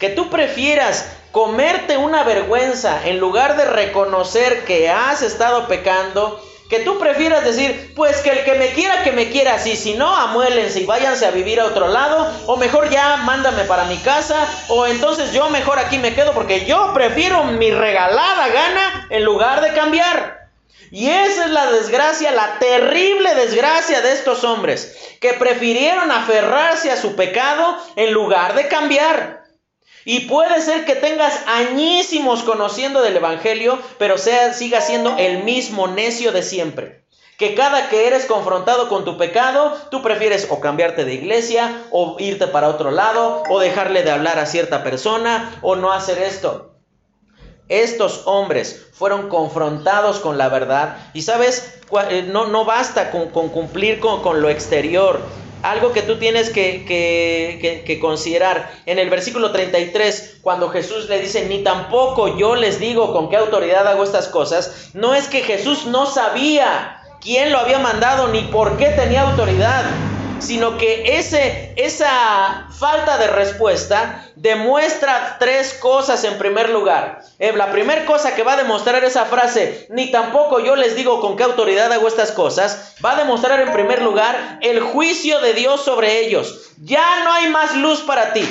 Que 0.00 0.10
tú 0.10 0.28
prefieras 0.28 1.08
comerte 1.30 1.96
una 1.96 2.24
vergüenza 2.24 3.08
en 3.08 3.20
lugar 3.20 3.56
de 3.56 3.64
reconocer 3.64 4.64
que 4.64 4.90
has 4.90 5.22
estado 5.22 5.68
pecando, 5.68 6.42
que 6.72 6.80
tú 6.80 6.98
prefieras 6.98 7.44
decir, 7.44 7.92
pues 7.94 8.22
que 8.22 8.30
el 8.30 8.44
que 8.44 8.54
me 8.54 8.68
quiera, 8.68 9.02
que 9.02 9.12
me 9.12 9.28
quiera 9.28 9.56
así, 9.56 9.76
si 9.76 9.92
no, 9.92 10.16
amuélense 10.16 10.80
y 10.80 10.86
váyanse 10.86 11.26
a 11.26 11.30
vivir 11.30 11.60
a 11.60 11.66
otro 11.66 11.86
lado, 11.86 12.32
o 12.46 12.56
mejor 12.56 12.88
ya 12.88 13.18
mándame 13.18 13.64
para 13.64 13.84
mi 13.84 13.98
casa, 13.98 14.48
o 14.68 14.86
entonces 14.86 15.34
yo 15.34 15.50
mejor 15.50 15.78
aquí 15.78 15.98
me 15.98 16.14
quedo 16.14 16.32
porque 16.32 16.64
yo 16.64 16.94
prefiero 16.94 17.44
mi 17.44 17.70
regalada 17.70 18.48
gana 18.48 19.06
en 19.10 19.22
lugar 19.22 19.60
de 19.60 19.74
cambiar. 19.74 20.48
Y 20.90 21.10
esa 21.10 21.44
es 21.44 21.50
la 21.50 21.70
desgracia, 21.70 22.32
la 22.32 22.58
terrible 22.58 23.34
desgracia 23.34 24.00
de 24.00 24.12
estos 24.12 24.42
hombres, 24.42 24.96
que 25.20 25.34
prefirieron 25.34 26.10
aferrarse 26.10 26.90
a 26.90 26.96
su 26.96 27.16
pecado 27.16 27.76
en 27.96 28.14
lugar 28.14 28.54
de 28.54 28.68
cambiar. 28.68 29.41
Y 30.04 30.20
puede 30.20 30.60
ser 30.60 30.84
que 30.84 30.96
tengas 30.96 31.40
añísimos 31.46 32.42
conociendo 32.42 33.02
del 33.02 33.16
Evangelio, 33.16 33.78
pero 33.98 34.18
sea, 34.18 34.52
siga 34.52 34.80
siendo 34.80 35.16
el 35.16 35.44
mismo 35.44 35.86
necio 35.86 36.32
de 36.32 36.42
siempre. 36.42 37.04
Que 37.38 37.54
cada 37.54 37.88
que 37.88 38.06
eres 38.06 38.26
confrontado 38.26 38.88
con 38.88 39.04
tu 39.04 39.16
pecado, 39.16 39.76
tú 39.90 40.02
prefieres 40.02 40.48
o 40.50 40.60
cambiarte 40.60 41.04
de 41.04 41.14
iglesia, 41.14 41.82
o 41.90 42.16
irte 42.18 42.46
para 42.46 42.68
otro 42.68 42.90
lado, 42.90 43.42
o 43.48 43.58
dejarle 43.58 44.02
de 44.02 44.10
hablar 44.10 44.38
a 44.38 44.46
cierta 44.46 44.82
persona, 44.82 45.58
o 45.62 45.76
no 45.76 45.92
hacer 45.92 46.18
esto. 46.18 46.72
Estos 47.68 48.22
hombres 48.26 48.86
fueron 48.92 49.28
confrontados 49.28 50.18
con 50.18 50.36
la 50.36 50.48
verdad 50.48 50.98
y 51.14 51.22
sabes, 51.22 51.80
eh, 52.10 52.28
no, 52.28 52.46
no 52.46 52.64
basta 52.64 53.10
con, 53.10 53.28
cumplir 53.30 53.98
con, 53.98 54.20
con 54.20 54.42
lo 54.42 54.50
exterior, 54.50 55.20
algo 55.62 55.92
que 55.92 56.02
tú 56.02 56.18
tienes 56.18 56.50
que, 56.50 57.98
considerar. 58.00 58.72
En 58.86 58.98
el 58.98 59.10
versículo 59.10 59.52
33, 59.52 60.38
cuando 60.42 60.68
Jesús 60.68 61.08
le 61.08 61.20
dice, 61.20 61.46
ni 61.46 61.62
tampoco 61.62 62.36
yo 62.36 62.54
les 62.56 62.78
digo 62.78 63.12
con 63.12 63.28
qué 63.30 63.36
autoridad 63.36 63.86
hago 63.86 64.04
estas 64.04 64.28
cosas, 64.28 64.90
no 64.94 65.14
es 65.14 65.28
que 65.28 65.42
Jesús 65.42 65.86
no 65.86 66.06
sabía 66.06 67.00
quién 67.20 67.52
lo 67.52 67.58
había 67.58 67.78
mandado 67.78 68.28
ni 68.28 68.42
por 68.42 68.76
qué 68.76 68.86
tenía 68.88 69.22
autoridad 69.22 69.84
sino 70.42 70.76
que 70.76 71.18
ese, 71.18 71.72
esa 71.76 72.68
falta 72.78 73.16
de 73.18 73.28
respuesta 73.28 74.28
demuestra 74.36 75.36
tres 75.38 75.74
cosas 75.74 76.24
en 76.24 76.36
primer 76.38 76.70
lugar. 76.70 77.22
Eh, 77.38 77.52
la 77.52 77.70
primera 77.70 78.04
cosa 78.04 78.34
que 78.34 78.42
va 78.42 78.54
a 78.54 78.56
demostrar 78.56 79.04
esa 79.04 79.24
frase, 79.24 79.86
ni 79.90 80.10
tampoco 80.10 80.60
yo 80.60 80.76
les 80.76 80.96
digo 80.96 81.20
con 81.20 81.36
qué 81.36 81.44
autoridad 81.44 81.92
hago 81.92 82.08
estas 82.08 82.32
cosas, 82.32 82.94
va 83.04 83.12
a 83.12 83.16
demostrar 83.16 83.60
en 83.60 83.72
primer 83.72 84.02
lugar 84.02 84.58
el 84.62 84.80
juicio 84.80 85.40
de 85.40 85.54
Dios 85.54 85.82
sobre 85.84 86.20
ellos. 86.20 86.72
Ya 86.82 87.24
no 87.24 87.32
hay 87.32 87.48
más 87.48 87.76
luz 87.76 88.00
para 88.00 88.32
ti. 88.32 88.44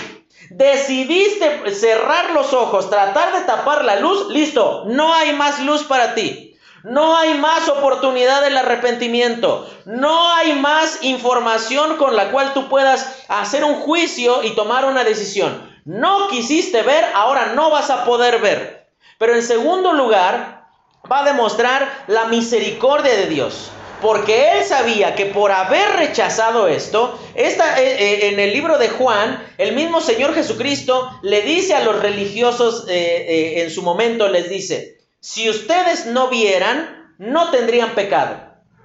Decidiste 0.50 1.74
cerrar 1.74 2.32
los 2.32 2.54
ojos, 2.54 2.90
tratar 2.90 3.34
de 3.34 3.46
tapar 3.46 3.86
la 3.86 3.98
luz, 4.00 4.30
listo, 4.30 4.86
no 4.88 5.14
hay 5.14 5.34
más 5.34 5.60
luz 5.60 5.84
para 5.84 6.14
ti. 6.14 6.51
No 6.84 7.16
hay 7.18 7.36
más 7.36 7.70
oportunidad 7.70 8.42
del 8.42 8.58
arrepentimiento. 8.58 9.70
No 9.86 10.34
hay 10.34 10.54
más 10.54 11.04
información 11.04 11.98
con 11.98 12.16
la 12.16 12.32
cual 12.32 12.54
tú 12.54 12.70
puedas 12.70 13.24
hacer 13.28 13.64
un 13.64 13.76
juicio 13.76 14.44
y 14.44 14.56
tomar 14.56 14.86
una 14.86 15.04
decisión. 15.04 15.70
No 15.86 16.28
quisiste 16.28 16.82
ver, 16.82 17.06
ahora 17.14 17.54
no 17.54 17.70
vas 17.70 17.90
a 17.90 18.06
poder 18.06 18.40
ver. 18.40 18.88
Pero 19.18 19.36
en 19.36 19.44
segundo 19.44 19.94
lugar, 19.94 20.68
va 21.12 21.22
a 21.22 21.26
demostrar 21.26 22.06
la 22.08 22.26
misericordia 22.26 23.16
de 23.16 23.28
Dios. 23.28 23.70
Porque 24.02 24.54
él 24.54 24.66
sabía 24.66 25.14
que 25.14 25.28
por 25.28 25.52
haber 25.52 25.98
rechazado 25.98 26.68
esto, 26.68 27.20
esta, 27.36 27.80
eh, 27.80 27.98
eh, 28.00 28.30
en 28.30 28.40
el 28.40 28.52
libro 28.52 28.80
de 28.80 28.90
Juan, 28.90 29.46
el 29.60 29.76
mismo 29.76 30.02
Señor 30.02 30.34
Jesucristo 30.34 31.20
le 31.22 31.44
dice 31.44 31.76
a 31.76 31.84
los 31.84 32.02
religiosos 32.02 32.86
eh, 32.90 33.62
en 33.62 33.70
su 33.70 33.84
momento, 33.84 34.28
les 34.28 34.50
dice, 34.50 35.01
si 35.22 35.50
ustedes 35.52 36.08
no 36.08 36.30
vieran, 36.30 37.16
no 37.20 37.52
tendrían 37.52 37.94
pecado. 37.94 38.38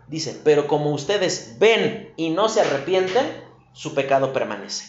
Dice, 0.06 0.38
pero 0.44 0.68
como 0.68 0.92
ustedes 0.92 1.56
ven 1.58 2.12
y 2.16 2.28
no 2.28 2.50
se 2.50 2.60
arrepienten, 2.60 3.26
su 3.72 3.94
pecado 3.94 4.34
permanece. 4.34 4.84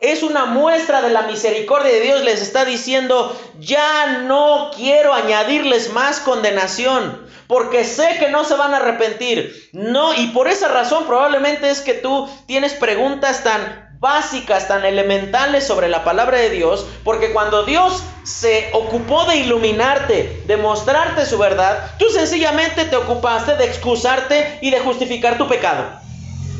Es 0.00 0.24
una 0.24 0.46
muestra 0.46 1.00
de 1.00 1.10
la 1.10 1.22
misericordia 1.22 1.92
de 1.92 2.00
Dios. 2.00 2.24
Les 2.24 2.42
está 2.42 2.64
diciendo, 2.64 3.40
ya 3.60 4.18
no 4.24 4.72
quiero 4.74 5.14
añadirles 5.14 5.92
más 5.92 6.18
condenación, 6.18 7.24
porque 7.46 7.84
sé 7.84 8.16
que 8.18 8.30
no 8.30 8.44
se 8.44 8.56
van 8.56 8.74
a 8.74 8.78
arrepentir. 8.78 9.70
No, 9.72 10.12
y 10.12 10.26
por 10.28 10.48
esa 10.48 10.66
razón 10.66 11.06
probablemente 11.06 11.70
es 11.70 11.80
que 11.80 11.94
tú 11.94 12.28
tienes 12.46 12.74
preguntas 12.74 13.44
tan 13.44 13.91
básicas, 14.02 14.66
tan 14.66 14.84
elementales 14.84 15.64
sobre 15.64 15.88
la 15.88 16.02
palabra 16.02 16.36
de 16.38 16.50
Dios, 16.50 16.84
porque 17.04 17.32
cuando 17.32 17.62
Dios 17.62 18.02
se 18.24 18.68
ocupó 18.72 19.26
de 19.26 19.36
iluminarte, 19.36 20.42
de 20.44 20.56
mostrarte 20.56 21.24
su 21.24 21.38
verdad, 21.38 21.92
tú 22.00 22.06
sencillamente 22.10 22.84
te 22.84 22.96
ocupaste 22.96 23.56
de 23.56 23.64
excusarte 23.64 24.58
y 24.60 24.72
de 24.72 24.80
justificar 24.80 25.38
tu 25.38 25.46
pecado. 25.46 25.84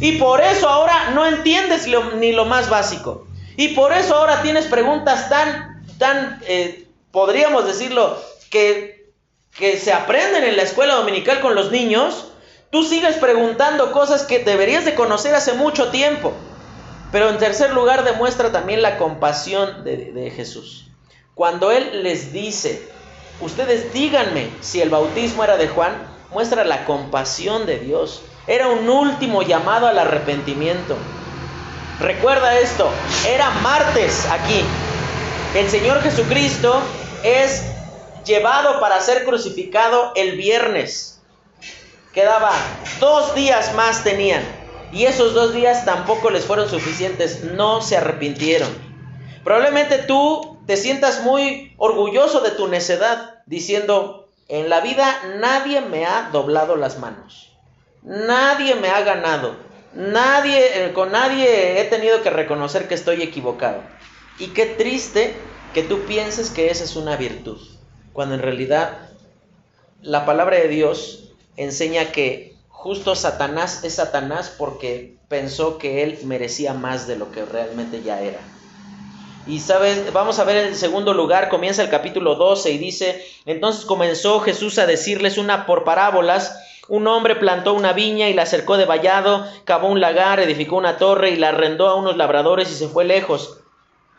Y 0.00 0.18
por 0.18 0.40
eso 0.40 0.68
ahora 0.68 1.10
no 1.14 1.26
entiendes 1.26 1.88
ni 2.14 2.30
lo 2.30 2.44
más 2.44 2.70
básico. 2.70 3.26
Y 3.56 3.68
por 3.68 3.92
eso 3.92 4.14
ahora 4.14 4.40
tienes 4.42 4.66
preguntas 4.66 5.28
tan, 5.28 5.84
tan, 5.98 6.40
eh, 6.46 6.86
podríamos 7.10 7.66
decirlo, 7.66 8.22
que, 8.50 9.10
que 9.56 9.78
se 9.78 9.92
aprenden 9.92 10.44
en 10.44 10.56
la 10.56 10.62
escuela 10.62 10.94
dominical 10.94 11.40
con 11.40 11.56
los 11.56 11.72
niños. 11.72 12.28
Tú 12.70 12.84
sigues 12.84 13.16
preguntando 13.16 13.90
cosas 13.90 14.22
que 14.22 14.38
deberías 14.38 14.84
de 14.84 14.94
conocer 14.94 15.34
hace 15.34 15.54
mucho 15.54 15.90
tiempo. 15.90 16.32
Pero 17.12 17.28
en 17.28 17.36
tercer 17.36 17.74
lugar 17.74 18.04
demuestra 18.04 18.50
también 18.50 18.80
la 18.80 18.96
compasión 18.96 19.84
de, 19.84 20.32
Jesús. 20.34 20.88
Cuando 21.34 21.70
Él 21.70 22.02
les 22.02 22.32
dice, 22.32 22.88
ustedes 23.40 23.92
díganme 23.92 24.48
si 24.62 24.80
el 24.80 24.88
bautismo 24.88 25.44
era 25.44 25.58
de 25.58 25.68
Juan, 25.68 25.92
muestra 26.30 26.64
la 26.64 26.86
compasión 26.86 27.66
de 27.66 27.78
Dios. 27.78 28.22
Era 28.46 28.68
un 28.68 28.88
último 28.88 29.42
llamado 29.42 29.86
al 29.86 29.98
arrepentimiento. 29.98 30.96
Recuerda 32.00 32.58
esto, 32.58 32.90
era 33.28 33.50
martes 33.50 34.26
aquí. 34.30 34.64
El 35.54 35.68
Señor 35.68 36.00
Jesucristo 36.00 36.80
es 37.22 37.62
llevado 38.24 38.80
para 38.80 38.98
ser 39.00 39.24
crucificado 39.24 40.12
el 40.16 40.36
viernes. 40.38 41.20
Quedaba 42.14 42.52
dos 43.00 43.34
días 43.34 43.74
más 43.74 44.02
tenían. 44.02 44.61
Y 44.92 45.06
esos 45.06 45.32
dos 45.32 45.54
días 45.54 45.84
tampoco 45.86 46.30
les 46.30 46.44
fueron 46.44 46.68
suficientes, 46.68 47.44
no 47.44 47.80
se 47.80 47.96
arrepintieron. 47.96 48.68
Probablemente 49.42 49.98
tú 49.98 50.58
te 50.66 50.76
sientas 50.76 51.22
muy 51.22 51.74
orgulloso 51.78 52.40
de 52.40 52.50
tu 52.50 52.68
necedad, 52.68 53.42
diciendo, 53.46 54.28
en 54.48 54.68
la 54.68 54.80
vida 54.80 55.20
nadie 55.40 55.80
me 55.80 56.04
ha 56.04 56.28
doblado 56.30 56.76
las 56.76 56.98
manos, 56.98 57.56
nadie 58.02 58.74
me 58.74 58.88
ha 58.88 59.00
ganado, 59.00 59.56
nadie, 59.94 60.84
eh, 60.84 60.92
con 60.92 61.10
nadie 61.10 61.80
he 61.80 61.84
tenido 61.84 62.22
que 62.22 62.30
reconocer 62.30 62.86
que 62.86 62.94
estoy 62.94 63.22
equivocado. 63.22 63.82
Y 64.38 64.48
qué 64.48 64.66
triste 64.66 65.34
que 65.72 65.82
tú 65.82 66.00
pienses 66.00 66.50
que 66.50 66.70
esa 66.70 66.84
es 66.84 66.96
una 66.96 67.16
virtud, 67.16 67.58
cuando 68.12 68.34
en 68.34 68.42
realidad 68.42 69.08
la 70.02 70.26
palabra 70.26 70.56
de 70.56 70.68
Dios 70.68 71.32
enseña 71.56 72.12
que 72.12 72.51
Justo 72.82 73.14
Satanás 73.14 73.84
es 73.84 73.94
Satanás 73.94 74.52
porque 74.58 75.14
pensó 75.28 75.78
que 75.78 76.02
él 76.02 76.18
merecía 76.24 76.74
más 76.74 77.06
de 77.06 77.14
lo 77.14 77.30
que 77.30 77.44
realmente 77.44 78.02
ya 78.02 78.20
era. 78.20 78.40
Y 79.46 79.60
sabes, 79.60 80.12
vamos 80.12 80.40
a 80.40 80.44
ver 80.44 80.56
el 80.56 80.74
segundo 80.74 81.14
lugar, 81.14 81.48
comienza 81.48 81.84
el 81.84 81.90
capítulo 81.90 82.34
12 82.34 82.72
y 82.72 82.78
dice, 82.78 83.24
entonces 83.46 83.84
comenzó 83.84 84.40
Jesús 84.40 84.80
a 84.80 84.86
decirles 84.86 85.38
una 85.38 85.64
por 85.64 85.84
parábolas, 85.84 86.58
un 86.88 87.06
hombre 87.06 87.36
plantó 87.36 87.72
una 87.72 87.92
viña 87.92 88.28
y 88.28 88.34
la 88.34 88.46
cercó 88.46 88.76
de 88.76 88.84
vallado, 88.84 89.46
cavó 89.62 89.86
un 89.86 90.00
lagar, 90.00 90.40
edificó 90.40 90.74
una 90.76 90.96
torre 90.96 91.30
y 91.30 91.36
la 91.36 91.50
arrendó 91.50 91.86
a 91.86 91.94
unos 91.94 92.16
labradores 92.16 92.68
y 92.68 92.74
se 92.74 92.88
fue 92.88 93.04
lejos. 93.04 93.61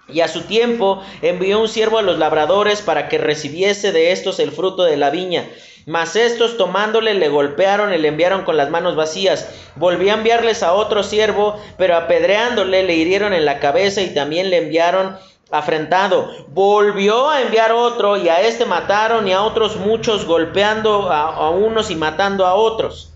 Y 0.07 0.19
a 0.21 0.27
su 0.27 0.41
tiempo 0.41 1.01
envió 1.21 1.61
un 1.61 1.69
siervo 1.69 1.97
a 1.97 2.01
los 2.01 2.19
labradores 2.19 2.81
para 2.81 3.07
que 3.07 3.17
recibiese 3.17 3.91
de 3.91 4.11
estos 4.11 4.39
el 4.39 4.51
fruto 4.51 4.83
de 4.83 4.97
la 4.97 5.09
viña. 5.09 5.47
Mas 5.85 6.15
estos 6.15 6.57
tomándole 6.57 7.13
le 7.13 7.29
golpearon 7.29 7.93
y 7.93 7.97
le 7.97 8.09
enviaron 8.09 8.43
con 8.43 8.57
las 8.57 8.69
manos 8.69 8.95
vacías. 8.95 9.49
Volvió 9.75 10.11
a 10.11 10.15
enviarles 10.15 10.63
a 10.63 10.73
otro 10.73 11.03
siervo, 11.03 11.57
pero 11.77 11.95
apedreándole 11.95 12.83
le 12.83 12.95
hirieron 12.95 13.33
en 13.33 13.45
la 13.45 13.59
cabeza 13.59 14.01
y 14.01 14.13
también 14.13 14.49
le 14.49 14.57
enviaron 14.57 15.17
afrentado. 15.51 16.29
Volvió 16.49 17.29
a 17.29 17.41
enviar 17.41 17.71
otro 17.71 18.17
y 18.17 18.27
a 18.27 18.41
este 18.41 18.65
mataron 18.65 19.27
y 19.27 19.33
a 19.33 19.43
otros 19.43 19.75
muchos 19.75 20.25
golpeando 20.25 21.11
a, 21.11 21.49
unos 21.51 21.91
y 21.91 21.95
matando 21.95 22.45
a 22.45 22.55
otros. 22.55 23.11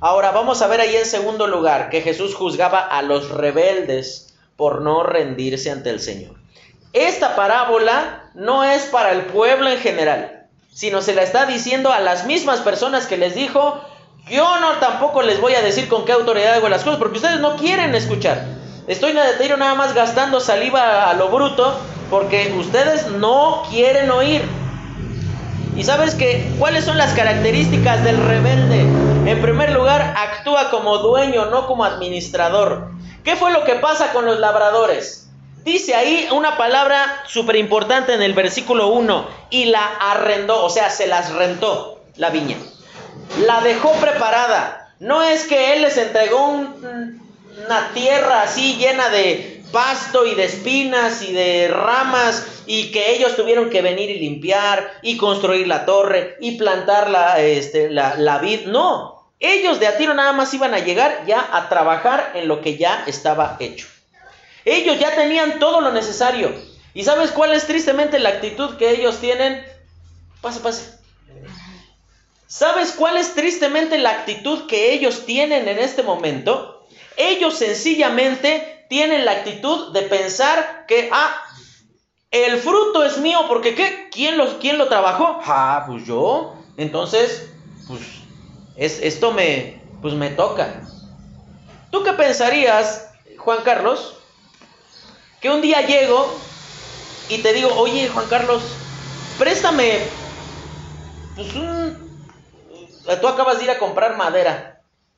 Ahora 0.00 0.32
vamos 0.32 0.60
a 0.62 0.66
ver 0.66 0.80
ahí 0.80 0.96
en 0.96 1.06
segundo 1.06 1.46
lugar 1.46 1.88
que 1.88 2.02
Jesús 2.02 2.34
juzgaba 2.34 2.80
a 2.80 3.02
los 3.02 3.30
rebeldes 3.30 4.25
por 4.56 4.80
no 4.82 5.02
rendirse 5.02 5.70
ante 5.70 5.90
el 5.90 6.00
Señor. 6.00 6.34
Esta 6.92 7.36
parábola 7.36 8.30
no 8.34 8.64
es 8.64 8.84
para 8.84 9.12
el 9.12 9.26
pueblo 9.26 9.68
en 9.68 9.78
general, 9.78 10.46
sino 10.72 11.02
se 11.02 11.14
la 11.14 11.22
está 11.22 11.46
diciendo 11.46 11.92
a 11.92 12.00
las 12.00 12.26
mismas 12.26 12.60
personas 12.60 13.06
que 13.06 13.16
les 13.16 13.34
dijo, 13.34 13.80
yo 14.28 14.60
no 14.60 14.72
tampoco 14.80 15.22
les 15.22 15.40
voy 15.40 15.54
a 15.54 15.62
decir 15.62 15.88
con 15.88 16.04
qué 16.04 16.12
autoridad 16.12 16.54
hago 16.54 16.68
las 16.68 16.84
cosas, 16.84 16.98
porque 16.98 17.18
ustedes 17.18 17.40
no 17.40 17.56
quieren 17.56 17.94
escuchar. 17.94 18.44
Estoy 18.86 19.12
nada 19.14 19.74
más 19.74 19.94
gastando 19.94 20.40
saliva 20.40 21.10
a 21.10 21.14
lo 21.14 21.28
bruto 21.28 21.78
porque 22.08 22.54
ustedes 22.58 23.08
no 23.08 23.64
quieren 23.70 24.10
oír. 24.10 24.42
Y 25.76 25.84
sabes 25.84 26.14
que, 26.14 26.50
¿cuáles 26.58 26.84
son 26.84 26.96
las 26.96 27.12
características 27.12 28.02
del 28.04 28.16
rebelde? 28.16 28.80
En 29.30 29.42
primer 29.42 29.72
lugar, 29.72 30.14
actúa 30.16 30.70
como 30.70 30.98
dueño, 30.98 31.46
no 31.46 31.66
como 31.66 31.84
administrador. 31.84 32.95
¿Qué 33.26 33.34
fue 33.34 33.50
lo 33.50 33.64
que 33.64 33.74
pasa 33.74 34.12
con 34.12 34.24
los 34.24 34.38
labradores? 34.38 35.28
Dice 35.64 35.96
ahí 35.96 36.28
una 36.30 36.56
palabra 36.56 37.24
súper 37.26 37.56
importante 37.56 38.14
en 38.14 38.22
el 38.22 38.34
versículo 38.34 38.86
1, 38.86 39.28
y 39.50 39.64
la 39.64 39.84
arrendó, 39.84 40.64
o 40.64 40.70
sea, 40.70 40.90
se 40.90 41.08
las 41.08 41.32
rentó 41.32 42.04
la 42.14 42.30
viña. 42.30 42.56
La 43.44 43.62
dejó 43.62 43.90
preparada. 43.94 44.94
No 45.00 45.24
es 45.24 45.44
que 45.48 45.72
él 45.72 45.82
les 45.82 45.98
entregó 45.98 46.46
un, 46.46 47.20
una 47.66 47.90
tierra 47.94 48.42
así 48.42 48.76
llena 48.76 49.08
de 49.08 49.60
pasto 49.72 50.24
y 50.24 50.36
de 50.36 50.44
espinas 50.44 51.20
y 51.22 51.32
de 51.32 51.66
ramas 51.66 52.46
y 52.66 52.92
que 52.92 53.12
ellos 53.12 53.34
tuvieron 53.34 53.70
que 53.70 53.82
venir 53.82 54.08
y 54.08 54.20
limpiar 54.20 54.92
y 55.02 55.16
construir 55.16 55.66
la 55.66 55.84
torre 55.84 56.36
y 56.38 56.52
plantar 56.52 57.10
la, 57.10 57.40
este, 57.40 57.90
la, 57.90 58.38
vid. 58.38 58.66
No, 58.66 59.15
ellos 59.38 59.80
de 59.80 59.86
a 59.86 59.98
tiro 59.98 60.14
nada 60.14 60.32
más 60.32 60.52
iban 60.54 60.74
a 60.74 60.78
llegar 60.78 61.24
ya 61.26 61.46
a 61.52 61.68
trabajar 61.68 62.32
en 62.34 62.48
lo 62.48 62.62
que 62.62 62.78
ya 62.78 63.04
estaba 63.06 63.56
hecho. 63.60 63.86
Ellos 64.64 64.98
ya 64.98 65.14
tenían 65.14 65.58
todo 65.58 65.80
lo 65.80 65.92
necesario. 65.92 66.54
¿Y 66.94 67.04
sabes 67.04 67.30
cuál 67.30 67.52
es 67.52 67.66
tristemente 67.66 68.18
la 68.18 68.30
actitud 68.30 68.76
que 68.76 68.90
ellos 68.90 69.18
tienen? 69.20 69.64
Pase, 70.40 70.60
pase. 70.60 70.96
¿Sabes 72.46 72.92
cuál 72.92 73.16
es 73.16 73.34
tristemente 73.34 73.98
la 73.98 74.10
actitud 74.10 74.66
que 74.66 74.92
ellos 74.92 75.26
tienen 75.26 75.68
en 75.68 75.78
este 75.78 76.02
momento? 76.02 76.86
Ellos 77.16 77.58
sencillamente 77.58 78.86
tienen 78.88 79.24
la 79.24 79.32
actitud 79.32 79.92
de 79.92 80.02
pensar 80.02 80.86
que, 80.86 81.10
ah, 81.12 81.42
el 82.30 82.58
fruto 82.58 83.04
es 83.04 83.18
mío, 83.18 83.40
porque 83.48 83.74
¿qué? 83.74 84.08
¿Quién 84.10 84.38
lo, 84.38 84.58
quién 84.58 84.78
lo 84.78 84.88
trabajó? 84.88 85.40
Ah, 85.44 85.84
pues 85.86 86.06
yo. 86.06 86.54
Entonces, 86.76 87.50
pues 87.86 88.00
es, 88.76 89.00
esto 89.00 89.32
me, 89.32 89.80
pues 90.02 90.14
me 90.14 90.30
toca. 90.30 90.82
¿Tú 91.90 92.02
qué 92.02 92.12
pensarías, 92.12 93.10
Juan 93.38 93.58
Carlos? 93.64 94.18
Que 95.40 95.50
un 95.50 95.62
día 95.62 95.86
llego 95.86 96.32
y 97.28 97.38
te 97.38 97.52
digo, 97.52 97.70
oye, 97.76 98.08
Juan 98.08 98.26
Carlos, 98.28 98.62
préstame, 99.38 99.98
pues 101.34 101.54
un... 101.54 102.06
Tú 103.20 103.28
acabas 103.28 103.58
de 103.58 103.64
ir 103.64 103.70
a 103.70 103.78
comprar 103.78 104.16
madera 104.16 104.76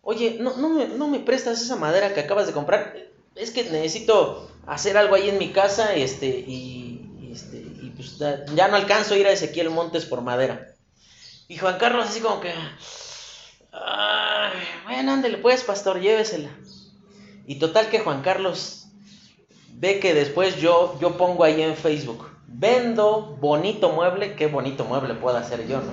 oye, 0.09 0.39
no, 0.41 0.57
no, 0.57 0.71
me, 0.71 0.87
no 0.89 1.07
me 1.07 1.21
prestas 1.21 1.61
esa 1.61 1.77
madera 1.77 2.15
que 2.15 2.21
acabas 2.21 2.47
de 2.47 2.55
comprar, 2.55 2.97
es 3.35 3.51
que 3.51 3.65
necesito 3.65 4.51
hacer 4.67 4.97
algo 4.97 5.15
ahí 5.15 5.29
en 5.29 5.37
mi 5.37 5.53
casa 5.53 5.95
este, 5.95 6.29
y, 6.29 7.31
este, 7.31 7.59
y 7.59 7.93
pues 7.95 8.17
ya 8.17 8.69
no 8.69 8.77
alcanzo 8.77 9.13
a 9.13 9.19
ir 9.19 9.27
a 9.27 9.33
Ezequiel 9.33 9.69
Montes 9.69 10.07
por 10.07 10.23
madera. 10.23 10.75
Y 11.47 11.59
Juan 11.59 11.77
Carlos 11.77 12.07
así 12.09 12.21
como 12.21 12.41
que, 12.41 12.55
Ay, 13.73 14.59
bueno, 14.85 15.13
ándale 15.13 15.39
pues, 15.39 15.63
pastor, 15.63 16.01
llévesela. 16.01 16.51
Y 17.47 17.57
total 17.57 17.89
que 17.89 18.01
Juan 18.01 18.23
Carlos 18.23 18.87
ve 19.73 20.01
que 20.01 20.15
después 20.15 20.57
yo, 20.57 20.99
yo 21.01 21.17
pongo 21.17 21.45
ahí 21.45 21.63
en 21.63 21.77
Facebook, 21.77 22.29
vendo 22.47 23.37
bonito 23.41 23.91
mueble, 23.91 24.35
qué 24.35 24.47
bonito 24.49 24.85
mueble 24.85 25.15
puedo 25.15 25.37
hacer 25.37 25.67
yo, 25.69 25.79
¿no? 25.79 25.93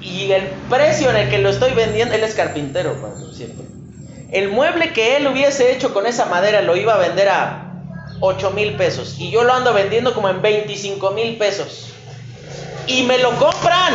Y 0.00 0.30
el 0.30 0.46
precio 0.68 1.10
en 1.10 1.16
el 1.16 1.30
que 1.30 1.38
lo 1.38 1.48
estoy 1.48 1.72
vendiendo, 1.72 2.14
él 2.14 2.22
es 2.22 2.34
carpintero, 2.34 2.94
por 3.00 3.34
cierto. 3.34 3.62
El 4.30 4.50
mueble 4.50 4.92
que 4.92 5.16
él 5.16 5.26
hubiese 5.26 5.72
hecho 5.72 5.92
con 5.94 6.06
esa 6.06 6.26
madera 6.26 6.62
lo 6.62 6.76
iba 6.76 6.94
a 6.94 6.98
vender 6.98 7.28
a 7.28 7.68
8 8.20 8.50
mil 8.52 8.76
pesos. 8.76 9.16
Y 9.18 9.30
yo 9.30 9.42
lo 9.42 9.52
ando 9.54 9.72
vendiendo 9.72 10.14
como 10.14 10.28
en 10.28 10.42
25 10.42 11.10
mil 11.12 11.36
pesos. 11.38 11.92
Y 12.86 13.02
me 13.04 13.18
lo 13.18 13.30
compran. 13.36 13.94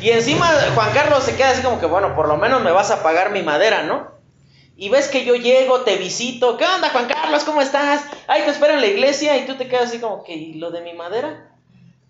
Y 0.00 0.10
encima 0.10 0.48
Juan 0.74 0.92
Carlos 0.92 1.24
se 1.24 1.36
queda 1.36 1.50
así 1.50 1.62
como 1.62 1.80
que, 1.80 1.86
bueno, 1.86 2.14
por 2.14 2.28
lo 2.28 2.36
menos 2.36 2.62
me 2.62 2.70
vas 2.70 2.90
a 2.90 3.02
pagar 3.02 3.30
mi 3.30 3.42
madera, 3.42 3.82
¿no? 3.82 4.16
Y 4.76 4.90
ves 4.90 5.08
que 5.08 5.24
yo 5.24 5.34
llego, 5.34 5.80
te 5.80 5.96
visito. 5.96 6.56
¿Qué 6.56 6.64
onda, 6.64 6.90
Juan 6.90 7.08
Carlos? 7.08 7.42
¿Cómo 7.42 7.60
estás? 7.60 8.02
Ay, 8.28 8.42
te 8.42 8.50
espero 8.50 8.74
en 8.74 8.80
la 8.80 8.86
iglesia. 8.86 9.36
Y 9.36 9.44
tú 9.44 9.56
te 9.56 9.66
quedas 9.66 9.88
así 9.88 9.98
como 9.98 10.22
que, 10.22 10.34
¿y 10.34 10.54
lo 10.54 10.70
de 10.70 10.82
mi 10.82 10.92
madera? 10.92 11.50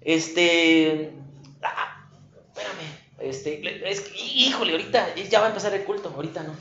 Este. 0.03 1.14
Ah, 1.62 2.07
espérame. 2.55 3.09
Este, 3.20 3.90
es, 3.90 4.05
híjole, 4.35 4.72
ahorita 4.72 5.14
ya 5.14 5.40
va 5.40 5.46
a 5.46 5.48
empezar 5.48 5.72
el 5.72 5.85
culto, 5.85 6.12
ahorita 6.14 6.42
no. 6.42 6.55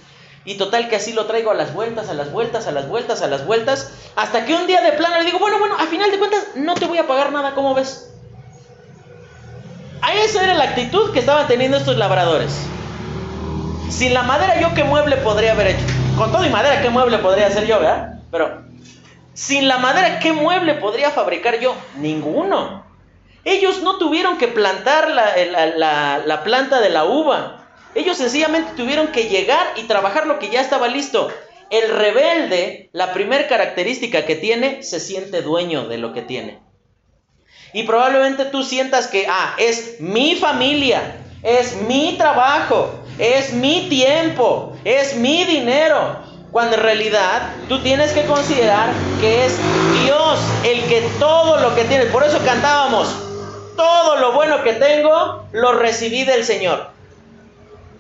Y 0.46 0.56
total 0.56 0.88
que 0.88 0.96
así 0.96 1.12
lo 1.12 1.26
traigo 1.26 1.52
a 1.52 1.56
las 1.56 1.74
vueltas, 1.74 2.08
a 2.08 2.14
las 2.14 2.32
vueltas, 2.32 2.68
a 2.68 2.72
las 2.72 2.88
vueltas, 2.88 3.22
a 3.22 3.28
las 3.28 3.46
vueltas, 3.46 3.92
hasta 4.16 4.46
que 4.46 4.56
un 4.56 4.66
día 4.66 4.82
de 4.82 4.94
plano 4.94 5.18
le 5.18 5.26
digo, 5.26 5.40
bueno, 5.40 5.60
bueno, 5.60 5.76
a 5.78 5.86
final 5.88 6.10
de 6.10 6.20
cuentas 6.20 6.56
no 6.56 6.74
te 6.76 6.86
voy 6.86 7.00
a 7.00 7.06
pagar 7.06 7.34
nada, 7.34 7.54
¿cómo 7.54 7.74
ves? 7.74 8.14
A 10.02 10.14
esa 10.14 10.44
era 10.44 10.54
la 10.54 10.66
actitud 10.66 11.12
que 11.12 11.20
estaban 11.20 11.48
teniendo 11.48 11.78
estos 11.78 11.98
labradores. 11.98 12.68
Sin 13.90 14.14
la 14.14 14.24
madera, 14.24 14.60
¿yo 14.60 14.74
qué 14.74 14.84
mueble 14.84 15.18
podría 15.18 15.54
haber 15.54 15.68
hecho? 15.68 15.86
Con 16.18 16.32
todo 16.32 16.46
y 16.46 16.50
madera, 16.50 16.82
¿qué 16.82 16.90
mueble 16.90 17.18
podría 17.20 17.48
hacer 17.48 17.66
yo, 17.66 17.80
verdad? 17.80 18.20
Pero, 18.32 18.64
sin 19.34 19.68
la 19.68 19.78
madera, 19.78 20.20
¿qué 20.20 20.34
mueble 20.34 20.76
podría 20.76 21.12
fabricar 21.12 21.60
yo? 21.60 21.76
Ninguno. 21.96 22.86
Ellos 23.44 23.82
no 23.82 23.98
tuvieron 23.98 24.38
que 24.38 24.48
plantar 24.48 25.10
la, 25.10 26.42
planta 26.44 26.82
de 26.82 26.90
la 26.90 27.06
uva. 27.06 27.66
Ellos 27.96 28.18
sencillamente 28.18 28.74
tuvieron 28.76 29.08
que 29.08 29.30
llegar 29.30 29.66
y 29.78 29.84
trabajar 29.84 30.28
lo 30.28 30.38
que 30.38 30.50
ya 30.50 30.60
estaba 30.60 30.88
listo. 30.90 31.30
El 31.70 31.90
rebelde, 31.90 32.90
la 32.94 33.14
primera 33.14 33.48
característica 33.48 34.26
que 34.26 34.36
tiene, 34.36 34.84
se 34.84 35.00
siente 35.00 35.42
dueño 35.42 35.88
de 35.88 35.98
lo 35.98 36.14
que 36.14 36.24
tiene. 36.24 36.60
Y 37.78 37.84
probablemente 37.84 38.46
tú 38.46 38.64
sientas 38.64 39.06
que, 39.06 39.28
ah, 39.30 39.54
es 39.60 39.98
mi 40.00 40.34
familia, 40.34 41.18
es 41.44 41.80
mi 41.84 42.16
trabajo, 42.18 42.90
es 43.20 43.54
mi 43.54 43.88
tiempo, 43.88 44.76
es 44.84 45.16
mi 45.16 45.44
dinero. 45.44 46.18
Cuando 46.52 46.76
en 46.76 46.82
realidad 46.82 47.52
tú 47.70 47.78
tienes 47.84 48.14
que 48.14 48.24
considerar 48.24 48.90
que 49.22 49.46
es 49.46 49.56
Dios 50.04 50.40
el 50.66 50.82
que 50.86 51.02
todo 51.20 51.60
lo 51.60 51.76
que 51.76 51.84
tiene. 51.84 52.06
Por 52.06 52.24
eso 52.24 52.40
cantábamos, 52.44 53.16
todo 53.76 54.16
lo 54.16 54.32
bueno 54.34 54.64
que 54.64 54.74
tengo 54.74 55.46
lo 55.52 55.74
recibí 55.74 56.24
del 56.24 56.46
Señor. 56.46 56.90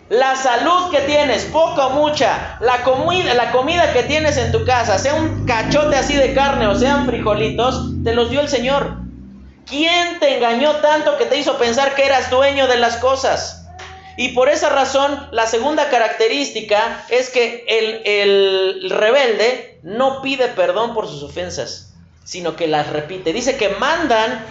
La 0.10 0.36
salud 0.38 0.90
que 0.90 1.02
tienes, 1.02 1.46
poca 1.46 1.86
o 1.86 1.90
mucha, 1.92 2.58
la 2.62 2.84
comida, 2.84 3.36
la 3.36 3.52
comida 3.52 3.94
que 3.94 4.02
tienes 4.02 4.38
en 4.38 4.52
tu 4.52 4.66
casa, 4.66 4.98
sea 4.98 5.13
un 5.13 5.46
cachote 5.46 5.98
así 5.98 6.16
de 6.16 6.34
carne 6.34 6.66
o 6.66 6.74
sean 6.74 7.06
frijolitos, 7.06 7.92
te 8.04 8.16
los 8.16 8.32
dio 8.32 8.42
el 8.42 8.50
Señor. 8.50 9.07
¿Quién 9.68 10.20
te 10.20 10.36
engañó 10.36 10.78
tanto 10.78 11.18
que 11.18 11.26
te 11.26 11.38
hizo 11.38 11.58
pensar 11.58 11.96
que 11.96 12.06
eras 12.06 12.30
dueño 12.30 12.68
de 12.68 12.78
las 12.78 12.98
cosas? 12.98 13.66
Y 14.16 14.30
por 14.30 14.50
esa 14.50 14.70
razón, 14.70 15.28
la 15.32 15.46
segunda 15.46 15.90
característica 15.90 17.06
es 17.10 17.30
que 17.30 17.66
el, 17.68 18.02
el 18.06 18.90
rebelde 18.90 19.80
no 19.84 20.22
pide 20.22 20.48
perdón 20.48 20.94
por 20.94 21.08
sus 21.08 21.22
ofensas 21.22 21.88
sino 22.28 22.58
que 22.58 22.68
las 22.68 22.90
repite. 22.90 23.32
Dice 23.32 23.56
que 23.56 23.70
mandan 23.70 24.46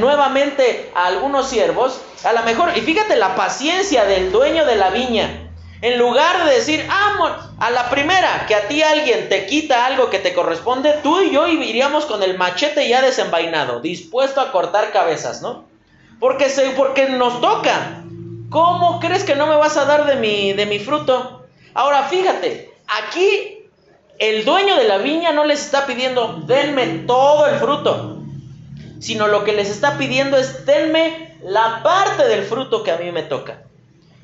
nuevamente 0.00 0.90
a 0.96 1.06
algunos 1.06 1.48
siervos, 1.48 2.00
a 2.24 2.32
lo 2.32 2.42
mejor, 2.42 2.76
y 2.76 2.80
fíjate 2.80 3.14
la 3.14 3.36
paciencia 3.36 4.04
del 4.04 4.32
dueño 4.32 4.66
de 4.66 4.74
la 4.74 4.90
viña. 4.90 5.49
En 5.82 5.98
lugar 5.98 6.44
de 6.44 6.54
decir, 6.54 6.86
ah, 6.90 7.10
a 7.58 7.70
la 7.70 7.88
primera 7.90 8.44
que 8.46 8.54
a 8.54 8.68
ti 8.68 8.82
alguien 8.82 9.28
te 9.28 9.46
quita 9.46 9.86
algo 9.86 10.10
que 10.10 10.18
te 10.18 10.34
corresponde, 10.34 10.94
tú 11.02 11.20
y 11.22 11.30
yo 11.30 11.46
iríamos 11.46 12.04
con 12.04 12.22
el 12.22 12.36
machete 12.36 12.88
ya 12.88 13.00
desenvainado, 13.00 13.80
dispuesto 13.80 14.40
a 14.40 14.52
cortar 14.52 14.92
cabezas, 14.92 15.40
¿no? 15.42 15.64
Porque, 16.18 16.50
se, 16.50 16.70
porque 16.70 17.08
nos 17.08 17.40
toca. 17.40 18.02
¿Cómo 18.50 19.00
crees 19.00 19.24
que 19.24 19.36
no 19.36 19.46
me 19.46 19.56
vas 19.56 19.76
a 19.76 19.84
dar 19.84 20.06
de 20.06 20.16
mi, 20.16 20.52
de 20.52 20.66
mi 20.66 20.78
fruto? 20.78 21.46
Ahora 21.72 22.04
fíjate, 22.04 22.74
aquí 22.86 23.66
el 24.18 24.44
dueño 24.44 24.76
de 24.76 24.84
la 24.84 24.98
viña 24.98 25.32
no 25.32 25.44
les 25.44 25.64
está 25.64 25.86
pidiendo, 25.86 26.42
denme 26.46 27.04
todo 27.06 27.46
el 27.46 27.56
fruto, 27.58 28.18
sino 28.98 29.28
lo 29.28 29.44
que 29.44 29.52
les 29.52 29.70
está 29.70 29.96
pidiendo 29.96 30.36
es, 30.36 30.66
denme 30.66 31.38
la 31.42 31.82
parte 31.82 32.26
del 32.26 32.42
fruto 32.44 32.82
que 32.82 32.90
a 32.90 32.98
mí 32.98 33.12
me 33.12 33.22
toca. 33.22 33.62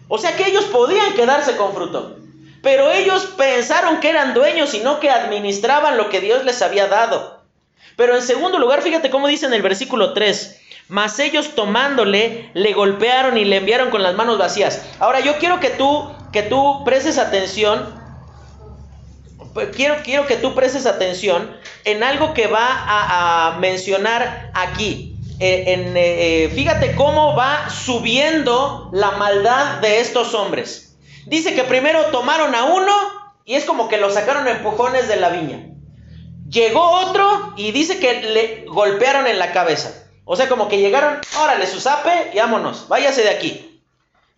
O 0.08 0.18
sea 0.18 0.36
que 0.36 0.46
ellos 0.46 0.64
podían 0.66 1.14
quedarse 1.14 1.56
con 1.56 1.74
fruto, 1.74 2.16
pero 2.62 2.90
ellos 2.90 3.26
pensaron 3.36 4.00
que 4.00 4.10
eran 4.10 4.34
dueños 4.34 4.74
y 4.74 4.80
no 4.80 5.00
que 5.00 5.10
administraban 5.10 5.96
lo 5.96 6.08
que 6.08 6.20
Dios 6.20 6.44
les 6.44 6.62
había 6.62 6.86
dado. 6.86 7.42
Pero 7.96 8.14
en 8.14 8.22
segundo 8.22 8.58
lugar, 8.58 8.82
fíjate 8.82 9.10
cómo 9.10 9.26
dice 9.26 9.46
en 9.46 9.54
el 9.54 9.62
versículo 9.62 10.12
3, 10.12 10.60
mas 10.88 11.18
ellos 11.18 11.54
tomándole, 11.54 12.50
le 12.54 12.72
golpearon 12.72 13.38
y 13.38 13.44
le 13.44 13.56
enviaron 13.56 13.90
con 13.90 14.02
las 14.02 14.14
manos 14.14 14.38
vacías. 14.38 14.82
Ahora 15.00 15.20
yo 15.20 15.38
quiero 15.38 15.60
que 15.60 15.70
tú, 15.70 16.10
que 16.32 16.42
tú 16.42 16.84
prestes 16.84 17.18
atención, 17.18 17.94
quiero, 19.74 19.96
quiero 20.04 20.26
que 20.26 20.36
tú 20.36 20.54
prestes 20.54 20.86
atención 20.86 21.56
en 21.84 22.02
algo 22.02 22.34
que 22.34 22.46
va 22.46 22.66
a, 22.68 23.58
mencionar 23.58 24.50
aquí. 24.54 25.15
Eh, 25.38 25.64
en, 25.72 25.96
eh, 25.96 26.44
eh, 26.44 26.48
fíjate 26.48 26.94
cómo 26.94 27.36
va 27.36 27.68
subiendo 27.68 28.88
la 28.92 29.12
maldad 29.12 29.80
de 29.80 30.00
estos 30.00 30.34
hombres. 30.34 30.96
Dice 31.26 31.54
que 31.54 31.64
primero 31.64 32.06
tomaron 32.06 32.54
a 32.54 32.64
uno 32.64 32.92
y 33.44 33.54
es 33.54 33.64
como 33.64 33.88
que 33.88 33.98
lo 33.98 34.10
sacaron 34.10 34.48
empujones 34.48 35.08
de 35.08 35.16
la 35.16 35.28
viña. 35.30 35.66
Llegó 36.48 36.90
otro 36.90 37.52
y 37.56 37.72
dice 37.72 37.98
que 37.98 38.22
le 38.22 38.64
golpearon 38.66 39.26
en 39.26 39.38
la 39.38 39.52
cabeza. 39.52 40.04
O 40.24 40.36
sea, 40.36 40.48
como 40.48 40.68
que 40.68 40.78
llegaron, 40.78 41.20
órale, 41.40 41.66
su 41.66 41.80
zape 41.80 42.30
y 42.32 42.38
vámonos, 42.38 42.88
váyase 42.88 43.22
de 43.22 43.30
aquí. 43.30 43.82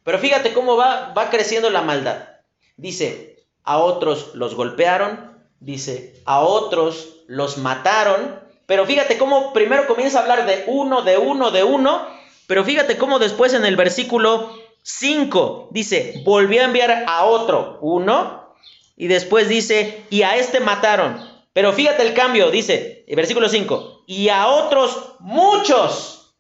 Pero 0.05 0.19
fíjate 0.19 0.53
cómo 0.53 0.77
va, 0.77 1.13
va 1.17 1.31
creciendo 1.31 1.71
la 1.71 1.83
maldad. 1.83 2.29
Dice, 2.77 3.45
a 3.63 3.79
otros 3.79 4.35
los 4.35 4.55
golpearon, 4.55 5.39
dice, 5.61 6.15
a 6.25 6.41
otros 6.41 7.23
los 7.27 7.59
mataron. 7.59 8.41
Pero 8.69 8.85
fíjate 8.85 9.17
cómo 9.17 9.55
primero 9.55 9.87
comienza 9.87 10.19
a 10.19 10.23
hablar 10.23 10.45
de 10.45 10.65
uno, 10.67 11.01
de 11.01 11.17
uno, 11.17 11.51
de 11.51 11.65
uno. 11.65 12.07
Pero 12.47 12.67
fíjate 12.67 12.99
cómo 12.99 13.19
después 13.19 13.55
en 13.55 13.65
el 13.65 13.77
versículo 13.77 14.55
5 14.83 15.69
dice, 15.71 16.21
volvió 16.23 16.61
a 16.61 16.67
enviar 16.67 17.05
a 17.07 17.25
otro, 17.25 17.79
uno. 17.81 18.53
Y 18.95 19.07
después 19.07 19.49
dice, 19.49 20.05
y 20.11 20.21
a 20.21 20.37
este 20.37 20.61
mataron. 20.61 21.19
Pero 21.55 21.73
fíjate 21.73 22.03
el 22.03 22.13
cambio, 22.13 22.51
dice, 22.51 23.07
el 23.09 23.17
versículo 23.17 23.49
5, 23.49 24.03
y 24.07 24.29
a 24.29 24.49
otros 24.49 25.15
muchos. 25.21 26.35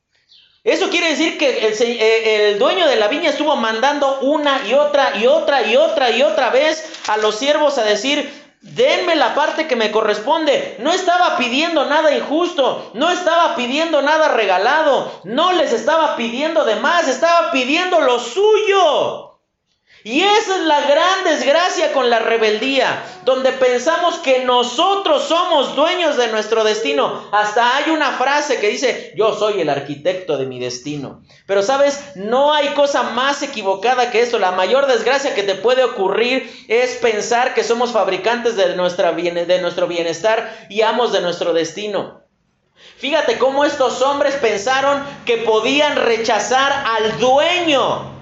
Eso 0.64 0.90
quiere 0.90 1.08
decir 1.08 1.38
que 1.38 1.66
el, 1.66 2.52
el, 2.52 2.58
dueño 2.58 2.86
de 2.88 2.96
la 2.96 3.08
viña 3.08 3.30
estuvo 3.30 3.56
mandando 3.56 4.20
una 4.20 4.68
y 4.68 4.74
otra 4.74 5.16
y 5.16 5.26
otra 5.26 5.66
y 5.66 5.76
otra 5.76 6.10
y 6.10 6.20
otra 6.20 6.50
vez 6.50 6.92
a 7.08 7.16
los 7.16 7.36
siervos 7.36 7.78
a 7.78 7.84
decir, 7.84 8.30
denme 8.60 9.14
la 9.16 9.34
parte 9.34 9.66
que 9.66 9.76
me 9.76 9.90
corresponde. 9.90 10.76
No 10.80 10.92
estaba 10.92 11.36
pidiendo 11.36 11.86
nada 11.86 12.14
injusto, 12.16 12.90
no 12.94 13.10
estaba 13.10 13.54
pidiendo 13.54 14.02
nada 14.02 14.28
regalado, 14.28 15.20
no 15.24 15.52
les 15.52 15.72
estaba 15.72 16.16
pidiendo 16.16 16.64
de 16.64 16.76
más, 16.76 17.08
estaba 17.08 17.50
pidiendo 17.52 18.00
lo 18.00 18.18
suyo. 18.18 19.27
Y 20.08 20.22
esa 20.22 20.56
es 20.56 20.62
la 20.62 20.80
gran 20.80 21.24
desgracia 21.24 21.92
con 21.92 22.08
la 22.08 22.18
rebeldía, 22.18 23.04
donde 23.26 23.52
pensamos 23.52 24.14
que 24.20 24.42
nosotros 24.42 25.24
somos 25.24 25.76
dueños 25.76 26.16
de 26.16 26.28
nuestro 26.28 26.64
destino. 26.64 27.28
Hasta 27.30 27.76
hay 27.76 27.90
una 27.90 28.12
frase 28.12 28.58
que 28.58 28.70
dice, 28.70 29.12
yo 29.16 29.38
soy 29.38 29.60
el 29.60 29.68
arquitecto 29.68 30.38
de 30.38 30.46
mi 30.46 30.58
destino. 30.58 31.20
Pero 31.46 31.62
sabes, 31.62 32.00
no 32.14 32.54
hay 32.54 32.68
cosa 32.68 33.02
más 33.02 33.42
equivocada 33.42 34.10
que 34.10 34.22
esto. 34.22 34.38
La 34.38 34.52
mayor 34.52 34.86
desgracia 34.86 35.34
que 35.34 35.42
te 35.42 35.56
puede 35.56 35.84
ocurrir 35.84 36.50
es 36.68 36.96
pensar 36.96 37.52
que 37.52 37.62
somos 37.62 37.92
fabricantes 37.92 38.56
de 38.56 38.76
nuestro 38.76 39.14
bienestar 39.14 40.56
y 40.70 40.80
amos 40.80 41.12
de 41.12 41.20
nuestro 41.20 41.52
destino. 41.52 42.22
Fíjate 42.96 43.36
cómo 43.36 43.66
estos 43.66 44.00
hombres 44.00 44.36
pensaron 44.36 45.04
que 45.26 45.36
podían 45.36 45.96
rechazar 45.96 46.72
al 46.86 47.18
dueño 47.18 48.16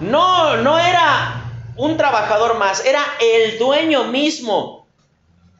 no, 0.00 0.56
no 0.58 0.78
era 0.78 1.42
un 1.76 1.96
trabajador 1.96 2.58
más, 2.58 2.84
era 2.84 3.02
el 3.20 3.58
dueño 3.58 4.04
mismo. 4.04 4.86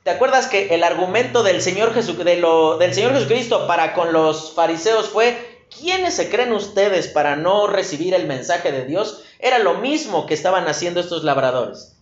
¿Te 0.02 0.10
acuerdas 0.10 0.46
que 0.46 0.74
el 0.74 0.84
argumento 0.84 1.42
del 1.42 1.60
Señor, 1.60 1.92
del 1.92 2.94
Señor 2.94 3.12
Jesucristo 3.12 3.66
para 3.66 3.92
con 3.94 4.12
los 4.12 4.52
fariseos 4.54 5.08
fue, 5.08 5.66
¿quiénes 5.76 6.14
se 6.14 6.30
creen 6.30 6.52
ustedes 6.52 7.08
para 7.08 7.36
no 7.36 7.66
recibir 7.66 8.14
el 8.14 8.26
mensaje 8.26 8.70
de 8.70 8.84
Dios? 8.84 9.24
Era 9.38 9.58
lo 9.58 9.74
mismo 9.74 10.26
que 10.26 10.34
estaban 10.34 10.68
haciendo 10.68 11.00
estos 11.00 11.24
labradores. 11.24 11.96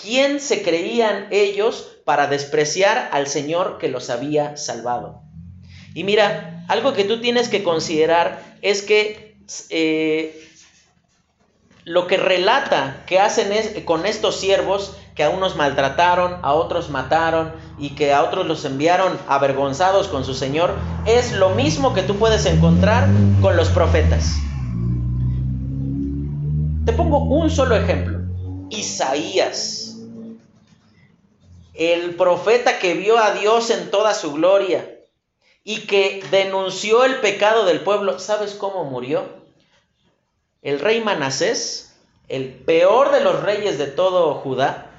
¿Quién 0.00 0.40
se 0.40 0.62
creían 0.62 1.28
ellos 1.30 1.96
para 2.04 2.26
despreciar 2.26 3.08
al 3.12 3.26
Señor 3.26 3.78
que 3.78 3.88
los 3.88 4.08
había 4.08 4.56
salvado? 4.56 5.22
Y 5.94 6.04
mira, 6.04 6.64
algo 6.68 6.92
que 6.94 7.04
tú 7.04 7.20
tienes 7.20 7.48
que 7.48 7.62
considerar 7.62 8.56
es 8.62 8.82
que 8.82 9.36
eh, 9.68 10.51
lo 11.84 12.06
que 12.06 12.16
relata 12.16 13.02
que 13.06 13.18
hacen 13.18 13.52
es, 13.52 13.82
con 13.84 14.06
estos 14.06 14.36
siervos, 14.36 14.96
que 15.14 15.24
a 15.24 15.30
unos 15.30 15.56
maltrataron, 15.56 16.38
a 16.42 16.54
otros 16.54 16.90
mataron 16.90 17.52
y 17.78 17.90
que 17.90 18.12
a 18.12 18.22
otros 18.22 18.46
los 18.46 18.64
enviaron 18.64 19.18
avergonzados 19.28 20.08
con 20.08 20.24
su 20.24 20.34
Señor, 20.34 20.74
es 21.06 21.32
lo 21.32 21.50
mismo 21.50 21.92
que 21.92 22.02
tú 22.02 22.16
puedes 22.16 22.46
encontrar 22.46 23.08
con 23.40 23.56
los 23.56 23.68
profetas. 23.68 24.36
Te 26.86 26.92
pongo 26.92 27.18
un 27.18 27.50
solo 27.50 27.76
ejemplo. 27.76 28.20
Isaías, 28.70 29.96
el 31.74 32.14
profeta 32.14 32.78
que 32.78 32.94
vio 32.94 33.18
a 33.18 33.32
Dios 33.32 33.70
en 33.70 33.90
toda 33.90 34.14
su 34.14 34.32
gloria 34.32 34.88
y 35.64 35.80
que 35.80 36.24
denunció 36.30 37.04
el 37.04 37.16
pecado 37.16 37.64
del 37.64 37.80
pueblo, 37.80 38.18
¿sabes 38.18 38.54
cómo 38.54 38.84
murió? 38.84 39.41
El 40.62 40.78
rey 40.78 41.00
Manasés, 41.00 41.94
el 42.28 42.54
peor 42.54 43.10
de 43.10 43.20
los 43.20 43.42
reyes 43.42 43.78
de 43.78 43.88
todo 43.88 44.34
Judá, 44.34 44.90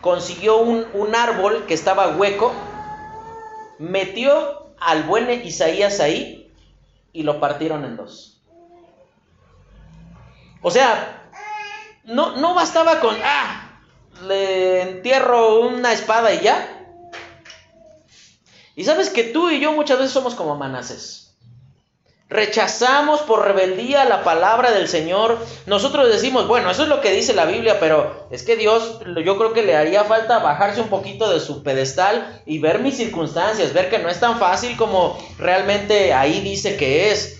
consiguió 0.00 0.58
un, 0.58 0.86
un 0.92 1.14
árbol 1.14 1.64
que 1.66 1.74
estaba 1.74 2.16
hueco, 2.16 2.52
metió 3.78 4.74
al 4.78 5.04
buen 5.04 5.30
Isaías 5.44 6.00
ahí 6.00 6.52
y 7.12 7.22
lo 7.22 7.40
partieron 7.40 7.84
en 7.84 7.96
dos. 7.96 8.38
O 10.60 10.70
sea, 10.70 11.30
no, 12.04 12.36
no 12.36 12.54
bastaba 12.54 13.00
con, 13.00 13.16
ah, 13.22 13.80
le 14.26 14.82
entierro 14.82 15.60
una 15.60 15.92
espada 15.92 16.32
y 16.34 16.40
ya. 16.40 16.86
Y 18.76 18.84
sabes 18.84 19.10
que 19.10 19.24
tú 19.24 19.50
y 19.50 19.60
yo 19.60 19.72
muchas 19.72 19.98
veces 19.98 20.12
somos 20.12 20.34
como 20.34 20.56
Manasés. 20.56 21.23
Rechazamos 22.34 23.20
por 23.20 23.44
rebeldía 23.44 24.04
la 24.06 24.24
palabra 24.24 24.72
del 24.72 24.88
Señor. 24.88 25.38
Nosotros 25.66 26.08
decimos, 26.08 26.48
bueno, 26.48 26.68
eso 26.68 26.82
es 26.82 26.88
lo 26.88 27.00
que 27.00 27.12
dice 27.12 27.32
la 27.32 27.44
Biblia, 27.44 27.78
pero 27.78 28.26
es 28.32 28.42
que 28.42 28.56
Dios, 28.56 28.98
yo 29.24 29.38
creo 29.38 29.52
que 29.52 29.62
le 29.62 29.76
haría 29.76 30.02
falta 30.02 30.40
bajarse 30.40 30.80
un 30.80 30.88
poquito 30.88 31.30
de 31.30 31.38
su 31.38 31.62
pedestal 31.62 32.42
y 32.44 32.58
ver 32.58 32.80
mis 32.80 32.96
circunstancias, 32.96 33.72
ver 33.72 33.88
que 33.88 34.00
no 34.00 34.08
es 34.08 34.18
tan 34.18 34.40
fácil 34.40 34.76
como 34.76 35.16
realmente 35.38 36.12
ahí 36.12 36.40
dice 36.40 36.76
que 36.76 37.12
es. 37.12 37.38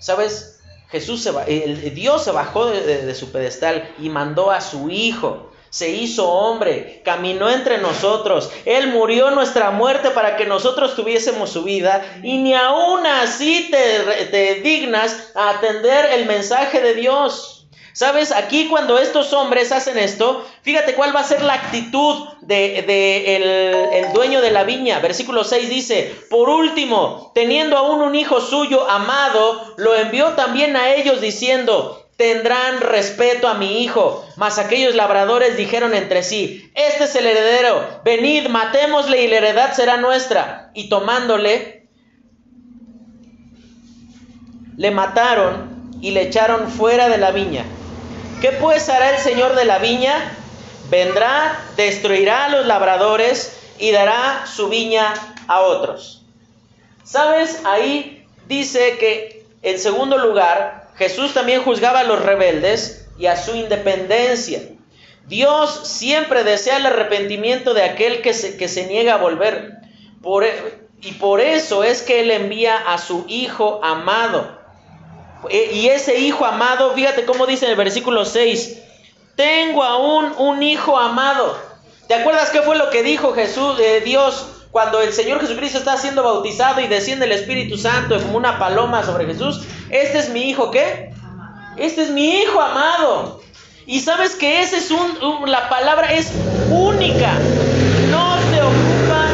¿Sabes? 0.00 0.58
Jesús 0.90 1.22
se 1.22 1.30
va, 1.30 1.44
Dios 1.44 2.24
se 2.24 2.32
bajó 2.32 2.66
de 2.66 3.14
su 3.14 3.30
pedestal 3.30 3.88
y 4.00 4.08
mandó 4.08 4.50
a 4.50 4.60
su 4.60 4.90
Hijo 4.90 5.53
se 5.74 5.90
hizo 5.90 6.30
hombre, 6.30 7.02
caminó 7.04 7.50
entre 7.50 7.78
nosotros, 7.78 8.48
Él 8.64 8.92
murió 8.92 9.32
nuestra 9.32 9.72
muerte 9.72 10.10
para 10.10 10.36
que 10.36 10.46
nosotros 10.46 10.94
tuviésemos 10.94 11.50
su 11.50 11.64
vida 11.64 12.20
y 12.22 12.36
ni 12.36 12.54
aún 12.54 13.04
así 13.04 13.72
te, 13.72 14.60
dignas 14.62 15.32
a 15.34 15.50
atender 15.50 16.06
el 16.12 16.26
mensaje 16.26 16.80
de 16.80 16.94
Dios. 16.94 17.66
¿Sabes? 17.92 18.30
Aquí 18.30 18.68
cuando 18.68 18.98
estos 18.98 19.32
hombres 19.32 19.72
hacen 19.72 19.98
esto, 19.98 20.46
fíjate 20.62 20.94
cuál 20.94 21.14
va 21.14 21.20
a 21.20 21.24
ser 21.24 21.42
la 21.42 21.54
actitud 21.54 22.28
de, 22.40 23.98
el, 24.00 24.12
dueño 24.12 24.40
de 24.40 24.52
la 24.52 24.62
viña. 24.62 25.00
Versículo 25.00 25.42
6 25.42 25.68
dice, 25.68 26.14
por 26.30 26.50
último, 26.50 27.32
teniendo 27.34 27.76
aún 27.76 28.00
un 28.00 28.14
hijo 28.14 28.40
suyo 28.40 28.88
amado, 28.88 29.74
lo 29.76 29.96
envió 29.96 30.34
también 30.34 30.76
a 30.76 30.94
ellos 30.94 31.20
diciendo, 31.20 32.03
tendrán 32.16 32.80
respeto 32.80 33.48
a 33.48 33.54
mi 33.54 33.82
hijo. 33.82 34.26
Mas 34.36 34.58
aquellos 34.58 34.94
labradores 34.94 35.56
dijeron 35.56 35.94
entre 35.94 36.22
sí, 36.22 36.70
este 36.74 37.04
es 37.04 37.14
el 37.16 37.26
heredero, 37.26 38.00
venid, 38.04 38.48
matémosle 38.48 39.22
y 39.22 39.28
la 39.28 39.36
heredad 39.36 39.72
será 39.72 39.96
nuestra. 39.96 40.70
Y 40.74 40.88
tomándole, 40.88 41.86
le 44.76 44.90
mataron 44.90 45.98
y 46.00 46.10
le 46.10 46.22
echaron 46.22 46.70
fuera 46.70 47.08
de 47.08 47.18
la 47.18 47.30
viña. 47.30 47.64
¿Qué 48.40 48.52
pues 48.52 48.88
hará 48.88 49.16
el 49.16 49.18
Señor 49.18 49.54
de 49.54 49.64
la 49.64 49.78
viña? 49.78 50.36
Vendrá, 50.90 51.58
destruirá 51.76 52.46
a 52.46 52.48
los 52.50 52.66
labradores 52.66 53.58
y 53.78 53.90
dará 53.90 54.44
su 54.46 54.68
viña 54.68 55.14
a 55.48 55.60
otros. 55.60 56.22
¿Sabes? 57.04 57.62
Ahí 57.64 58.26
dice 58.46 58.98
que 58.98 59.44
en 59.62 59.78
segundo 59.78 60.18
lugar, 60.18 60.83
Jesús 60.96 61.34
también 61.34 61.62
juzgaba 61.62 62.00
a 62.00 62.04
los 62.04 62.22
rebeldes 62.22 63.06
y 63.18 63.26
a 63.26 63.36
su 63.36 63.54
independencia. 63.54 64.60
Dios 65.26 65.80
siempre 65.84 66.44
desea 66.44 66.76
el 66.76 66.86
arrepentimiento 66.86 67.74
de 67.74 67.82
aquel 67.82 68.20
que 68.20 68.34
se, 68.34 68.56
que 68.56 68.68
se 68.68 68.86
niega 68.86 69.14
a 69.14 69.18
volver. 69.18 69.72
Por, 70.22 70.44
e, 70.44 70.54
y 71.00 71.12
por 71.12 71.40
eso 71.40 71.82
es 71.82 72.02
que 72.02 72.20
Él 72.20 72.30
envía 72.30 72.76
a 72.76 72.98
su 72.98 73.24
Hijo 73.28 73.80
amado. 73.82 74.58
E, 75.50 75.72
y 75.72 75.88
ese 75.88 76.18
Hijo 76.18 76.44
amado, 76.44 76.92
fíjate 76.94 77.24
cómo 77.24 77.46
dice 77.46 77.64
en 77.64 77.72
el 77.72 77.76
versículo 77.76 78.24
6, 78.24 78.82
tengo 79.34 79.82
aún 79.82 80.32
un 80.38 80.62
Hijo 80.62 80.98
amado. 80.98 81.58
¿Te 82.06 82.14
acuerdas 82.14 82.50
qué 82.50 82.60
fue 82.60 82.76
lo 82.76 82.90
que 82.90 83.02
dijo 83.02 83.32
Jesús, 83.32 83.78
de 83.78 84.02
Dios, 84.02 84.53
cuando 84.74 85.00
el 85.00 85.12
Señor 85.12 85.40
Jesucristo 85.40 85.78
está 85.78 85.96
siendo 85.96 86.24
bautizado 86.24 86.80
y 86.80 86.88
desciende 86.88 87.26
el 87.26 87.30
Espíritu 87.30 87.78
Santo 87.78 88.20
como 88.20 88.36
una 88.36 88.58
paloma 88.58 89.04
sobre 89.04 89.24
Jesús, 89.24 89.62
este 89.88 90.18
es 90.18 90.30
mi 90.30 90.50
hijo, 90.50 90.72
¿qué? 90.72 91.14
Este 91.76 92.02
es 92.02 92.10
mi 92.10 92.40
hijo 92.40 92.60
amado. 92.60 93.40
Y 93.86 94.00
sabes 94.00 94.34
que 94.34 94.62
ese 94.62 94.78
es 94.78 94.90
un, 94.90 95.48
la 95.48 95.68
palabra 95.68 96.12
es 96.12 96.32
única. 96.72 97.34
No 98.10 98.36
se 98.50 98.62
ocupa, 98.62 99.26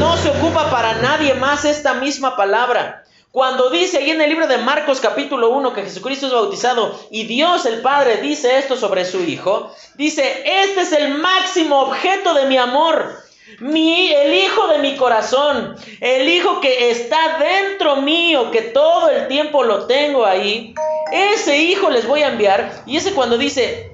no 0.00 0.16
se 0.16 0.30
ocupa 0.30 0.68
para 0.72 0.94
nadie 0.94 1.34
más 1.34 1.64
esta 1.64 1.94
misma 1.94 2.34
palabra. 2.34 3.04
Cuando 3.30 3.70
dice 3.70 3.98
ahí 3.98 4.10
en 4.10 4.20
el 4.20 4.28
libro 4.28 4.48
de 4.48 4.58
Marcos 4.58 4.98
capítulo 4.98 5.50
1 5.50 5.72
que 5.72 5.84
Jesucristo 5.84 6.26
es 6.26 6.32
bautizado 6.32 6.98
y 7.12 7.26
Dios 7.26 7.64
el 7.64 7.80
Padre 7.80 8.16
dice 8.16 8.58
esto 8.58 8.74
sobre 8.74 9.04
su 9.04 9.22
Hijo, 9.22 9.72
dice, 9.94 10.42
este 10.44 10.80
es 10.80 10.90
el 10.90 11.14
máximo 11.18 11.78
objeto 11.82 12.34
de 12.34 12.46
mi 12.46 12.56
amor, 12.56 13.29
mi, 13.58 14.12
el 14.12 14.32
Hijo 14.34 14.68
de 14.68 14.78
mi 14.78 14.96
corazón, 14.96 15.76
el 16.00 16.28
Hijo 16.28 16.60
que 16.60 16.90
está 16.90 17.38
dentro 17.38 17.96
mío, 17.96 18.50
que 18.50 18.62
todo 18.62 19.10
el 19.10 19.28
tiempo 19.28 19.64
lo 19.64 19.86
tengo 19.86 20.24
ahí, 20.24 20.74
ese 21.12 21.58
Hijo 21.58 21.90
les 21.90 22.06
voy 22.06 22.22
a 22.22 22.28
enviar. 22.28 22.82
Y 22.86 22.96
ese 22.96 23.12
cuando 23.12 23.36
dice, 23.36 23.92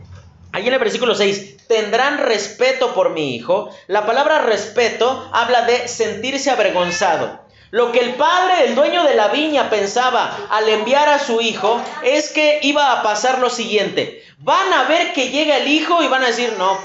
ahí 0.53 0.67
en 0.67 0.75
el 0.75 0.79
versículo 0.79 1.15
6, 1.15 1.67
tendrán 1.67 2.19
respeto 2.19 2.95
por 2.95 3.11
mi 3.11 3.35
Hijo, 3.35 3.71
la 3.87 4.07
palabra 4.07 4.41
respeto 4.41 5.29
habla 5.33 5.63
de 5.63 5.89
sentirse 5.89 6.51
avergonzado. 6.51 7.47
Lo 7.71 7.91
que 7.91 7.99
el 7.99 8.15
padre, 8.15 8.67
el 8.67 8.75
dueño 8.75 9.03
de 9.03 9.15
la 9.15 9.29
viña, 9.29 9.69
pensaba 9.71 10.47
al 10.51 10.69
enviar 10.69 11.09
a 11.09 11.19
su 11.19 11.41
hijo 11.41 11.83
es 12.05 12.31
que 12.31 12.61
iba 12.63 12.93
a 12.93 13.03
pasar 13.03 13.41
lo 13.41 13.51
siguiente. 13.51 14.23
Van 14.39 14.73
a 14.73 14.85
ver 14.85 15.13
que 15.13 15.31
llega 15.31 15.57
el 15.57 15.69
hijo 15.69 16.03
y 16.03 16.09
van 16.09 16.23
a 16.23 16.29
decir, 16.29 16.55
no, 16.59 16.79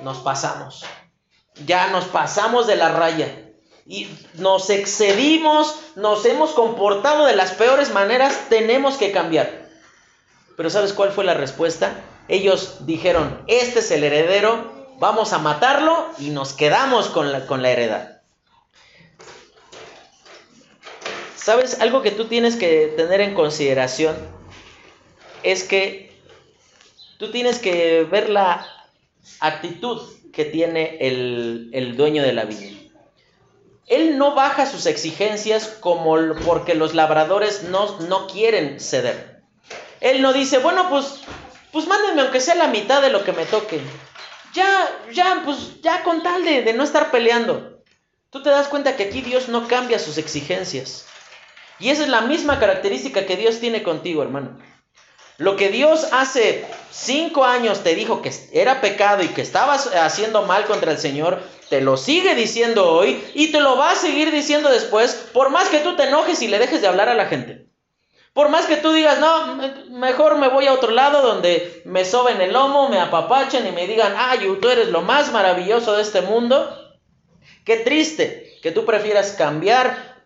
nos 0.00 0.18
pasamos. 0.18 0.84
Ya 1.66 1.88
nos 1.88 2.06
pasamos 2.06 2.66
de 2.66 2.76
la 2.76 2.90
raya. 2.90 3.50
Y 3.86 4.08
nos 4.34 4.70
excedimos, 4.70 5.76
nos 5.96 6.24
hemos 6.24 6.52
comportado 6.52 7.26
de 7.26 7.36
las 7.36 7.52
peores 7.52 7.92
maneras, 7.92 8.46
tenemos 8.48 8.96
que 8.96 9.12
cambiar. 9.12 9.68
Pero 10.56 10.70
¿sabes 10.70 10.92
cuál 10.92 11.10
fue 11.10 11.24
la 11.24 11.34
respuesta? 11.34 11.94
Ellos 12.28 12.86
dijeron, 12.86 13.42
este 13.48 13.80
es 13.80 13.90
el 13.90 14.04
heredero, 14.04 14.86
vamos 14.98 15.32
a 15.32 15.38
matarlo 15.38 16.06
y 16.18 16.30
nos 16.30 16.52
quedamos 16.52 17.08
con 17.08 17.32
la, 17.32 17.46
con 17.46 17.62
la 17.62 17.70
heredad. 17.70 18.22
¿Sabes? 21.36 21.80
Algo 21.80 22.02
que 22.02 22.12
tú 22.12 22.26
tienes 22.26 22.54
que 22.54 22.94
tener 22.96 23.20
en 23.20 23.34
consideración 23.34 24.16
es 25.42 25.64
que 25.64 26.16
tú 27.18 27.32
tienes 27.32 27.58
que 27.58 28.04
ver 28.04 28.30
la 28.30 28.64
actitud 29.40 30.00
que 30.32 30.44
tiene 30.44 30.98
el, 31.00 31.94
dueño 31.96 32.22
de 32.22 32.32
la 32.32 32.44
viña. 32.44 32.78
Él 33.86 34.16
no 34.16 34.34
baja 34.34 34.66
sus 34.66 34.86
exigencias 34.86 35.66
como 35.80 36.16
porque 36.44 36.74
los 36.74 36.94
labradores 36.94 37.64
no, 37.64 37.98
no 38.00 38.26
quieren 38.26 38.80
ceder. 38.80 39.42
Él 40.00 40.22
no 40.22 40.32
dice, 40.32 40.58
bueno, 40.58 40.88
pues, 40.88 41.20
pues 41.70 41.86
mándenme 41.86 42.22
aunque 42.22 42.40
sea 42.40 42.54
la 42.54 42.68
mitad 42.68 43.02
de 43.02 43.10
lo 43.10 43.24
que 43.24 43.32
me 43.32 43.44
toque. 43.44 43.80
Ya, 44.54 44.88
ya, 45.12 45.42
pues 45.44 45.80
ya 45.82 46.02
con 46.02 46.22
tal 46.22 46.44
de, 46.44 46.62
de 46.62 46.72
no 46.72 46.84
estar 46.84 47.10
peleando. 47.10 47.82
Tú 48.30 48.42
te 48.42 48.50
das 48.50 48.68
cuenta 48.68 48.96
que 48.96 49.04
aquí 49.04 49.20
Dios 49.20 49.48
no 49.48 49.68
cambia 49.68 49.98
sus 49.98 50.16
exigencias. 50.16 51.06
Y 51.78 51.90
esa 51.90 52.04
es 52.04 52.08
la 52.08 52.22
misma 52.22 52.58
característica 52.58 53.26
que 53.26 53.36
Dios 53.36 53.60
tiene 53.60 53.82
contigo, 53.82 54.22
hermano. 54.22 54.58
Lo 55.38 55.56
que 55.56 55.70
Dios 55.70 56.08
hace 56.12 56.64
cinco 56.90 57.44
años 57.44 57.82
te 57.82 57.94
dijo 57.94 58.22
que 58.22 58.32
era 58.52 58.80
pecado 58.80 59.22
y 59.22 59.28
que 59.28 59.42
estabas 59.42 59.86
haciendo 59.94 60.42
mal 60.42 60.66
contra 60.66 60.92
el 60.92 60.98
Señor, 60.98 61.42
te 61.70 61.80
lo 61.80 61.96
sigue 61.96 62.34
diciendo 62.34 62.92
hoy 62.92 63.22
y 63.34 63.50
te 63.50 63.60
lo 63.60 63.76
va 63.76 63.92
a 63.92 63.96
seguir 63.96 64.30
diciendo 64.30 64.68
después, 64.68 65.30
por 65.32 65.50
más 65.50 65.68
que 65.68 65.78
tú 65.78 65.96
te 65.96 66.04
enojes 66.04 66.42
y 66.42 66.48
le 66.48 66.58
dejes 66.58 66.82
de 66.82 66.88
hablar 66.88 67.08
a 67.08 67.14
la 67.14 67.26
gente. 67.26 67.66
Por 68.34 68.48
más 68.48 68.66
que 68.66 68.76
tú 68.76 68.92
digas, 68.92 69.18
no, 69.20 69.58
mejor 69.90 70.36
me 70.36 70.48
voy 70.48 70.66
a 70.66 70.72
otro 70.72 70.90
lado 70.90 71.22
donde 71.22 71.82
me 71.84 72.04
soben 72.04 72.40
el 72.40 72.52
lomo, 72.52 72.88
me 72.88 72.98
apapachen 72.98 73.66
y 73.66 73.72
me 73.72 73.86
digan, 73.86 74.14
ay, 74.16 74.58
tú 74.60 74.68
eres 74.68 74.88
lo 74.88 75.02
más 75.02 75.32
maravilloso 75.32 75.94
de 75.96 76.02
este 76.02 76.22
mundo. 76.22 76.78
Qué 77.64 77.76
triste 77.76 78.58
que 78.62 78.70
tú 78.70 78.86
prefieras 78.86 79.32
cambiar 79.32 80.24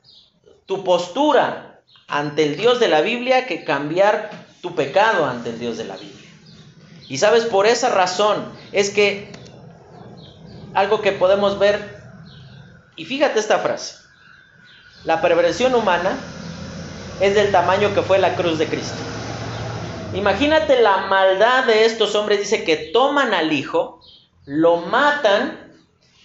tu 0.66 0.84
postura 0.84 1.80
ante 2.06 2.44
el 2.44 2.56
Dios 2.56 2.78
de 2.78 2.88
la 2.88 3.00
Biblia 3.00 3.46
que 3.46 3.64
cambiar 3.64 4.45
tu 4.60 4.74
pecado 4.74 5.26
ante 5.26 5.50
el 5.50 5.58
Dios 5.58 5.76
de 5.76 5.84
la 5.84 5.96
Biblia. 5.96 6.30
Y 7.08 7.18
sabes, 7.18 7.44
por 7.44 7.66
esa 7.66 7.90
razón 7.90 8.52
es 8.72 8.90
que 8.90 9.32
algo 10.74 11.00
que 11.00 11.12
podemos 11.12 11.58
ver, 11.58 12.00
y 12.96 13.04
fíjate 13.04 13.38
esta 13.38 13.58
frase, 13.60 13.96
la 15.04 15.20
perversión 15.20 15.74
humana 15.74 16.18
es 17.20 17.34
del 17.34 17.52
tamaño 17.52 17.94
que 17.94 18.02
fue 18.02 18.18
la 18.18 18.34
cruz 18.34 18.58
de 18.58 18.66
Cristo. 18.66 18.98
Imagínate 20.14 20.80
la 20.80 21.06
maldad 21.08 21.64
de 21.64 21.84
estos 21.84 22.14
hombres, 22.14 22.40
dice 22.40 22.64
que 22.64 22.76
toman 22.76 23.34
al 23.34 23.52
Hijo, 23.52 24.00
lo 24.44 24.78
matan 24.78 25.74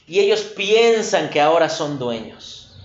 y 0.08 0.20
ellos 0.20 0.42
piensan 0.42 1.30
que 1.30 1.42
ahora 1.42 1.70
son 1.70 2.00
dueños. 2.00 2.76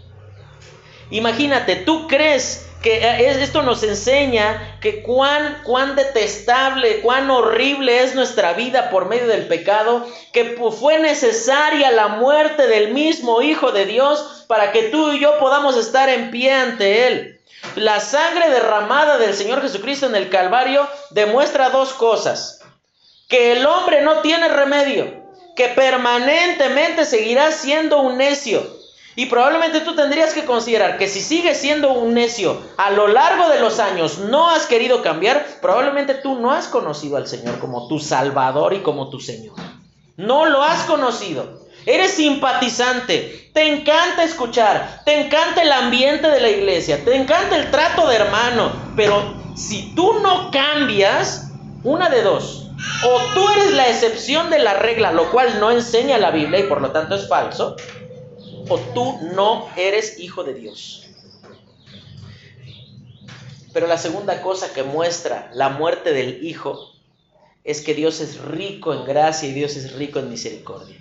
Imagínate, 1.11 1.76
tú 1.76 2.09
crees 2.09 2.65
que 2.82 2.98
eh, 2.98 3.42
esto 3.42 3.62
nos 3.62 3.82
enseña 3.82 4.78
que 4.80 5.02
cuán, 5.02 5.62
cuán 5.64 5.96
detestable, 5.96 7.00
cuán 7.00 7.30
horrible 7.30 8.02
es 8.02 8.14
nuestra 8.14 8.52
vida 8.52 8.90
por 8.90 9.08
medio 9.08 9.26
del 9.26 9.46
pecado, 9.46 10.06
que 10.32 10.56
fue 10.78 10.98
necesaria 10.98 11.90
la 11.90 12.08
muerte 12.08 12.66
del 12.66 12.92
mismo 12.92 13.42
Hijo 13.42 13.72
de 13.72 13.86
Dios 13.86 14.44
para 14.46 14.72
que 14.72 14.84
tú 14.84 15.12
y 15.12 15.20
yo 15.20 15.38
podamos 15.38 15.76
estar 15.76 16.08
en 16.08 16.30
pie 16.30 16.52
ante 16.52 17.06
Él. 17.08 17.40
La 17.74 18.00
sangre 18.00 18.50
derramada 18.50 19.18
del 19.18 19.34
Señor 19.34 19.62
Jesucristo 19.62 20.06
en 20.06 20.14
el 20.14 20.30
Calvario 20.30 20.86
demuestra 21.10 21.70
dos 21.70 21.92
cosas. 21.92 22.60
Que 23.28 23.52
el 23.52 23.66
hombre 23.66 24.02
no 24.02 24.20
tiene 24.20 24.48
remedio, 24.48 25.26
que 25.56 25.68
permanentemente 25.68 27.04
seguirá 27.04 27.50
siendo 27.50 28.00
un 28.00 28.18
necio, 28.18 28.75
y 29.16 29.26
probablemente 29.26 29.80
tú 29.80 29.96
tendrías 29.96 30.34
que 30.34 30.44
considerar 30.44 30.98
que 30.98 31.08
si 31.08 31.22
sigues 31.22 31.58
siendo 31.58 31.92
un 31.92 32.12
necio 32.12 32.60
a 32.76 32.90
lo 32.90 33.08
largo 33.08 33.48
de 33.48 33.60
los 33.60 33.80
años, 33.80 34.18
no 34.18 34.50
has 34.50 34.66
querido 34.66 35.02
cambiar, 35.02 35.46
probablemente 35.62 36.14
tú 36.14 36.38
no 36.38 36.52
has 36.52 36.68
conocido 36.68 37.16
al 37.16 37.26
Señor 37.26 37.58
como 37.58 37.88
tu 37.88 37.98
Salvador 37.98 38.74
y 38.74 38.80
como 38.80 39.08
tu 39.08 39.18
Señor. 39.18 39.56
No 40.18 40.44
lo 40.44 40.62
has 40.62 40.82
conocido. 40.82 41.66
Eres 41.86 42.12
simpatizante, 42.12 43.50
te 43.54 43.72
encanta 43.72 44.24
escuchar, 44.24 45.02
te 45.04 45.20
encanta 45.20 45.62
el 45.62 45.72
ambiente 45.72 46.28
de 46.28 46.40
la 46.40 46.50
iglesia, 46.50 47.02
te 47.04 47.14
encanta 47.14 47.56
el 47.56 47.70
trato 47.70 48.08
de 48.08 48.16
hermano, 48.16 48.72
pero 48.96 49.34
si 49.56 49.94
tú 49.94 50.14
no 50.20 50.50
cambias, 50.50 51.52
una 51.84 52.10
de 52.10 52.22
dos, 52.22 52.70
o 53.04 53.20
tú 53.34 53.48
eres 53.50 53.72
la 53.74 53.88
excepción 53.88 54.50
de 54.50 54.58
la 54.58 54.74
regla, 54.74 55.12
lo 55.12 55.30
cual 55.30 55.60
no 55.60 55.70
enseña 55.70 56.18
la 56.18 56.32
Biblia 56.32 56.60
y 56.60 56.64
por 56.64 56.80
lo 56.80 56.90
tanto 56.90 57.14
es 57.14 57.28
falso, 57.28 57.76
o 58.68 58.78
tú 58.78 59.18
no 59.34 59.68
eres 59.76 60.18
hijo 60.18 60.44
de 60.44 60.54
Dios. 60.54 61.06
Pero 63.72 63.86
la 63.86 63.98
segunda 63.98 64.40
cosa 64.42 64.72
que 64.72 64.82
muestra 64.82 65.50
la 65.52 65.68
muerte 65.68 66.12
del 66.12 66.44
hijo 66.44 66.92
es 67.64 67.80
que 67.80 67.94
Dios 67.94 68.20
es 68.20 68.40
rico 68.40 68.94
en 68.94 69.04
gracia 69.04 69.48
y 69.48 69.52
Dios 69.52 69.76
es 69.76 69.92
rico 69.92 70.18
en 70.18 70.30
misericordia. 70.30 70.96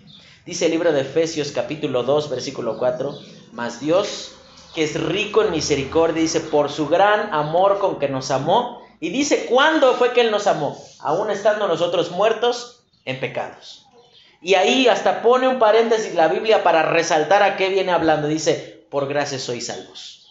Dice 0.46 0.66
el 0.66 0.72
libro 0.72 0.92
de 0.92 1.02
Efesios 1.02 1.52
capítulo 1.52 2.04
2 2.04 2.30
versículo 2.30 2.78
4, 2.78 3.18
mas 3.54 3.80
Dios 3.80 4.36
que 4.76 4.84
es 4.84 5.02
rico 5.02 5.42
en 5.42 5.52
misericordia, 5.52 6.22
dice, 6.22 6.42
por 6.42 6.70
su 6.70 6.90
gran 6.90 7.34
amor 7.34 7.80
con 7.80 7.98
que 7.98 8.10
nos 8.10 8.30
amó, 8.30 8.82
y 9.00 9.10
dice, 9.10 9.46
¿cuándo 9.46 9.96
fue 9.96 10.12
que 10.12 10.20
Él 10.20 10.32
nos 10.32 10.48
amó? 10.48 10.78
Aún 11.00 11.32
estando 11.32 11.68
nosotros 11.68 12.12
muertos 12.12 12.84
en 13.06 13.20
pecados. 13.22 13.85
Y 14.46 14.54
ahí 14.54 14.88
hasta 14.88 15.24
pone 15.24 15.48
un 15.48 15.58
paréntesis 15.58 16.14
la 16.14 16.28
Biblia 16.28 16.62
para 16.62 16.84
resaltar 16.84 17.42
a 17.42 17.58
qué 17.58 17.70
viene 17.70 17.92
hablando. 17.92 18.28
Dice, 18.28 18.86
por 18.92 19.08
gracia 19.08 19.40
sois 19.40 19.66
salvos. 19.66 20.30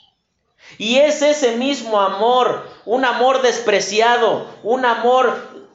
Y 0.79 0.99
es 0.99 1.21
ese 1.21 1.57
mismo 1.57 2.01
amor, 2.01 2.65
un 2.85 3.05
amor 3.05 3.43
despreciado, 3.43 4.47
un 4.63 4.85
amor 4.85 5.67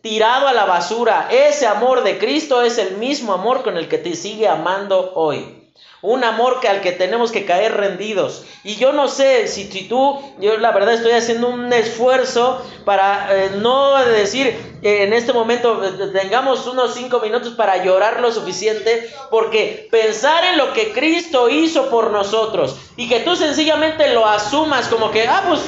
tirado 0.00 0.48
a 0.48 0.54
la 0.54 0.64
basura. 0.64 1.28
Ese 1.30 1.66
amor 1.66 2.02
de 2.02 2.16
Cristo 2.16 2.62
es 2.62 2.78
el 2.78 2.96
mismo 2.96 3.34
amor 3.34 3.62
con 3.62 3.76
el 3.76 3.88
que 3.88 3.98
te 3.98 4.16
sigue 4.16 4.48
amando 4.48 5.12
hoy. 5.14 5.61
Un 6.02 6.24
amor 6.24 6.60
que 6.60 6.68
al 6.68 6.80
que 6.80 6.92
tenemos 6.92 7.32
que 7.32 7.44
caer 7.44 7.76
rendidos. 7.76 8.44
Y 8.64 8.76
yo 8.76 8.92
no 8.92 9.08
sé 9.08 9.46
si, 9.46 9.70
si 9.70 9.88
tú, 9.88 10.20
yo 10.40 10.58
la 10.58 10.72
verdad 10.72 10.94
estoy 10.94 11.12
haciendo 11.12 11.48
un 11.48 11.72
esfuerzo 11.72 12.60
para 12.84 13.28
eh, 13.30 13.50
no 13.60 13.96
decir 14.04 14.54
en 14.82 15.12
este 15.12 15.32
momento 15.32 15.82
eh, 15.84 16.08
tengamos 16.12 16.66
unos 16.66 16.94
cinco 16.94 17.20
minutos 17.20 17.54
para 17.54 17.84
llorar 17.84 18.20
lo 18.20 18.32
suficiente. 18.32 19.10
Porque 19.30 19.88
pensar 19.90 20.44
en 20.44 20.58
lo 20.58 20.72
que 20.72 20.92
Cristo 20.92 21.48
hizo 21.48 21.88
por 21.88 22.10
nosotros 22.10 22.76
y 22.96 23.08
que 23.08 23.20
tú 23.20 23.36
sencillamente 23.36 24.12
lo 24.12 24.26
asumas 24.26 24.88
como 24.88 25.10
que, 25.12 25.26
ah, 25.28 25.44
pues, 25.46 25.60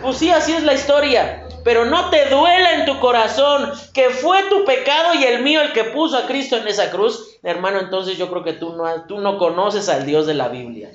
pues 0.00 0.16
sí, 0.16 0.30
así 0.30 0.52
es 0.54 0.62
la 0.62 0.74
historia 0.74 1.41
pero 1.64 1.84
no 1.84 2.10
te 2.10 2.26
duela 2.26 2.74
en 2.74 2.86
tu 2.86 2.98
corazón 3.00 3.72
que 3.92 4.10
fue 4.10 4.42
tu 4.44 4.64
pecado 4.64 5.14
y 5.14 5.24
el 5.24 5.42
mío 5.42 5.60
el 5.60 5.72
que 5.72 5.84
puso 5.84 6.16
a 6.16 6.26
Cristo 6.26 6.56
en 6.56 6.66
esa 6.68 6.90
cruz, 6.90 7.38
hermano, 7.42 7.78
entonces 7.78 8.18
yo 8.18 8.28
creo 8.30 8.44
que 8.44 8.52
tú 8.52 8.74
no, 8.74 8.84
tú 9.06 9.20
no 9.20 9.38
conoces 9.38 9.88
al 9.88 10.06
Dios 10.06 10.26
de 10.26 10.34
la 10.34 10.48
Biblia. 10.48 10.90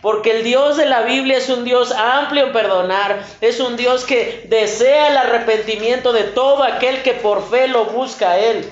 Porque 0.00 0.30
el 0.30 0.44
Dios 0.44 0.76
de 0.76 0.86
la 0.86 1.02
Biblia 1.02 1.38
es 1.38 1.48
un 1.48 1.64
Dios 1.64 1.90
amplio 1.90 2.46
en 2.46 2.52
perdonar, 2.52 3.24
es 3.40 3.58
un 3.58 3.76
Dios 3.76 4.04
que 4.04 4.46
desea 4.48 5.08
el 5.08 5.16
arrepentimiento 5.16 6.12
de 6.12 6.22
todo 6.24 6.62
aquel 6.62 7.02
que 7.02 7.14
por 7.14 7.48
fe 7.48 7.66
lo 7.66 7.86
busca 7.86 8.30
a 8.30 8.38
Él. 8.38 8.70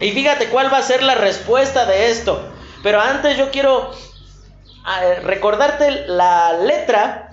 Y 0.00 0.10
fíjate 0.12 0.48
cuál 0.48 0.72
va 0.72 0.78
a 0.78 0.82
ser 0.82 1.02
la 1.02 1.14
respuesta 1.14 1.84
de 1.84 2.10
esto. 2.10 2.40
Pero 2.82 3.00
antes 3.00 3.36
yo 3.36 3.50
quiero 3.50 3.90
ah, 4.84 5.00
recordarte 5.22 6.06
la 6.08 6.54
letra 6.54 7.23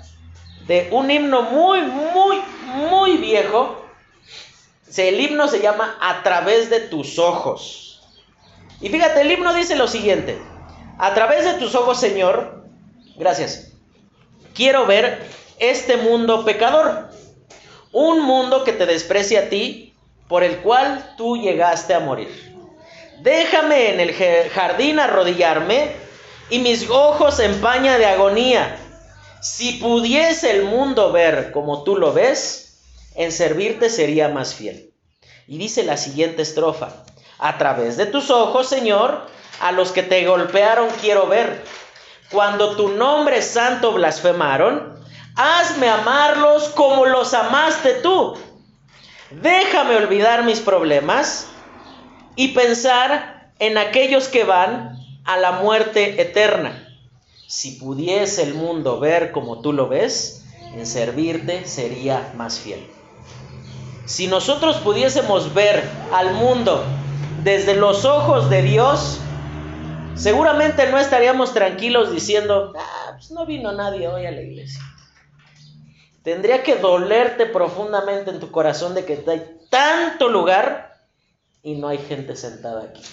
de 0.67 0.89
un 0.91 1.11
himno 1.11 1.43
muy, 1.43 1.81
muy, 1.81 2.41
muy 2.65 3.17
viejo. 3.17 3.85
El 4.95 5.19
himno 5.19 5.47
se 5.47 5.61
llama 5.61 5.97
A 6.01 6.23
través 6.23 6.69
de 6.69 6.81
tus 6.81 7.17
ojos. 7.17 8.01
Y 8.81 8.89
fíjate, 8.89 9.21
el 9.21 9.31
himno 9.31 9.53
dice 9.53 9.75
lo 9.75 9.87
siguiente. 9.87 10.37
A 10.97 11.13
través 11.13 11.45
de 11.45 11.53
tus 11.53 11.75
ojos, 11.75 11.99
Señor, 11.99 12.61
Gracias. 13.21 13.71
Quiero 14.55 14.87
ver 14.87 15.21
este 15.59 15.95
mundo 15.97 16.43
pecador. 16.43 17.09
Un 17.91 18.23
mundo 18.23 18.63
que 18.63 18.73
te 18.73 18.87
desprecia 18.87 19.41
a 19.41 19.49
ti, 19.49 19.93
por 20.27 20.43
el 20.43 20.57
cual 20.61 21.13
tú 21.17 21.37
llegaste 21.37 21.93
a 21.93 21.99
morir. 21.99 22.29
Déjame 23.19 23.93
en 23.93 23.99
el 23.99 24.15
jardín 24.49 24.99
arrodillarme 24.99 25.91
y 26.49 26.57
mis 26.59 26.89
ojos 26.89 27.39
empaña 27.39 27.99
de 27.99 28.07
agonía. 28.07 28.75
Si 29.41 29.73
pudiese 29.73 30.51
el 30.51 30.63
mundo 30.65 31.11
ver 31.11 31.51
como 31.51 31.83
tú 31.83 31.97
lo 31.97 32.13
ves, 32.13 32.77
en 33.15 33.31
servirte 33.31 33.89
sería 33.89 34.29
más 34.29 34.53
fiel. 34.53 34.93
Y 35.47 35.57
dice 35.57 35.83
la 35.83 35.97
siguiente 35.97 36.43
estrofa, 36.43 37.03
a 37.39 37.57
través 37.57 37.97
de 37.97 38.05
tus 38.05 38.29
ojos, 38.29 38.69
Señor, 38.69 39.25
a 39.59 39.71
los 39.71 39.91
que 39.91 40.03
te 40.03 40.25
golpearon 40.25 40.89
quiero 41.01 41.27
ver 41.27 41.63
cuando 42.31 42.77
tu 42.77 42.89
nombre 42.89 43.41
santo 43.41 43.91
blasfemaron, 43.91 45.03
hazme 45.35 45.89
amarlos 45.89 46.69
como 46.69 47.05
los 47.05 47.33
amaste 47.33 47.95
tú. 47.95 48.37
Déjame 49.31 49.97
olvidar 49.97 50.43
mis 50.43 50.59
problemas 50.59 51.47
y 52.35 52.49
pensar 52.49 53.51
en 53.59 53.77
aquellos 53.77 54.27
que 54.29 54.43
van 54.45 54.97
a 55.25 55.37
la 55.37 55.53
muerte 55.53 56.21
eterna. 56.21 56.90
Si 57.51 57.71
pudiese 57.71 58.43
el 58.43 58.53
mundo 58.53 59.01
ver 59.01 59.33
como 59.33 59.59
tú 59.59 59.73
lo 59.73 59.89
ves, 59.89 60.45
en 60.73 60.87
servirte 60.87 61.65
sería 61.65 62.31
más 62.37 62.59
fiel. 62.59 62.87
Si 64.05 64.27
nosotros 64.27 64.77
pudiésemos 64.77 65.53
ver 65.53 65.83
al 66.13 66.33
mundo 66.33 66.81
desde 67.43 67.75
los 67.75 68.05
ojos 68.05 68.49
de 68.49 68.61
Dios, 68.61 69.19
seguramente 70.15 70.89
no 70.89 70.97
estaríamos 70.97 71.53
tranquilos 71.53 72.13
diciendo, 72.13 72.71
ah, 72.73 73.15
pues 73.17 73.31
no 73.31 73.45
vino 73.45 73.73
nadie 73.73 74.07
hoy 74.07 74.25
a 74.25 74.31
la 74.31 74.43
iglesia. 74.43 74.81
Tendría 76.23 76.63
que 76.63 76.77
dolerte 76.77 77.47
profundamente 77.47 78.31
en 78.31 78.39
tu 78.39 78.49
corazón 78.49 78.95
de 78.95 79.03
que 79.03 79.25
hay 79.27 79.59
tanto 79.69 80.29
lugar 80.29 81.01
y 81.63 81.75
no 81.75 81.89
hay 81.89 81.97
gente 81.97 82.37
sentada 82.37 82.83
aquí. 82.83 83.03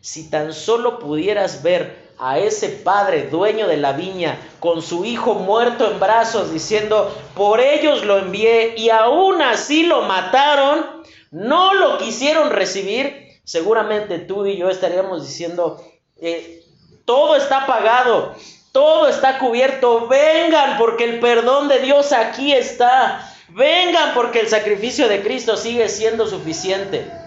Si 0.00 0.30
tan 0.30 0.54
solo 0.54 0.98
pudieras 0.98 1.62
ver 1.62 2.03
a 2.18 2.38
ese 2.38 2.68
padre 2.68 3.28
dueño 3.28 3.66
de 3.66 3.76
la 3.76 3.92
viña 3.92 4.38
con 4.60 4.82
su 4.82 5.04
hijo 5.04 5.34
muerto 5.34 5.90
en 5.90 6.00
brazos 6.00 6.52
diciendo, 6.52 7.14
por 7.34 7.60
ellos 7.60 8.04
lo 8.04 8.18
envié 8.18 8.74
y 8.76 8.90
aún 8.90 9.42
así 9.42 9.84
lo 9.84 10.02
mataron, 10.02 11.02
no 11.30 11.74
lo 11.74 11.98
quisieron 11.98 12.50
recibir, 12.50 13.40
seguramente 13.44 14.18
tú 14.18 14.46
y 14.46 14.56
yo 14.56 14.70
estaríamos 14.70 15.26
diciendo, 15.26 15.82
eh, 16.20 16.62
todo 17.04 17.36
está 17.36 17.66
pagado, 17.66 18.34
todo 18.72 19.08
está 19.08 19.38
cubierto, 19.38 20.08
vengan 20.08 20.78
porque 20.78 21.04
el 21.04 21.20
perdón 21.20 21.68
de 21.68 21.80
Dios 21.80 22.12
aquí 22.12 22.52
está, 22.52 23.30
vengan 23.50 24.14
porque 24.14 24.40
el 24.40 24.48
sacrificio 24.48 25.08
de 25.08 25.22
Cristo 25.22 25.56
sigue 25.56 25.88
siendo 25.88 26.26
suficiente. 26.26 27.23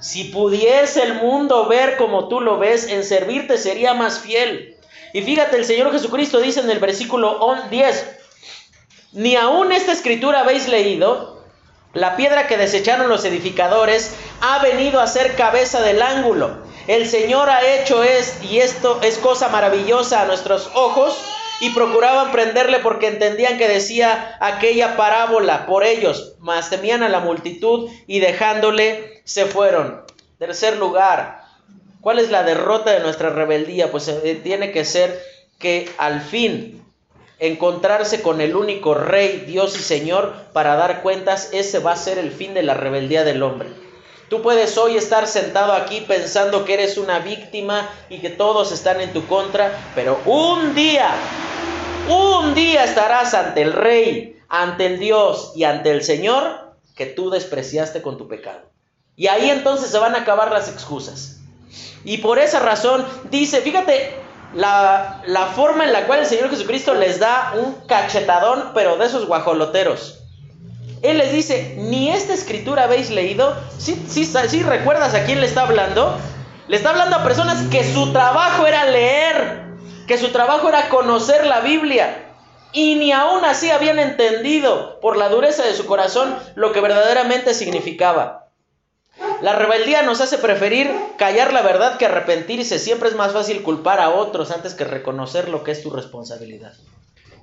Si 0.00 0.24
pudiese 0.24 1.02
el 1.02 1.14
mundo 1.14 1.66
ver 1.66 1.96
como 1.96 2.28
tú 2.28 2.40
lo 2.40 2.58
ves, 2.58 2.88
en 2.88 3.04
servirte 3.04 3.58
sería 3.58 3.94
más 3.94 4.20
fiel. 4.20 4.76
Y 5.12 5.22
fíjate, 5.22 5.56
el 5.56 5.64
Señor 5.64 5.92
Jesucristo 5.92 6.40
dice 6.40 6.60
en 6.60 6.70
el 6.70 6.78
versículo 6.78 7.40
10, 7.70 8.06
ni 9.12 9.36
aún 9.36 9.72
esta 9.72 9.92
escritura 9.92 10.40
habéis 10.40 10.68
leído, 10.68 11.42
la 11.94 12.16
piedra 12.16 12.46
que 12.46 12.58
desecharon 12.58 13.08
los 13.08 13.24
edificadores 13.24 14.14
ha 14.42 14.58
venido 14.58 15.00
a 15.00 15.06
ser 15.06 15.34
cabeza 15.34 15.80
del 15.80 16.02
ángulo. 16.02 16.58
El 16.86 17.08
Señor 17.08 17.48
ha 17.48 17.66
hecho 17.66 18.02
esto 18.02 18.44
y 18.44 18.58
esto 18.58 19.00
es 19.02 19.16
cosa 19.16 19.48
maravillosa 19.48 20.20
a 20.20 20.26
nuestros 20.26 20.70
ojos 20.74 21.18
y 21.60 21.70
procuraban 21.70 22.32
prenderle 22.32 22.80
porque 22.80 23.08
entendían 23.08 23.58
que 23.58 23.68
decía 23.68 24.36
aquella 24.40 24.96
parábola 24.96 25.66
por 25.66 25.84
ellos, 25.84 26.34
mas 26.38 26.70
temían 26.70 27.02
a 27.02 27.08
la 27.08 27.20
multitud 27.20 27.90
y 28.06 28.20
dejándole 28.20 29.22
se 29.24 29.46
fueron. 29.46 30.02
Tercer 30.38 30.76
lugar, 30.76 31.42
¿cuál 32.00 32.18
es 32.18 32.30
la 32.30 32.42
derrota 32.42 32.92
de 32.92 33.00
nuestra 33.00 33.30
rebeldía? 33.30 33.90
Pues 33.90 34.08
eh, 34.08 34.40
tiene 34.42 34.70
que 34.70 34.84
ser 34.84 35.20
que 35.58 35.88
al 35.96 36.20
fin 36.20 36.84
encontrarse 37.38 38.22
con 38.22 38.40
el 38.40 38.56
único 38.56 38.94
Rey, 38.94 39.44
Dios 39.46 39.78
y 39.78 39.82
Señor 39.82 40.34
para 40.52 40.76
dar 40.76 41.02
cuentas, 41.02 41.50
ese 41.52 41.78
va 41.78 41.92
a 41.92 41.96
ser 41.96 42.18
el 42.18 42.30
fin 42.30 42.54
de 42.54 42.62
la 42.62 42.74
rebeldía 42.74 43.24
del 43.24 43.42
hombre. 43.42 43.85
Tú 44.28 44.42
puedes 44.42 44.76
hoy 44.76 44.96
estar 44.96 45.28
sentado 45.28 45.72
aquí 45.72 46.00
pensando 46.00 46.64
que 46.64 46.74
eres 46.74 46.98
una 46.98 47.20
víctima 47.20 47.88
y 48.08 48.18
que 48.18 48.30
todos 48.30 48.72
están 48.72 49.00
en 49.00 49.12
tu 49.12 49.26
contra, 49.26 49.70
pero 49.94 50.20
un 50.26 50.74
día, 50.74 51.10
un 52.08 52.54
día 52.54 52.84
estarás 52.84 53.34
ante 53.34 53.62
el 53.62 53.72
Rey, 53.72 54.36
ante 54.48 54.86
el 54.86 54.98
Dios 54.98 55.52
y 55.54 55.62
ante 55.62 55.92
el 55.92 56.02
Señor 56.02 56.74
que 56.96 57.06
tú 57.06 57.30
despreciaste 57.30 58.02
con 58.02 58.18
tu 58.18 58.26
pecado. 58.26 58.62
Y 59.14 59.28
ahí 59.28 59.48
entonces 59.48 59.90
se 59.90 59.98
van 59.98 60.14
a 60.16 60.22
acabar 60.22 60.50
las 60.50 60.68
excusas. 60.68 61.40
Y 62.04 62.18
por 62.18 62.38
esa 62.38 62.58
razón 62.58 63.06
dice, 63.30 63.60
fíjate, 63.60 64.14
la, 64.54 65.52
forma 65.54 65.84
en 65.84 65.92
la 65.92 66.06
cual 66.06 66.20
el 66.20 66.26
Señor 66.26 66.50
Jesucristo 66.50 66.94
les 66.94 67.20
da 67.20 67.54
un 67.56 67.74
cachetadón, 67.86 68.72
pero 68.74 68.96
de 68.96 69.06
esos 69.06 69.26
guajoloteros. 69.26 70.24
Él 71.02 71.18
les 71.18 71.32
dice, 71.32 71.74
ni 71.78 72.10
esta 72.10 72.34
escritura 72.34 72.84
habéis 72.84 73.10
leído. 73.10 73.56
¿Sí, 73.78 74.62
recuerdas 74.62 75.14
a 75.14 75.24
quién 75.24 75.40
le 75.40 75.46
está 75.46 75.62
hablando? 75.62 76.18
Le 76.68 76.76
está 76.76 76.90
hablando 76.90 77.16
a 77.16 77.22
personas 77.22 77.68
que 77.68 77.84
su 77.84 78.12
trabajo 78.12 78.66
era 78.66 78.84
leer, 78.86 79.64
que 80.06 80.18
su 80.18 80.30
trabajo 80.30 80.68
era 80.68 80.88
conocer 80.88 81.46
la 81.46 81.60
Biblia. 81.60 82.22
Y 82.72 82.96
ni 82.96 83.12
aún 83.12 83.44
así 83.44 83.70
habían 83.70 83.98
entendido 83.98 84.98
por 85.00 85.16
la 85.16 85.28
dureza 85.28 85.64
de 85.64 85.74
su 85.74 85.86
corazón 85.86 86.36
lo 86.56 86.72
que 86.72 86.80
verdaderamente 86.80 87.54
significaba. 87.54 88.50
La 89.40 89.52
rebeldía 89.52 90.02
nos 90.02 90.20
hace 90.20 90.38
preferir 90.38 90.94
callar 91.18 91.52
la 91.52 91.62
verdad 91.62 91.98
que 91.98 92.06
arrepentirse. 92.06 92.78
Siempre 92.78 93.08
es 93.08 93.14
más 93.14 93.32
fácil 93.32 93.62
culpar 93.62 94.00
a 94.00 94.10
otros 94.10 94.50
antes 94.50 94.74
que 94.74 94.84
reconocer 94.84 95.48
lo 95.48 95.62
que 95.62 95.72
es 95.72 95.82
tu 95.82 95.90
responsabilidad. 95.90 96.72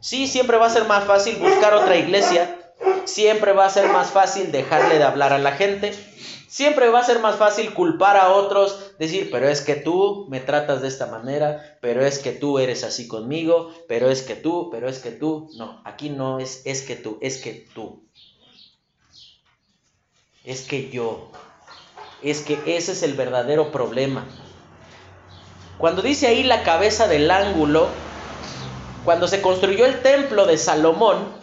Sí, 0.01 0.27
siempre 0.27 0.57
va 0.57 0.67
a 0.67 0.71
ser 0.71 0.85
más 0.85 1.05
fácil 1.05 1.37
buscar 1.37 1.73
otra 1.73 1.95
iglesia. 1.95 2.62
Siempre 3.05 3.53
va 3.53 3.65
a 3.65 3.69
ser 3.69 3.89
más 3.89 4.11
fácil 4.11 4.51
dejarle 4.51 4.97
de 4.97 5.03
hablar 5.03 5.33
a 5.33 5.39
la 5.39 5.53
gente. 5.53 5.93
Siempre 6.47 6.89
va 6.89 6.99
a 6.99 7.05
ser 7.05 7.19
más 7.19 7.37
fácil 7.37 7.73
culpar 7.73 8.15
a 8.15 8.31
otros, 8.31 8.93
decir, 8.99 9.29
pero 9.31 9.49
es 9.49 9.61
que 9.61 9.75
tú 9.75 10.27
me 10.29 10.39
tratas 10.39 10.81
de 10.81 10.87
esta 10.87 11.07
manera, 11.07 11.77
pero 11.81 12.05
es 12.05 12.19
que 12.19 12.31
tú 12.31 12.59
eres 12.59 12.83
así 12.83 13.07
conmigo, 13.07 13.73
pero 13.87 14.09
es 14.09 14.21
que 14.21 14.35
tú, 14.35 14.69
pero 14.71 14.87
es 14.87 14.99
que 14.99 15.11
tú. 15.11 15.49
No, 15.57 15.81
aquí 15.83 16.09
no 16.09 16.39
es 16.39 16.61
es 16.65 16.83
que 16.83 16.95
tú, 16.95 17.17
es 17.21 17.41
que 17.41 17.67
tú. 17.73 18.03
Es 20.45 20.61
que 20.61 20.89
yo 20.89 21.31
es 22.23 22.41
que 22.41 22.57
ese 22.65 22.93
es 22.93 23.03
el 23.03 23.13
verdadero 23.13 23.71
problema. 23.71 24.25
Cuando 25.77 26.01
dice 26.01 26.27
ahí 26.27 26.43
la 26.43 26.63
cabeza 26.63 27.07
del 27.07 27.29
ángulo, 27.29 27.89
cuando 29.03 29.27
se 29.27 29.41
construyó 29.41 29.85
el 29.85 30.01
templo 30.01 30.45
de 30.45 30.57
Salomón, 30.57 31.42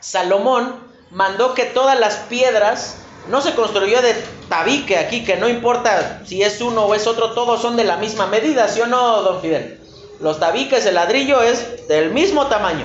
Salomón 0.00 0.74
mandó 1.10 1.54
que 1.54 1.64
todas 1.64 1.98
las 1.98 2.16
piedras, 2.28 2.98
no 3.28 3.40
se 3.40 3.54
construyó 3.54 4.00
de 4.02 4.14
tabique 4.48 4.98
aquí, 4.98 5.24
que 5.24 5.36
no 5.36 5.48
importa 5.48 6.22
si 6.24 6.42
es 6.42 6.60
uno 6.60 6.86
o 6.86 6.94
es 6.94 7.06
otro, 7.06 7.32
todos 7.32 7.60
son 7.60 7.76
de 7.76 7.84
la 7.84 7.96
misma 7.96 8.26
medida, 8.26 8.68
¿sí 8.68 8.80
o 8.80 8.86
no, 8.86 9.22
don 9.22 9.40
Fidel? 9.40 9.80
Los 10.20 10.40
tabiques, 10.40 10.84
el 10.86 10.94
ladrillo 10.94 11.42
es 11.42 11.86
del 11.88 12.10
mismo 12.12 12.46
tamaño. 12.46 12.84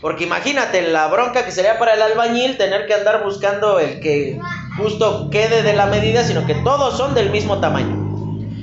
Porque 0.00 0.24
imagínate 0.24 0.82
la 0.82 1.08
bronca 1.08 1.44
que 1.44 1.52
sería 1.52 1.78
para 1.78 1.94
el 1.94 2.02
albañil 2.02 2.56
tener 2.58 2.86
que 2.86 2.94
andar 2.94 3.24
buscando 3.24 3.78
el 3.78 4.00
que 4.00 4.38
justo 4.76 5.28
quede 5.30 5.62
de 5.62 5.72
la 5.72 5.86
medida, 5.86 6.22
sino 6.22 6.46
que 6.46 6.54
todos 6.54 6.96
son 6.96 7.14
del 7.14 7.30
mismo 7.30 7.60
tamaño. 7.60 8.06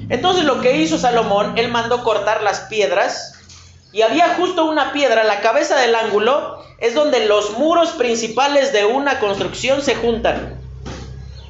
Entonces 0.09 0.43
lo 0.45 0.61
que 0.61 0.77
hizo 0.77 0.97
Salomón, 0.97 1.57
él 1.57 1.69
mandó 1.69 2.03
cortar 2.03 2.43
las 2.43 2.61
piedras 2.61 3.33
y 3.93 4.01
había 4.01 4.33
justo 4.35 4.65
una 4.65 4.91
piedra, 4.91 5.23
la 5.23 5.39
cabeza 5.39 5.77
del 5.77 5.93
ángulo, 5.93 6.61
es 6.79 6.95
donde 6.95 7.27
los 7.27 7.57
muros 7.59 7.91
principales 7.91 8.73
de 8.73 8.85
una 8.85 9.19
construcción 9.19 9.83
se 9.83 9.95
juntan. 9.95 10.59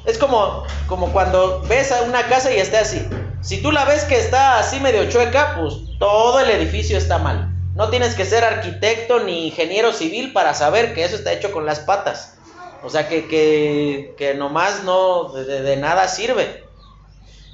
Es 0.04 0.18
como, 0.18 0.64
como 0.86 1.10
cuando 1.10 1.62
ves 1.62 1.90
a 1.90 2.02
una 2.02 2.26
casa 2.28 2.52
y 2.52 2.58
está 2.58 2.80
así. 2.80 3.08
Si 3.40 3.62
tú 3.62 3.72
la 3.72 3.86
ves 3.86 4.04
que 4.04 4.18
está 4.18 4.58
así 4.58 4.78
medio 4.78 5.08
chueca, 5.08 5.56
pues 5.58 5.74
todo 5.98 6.38
el 6.38 6.50
edificio 6.50 6.98
está 6.98 7.18
mal. 7.18 7.50
No 7.74 7.88
tienes 7.88 8.14
que 8.14 8.26
ser 8.26 8.44
arquitecto 8.44 9.20
ni 9.20 9.46
ingeniero 9.46 9.92
civil 9.94 10.34
para 10.34 10.52
saber 10.52 10.94
que 10.94 11.04
eso 11.04 11.16
está 11.16 11.32
hecho 11.32 11.50
con 11.50 11.64
las 11.64 11.80
patas. 11.80 12.36
O 12.82 12.90
sea, 12.90 13.08
que, 13.08 13.26
que, 13.26 14.14
que 14.18 14.34
nomás 14.34 14.84
no, 14.84 15.32
de, 15.32 15.62
de, 15.62 15.76
nada 15.78 16.06
sirve. 16.08 16.62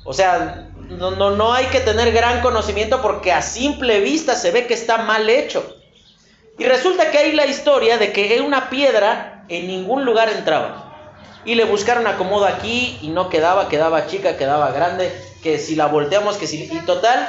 O 0.05 0.12
sea, 0.12 0.69
no, 0.91 1.30
no, 1.30 1.53
hay 1.53 1.66
que 1.66 1.80
tener 1.80 2.12
gran 2.12 2.41
conocimiento 2.41 3.01
porque 3.01 3.32
a 3.32 3.43
simple 3.43 4.01
vista 4.01 4.34
se 4.34 4.51
ve 4.51 4.66
que 4.66 4.74
está 4.74 4.99
mal 4.99 5.30
hecho. 5.30 5.76
Y 6.59 6.64
resulta 6.64 7.11
que 7.11 7.18
hay 7.18 7.32
la 7.32 7.47
historia 7.47 7.97
de 7.97 8.12
que 8.12 8.41
una 8.41 8.68
piedra 8.68 9.45
en 9.49 9.66
ningún 9.68 10.05
lugar 10.05 10.28
entraba. 10.28 10.86
Y 11.45 11.55
le 11.55 11.64
buscaron 11.64 12.07
acomodo 12.07 12.45
aquí 12.45 12.99
y 13.01 13.09
no 13.09 13.30
quedaba, 13.30 13.68
quedaba 13.68 14.07
chica, 14.09 14.36
quedaba 14.36 14.72
grande, 14.72 15.11
que 15.43 15.59
si 15.59 15.74
la 15.74 15.86
volteamos, 15.86 16.36
que 16.36 16.47
si... 16.47 16.64
Y 16.64 16.80
total, 16.84 17.28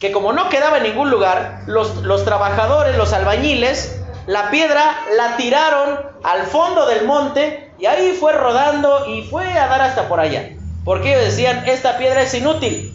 que 0.00 0.10
como 0.10 0.32
no 0.32 0.48
quedaba 0.48 0.78
en 0.78 0.84
ningún 0.84 1.10
lugar, 1.10 1.62
los, 1.66 1.96
los 1.96 2.24
trabajadores, 2.24 2.96
los 2.96 3.12
albañiles, 3.12 4.00
la 4.26 4.50
piedra 4.50 4.96
la 5.16 5.36
tiraron 5.36 6.00
al 6.22 6.46
fondo 6.46 6.86
del 6.86 7.04
monte 7.04 7.72
y 7.78 7.86
ahí 7.86 8.16
fue 8.18 8.32
rodando 8.32 9.06
y 9.06 9.22
fue 9.22 9.44
a 9.52 9.68
dar 9.68 9.82
hasta 9.82 10.08
por 10.08 10.18
allá. 10.18 10.56
Porque 10.84 11.12
ellos 11.12 11.24
decían, 11.24 11.64
esta 11.66 11.98
piedra 11.98 12.22
es 12.22 12.34
inútil. 12.34 12.92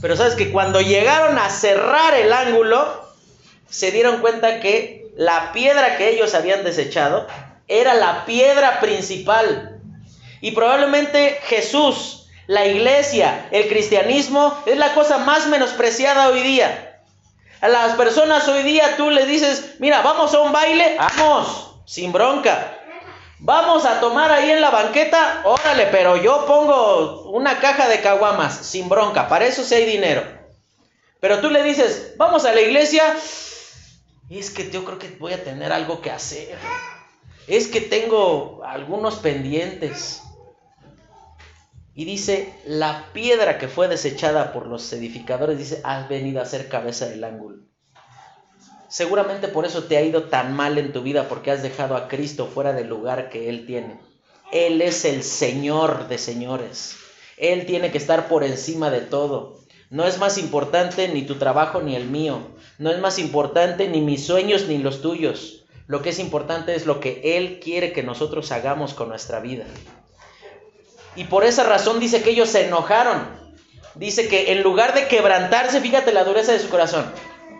Pero 0.00 0.16
sabes 0.16 0.34
que 0.34 0.52
cuando 0.52 0.80
llegaron 0.80 1.38
a 1.38 1.48
cerrar 1.50 2.14
el 2.14 2.32
ángulo, 2.32 3.12
se 3.68 3.90
dieron 3.90 4.20
cuenta 4.20 4.60
que 4.60 5.06
la 5.16 5.52
piedra 5.52 5.96
que 5.96 6.10
ellos 6.10 6.34
habían 6.34 6.64
desechado 6.64 7.26
era 7.68 7.94
la 7.94 8.24
piedra 8.26 8.80
principal. 8.80 9.80
Y 10.40 10.52
probablemente 10.52 11.40
Jesús 11.44 12.24
la 12.46 12.66
iglesia, 12.66 13.48
el 13.50 13.68
cristianismo 13.68 14.62
es 14.66 14.76
la 14.76 14.92
cosa 14.92 15.18
más 15.18 15.46
menospreciada 15.46 16.28
hoy 16.28 16.42
día. 16.42 17.00
A 17.62 17.68
las 17.68 17.94
personas 17.94 18.46
hoy 18.48 18.62
día 18.62 18.96
tú 18.98 19.10
le 19.10 19.24
dices, 19.24 19.76
mira, 19.78 20.02
vamos 20.02 20.34
a 20.34 20.40
un 20.40 20.52
baile, 20.52 20.96
vamos, 20.98 21.76
sin 21.86 22.12
bronca. 22.12 22.78
Vamos 23.46 23.84
a 23.84 24.00
tomar 24.00 24.32
ahí 24.32 24.50
en 24.50 24.62
la 24.62 24.70
banqueta, 24.70 25.42
órale, 25.44 25.88
pero 25.88 26.16
yo 26.16 26.46
pongo 26.46 27.28
una 27.28 27.58
caja 27.58 27.90
de 27.90 28.00
caguamas, 28.00 28.56
sin 28.56 28.88
bronca, 28.88 29.28
para 29.28 29.44
eso 29.44 29.62
sí 29.64 29.74
hay 29.74 29.84
dinero. 29.84 30.22
Pero 31.20 31.40
tú 31.40 31.50
le 31.50 31.62
dices, 31.62 32.14
vamos 32.16 32.46
a 32.46 32.54
la 32.54 32.62
iglesia, 32.62 33.02
es 34.30 34.50
que 34.50 34.70
yo 34.70 34.86
creo 34.86 34.98
que 34.98 35.14
voy 35.20 35.34
a 35.34 35.44
tener 35.44 35.74
algo 35.74 36.00
que 36.00 36.10
hacer. 36.10 36.56
Es 37.46 37.68
que 37.68 37.82
tengo 37.82 38.62
algunos 38.64 39.16
pendientes. 39.16 40.22
Y 41.94 42.06
dice, 42.06 42.50
la 42.64 43.10
piedra 43.12 43.58
que 43.58 43.68
fue 43.68 43.88
desechada 43.88 44.54
por 44.54 44.66
los 44.68 44.90
edificadores, 44.90 45.58
dice, 45.58 45.82
ha 45.84 46.06
venido 46.06 46.40
a 46.40 46.46
ser 46.46 46.70
cabeza 46.70 47.10
del 47.10 47.22
ángulo. 47.22 47.58
Seguramente 48.94 49.48
por 49.48 49.66
eso 49.66 49.82
te 49.82 49.96
ha 49.96 50.02
ido 50.02 50.22
tan 50.28 50.54
mal 50.54 50.78
en 50.78 50.92
tu 50.92 51.02
vida, 51.02 51.26
porque 51.28 51.50
has 51.50 51.64
dejado 51.64 51.96
a 51.96 52.06
Cristo 52.06 52.46
fuera 52.46 52.72
del 52.72 52.86
lugar 52.86 53.28
que 53.28 53.48
Él 53.48 53.66
tiene. 53.66 53.98
Él 54.52 54.80
es 54.80 55.04
el 55.04 55.24
Señor 55.24 56.06
de 56.06 56.16
señores. 56.16 56.94
Él 57.36 57.66
tiene 57.66 57.90
que 57.90 57.98
estar 57.98 58.28
por 58.28 58.44
encima 58.44 58.90
de 58.90 59.00
todo. 59.00 59.58
No 59.90 60.06
es 60.06 60.18
más 60.18 60.38
importante 60.38 61.08
ni 61.08 61.22
tu 61.22 61.34
trabajo 61.40 61.82
ni 61.82 61.96
el 61.96 62.04
mío. 62.04 62.38
No 62.78 62.92
es 62.92 63.00
más 63.00 63.18
importante 63.18 63.88
ni 63.88 64.00
mis 64.00 64.24
sueños 64.24 64.68
ni 64.68 64.78
los 64.78 65.02
tuyos. 65.02 65.64
Lo 65.88 66.00
que 66.00 66.10
es 66.10 66.20
importante 66.20 66.76
es 66.76 66.86
lo 66.86 67.00
que 67.00 67.36
Él 67.36 67.58
quiere 67.58 67.92
que 67.92 68.04
nosotros 68.04 68.52
hagamos 68.52 68.94
con 68.94 69.08
nuestra 69.08 69.40
vida. 69.40 69.64
Y 71.16 71.24
por 71.24 71.42
esa 71.42 71.64
razón 71.64 71.98
dice 71.98 72.22
que 72.22 72.30
ellos 72.30 72.50
se 72.50 72.66
enojaron. 72.66 73.26
Dice 73.96 74.28
que 74.28 74.52
en 74.52 74.62
lugar 74.62 74.94
de 74.94 75.08
quebrantarse, 75.08 75.80
fíjate 75.80 76.12
la 76.12 76.22
dureza 76.22 76.52
de 76.52 76.60
su 76.60 76.68
corazón, 76.68 77.04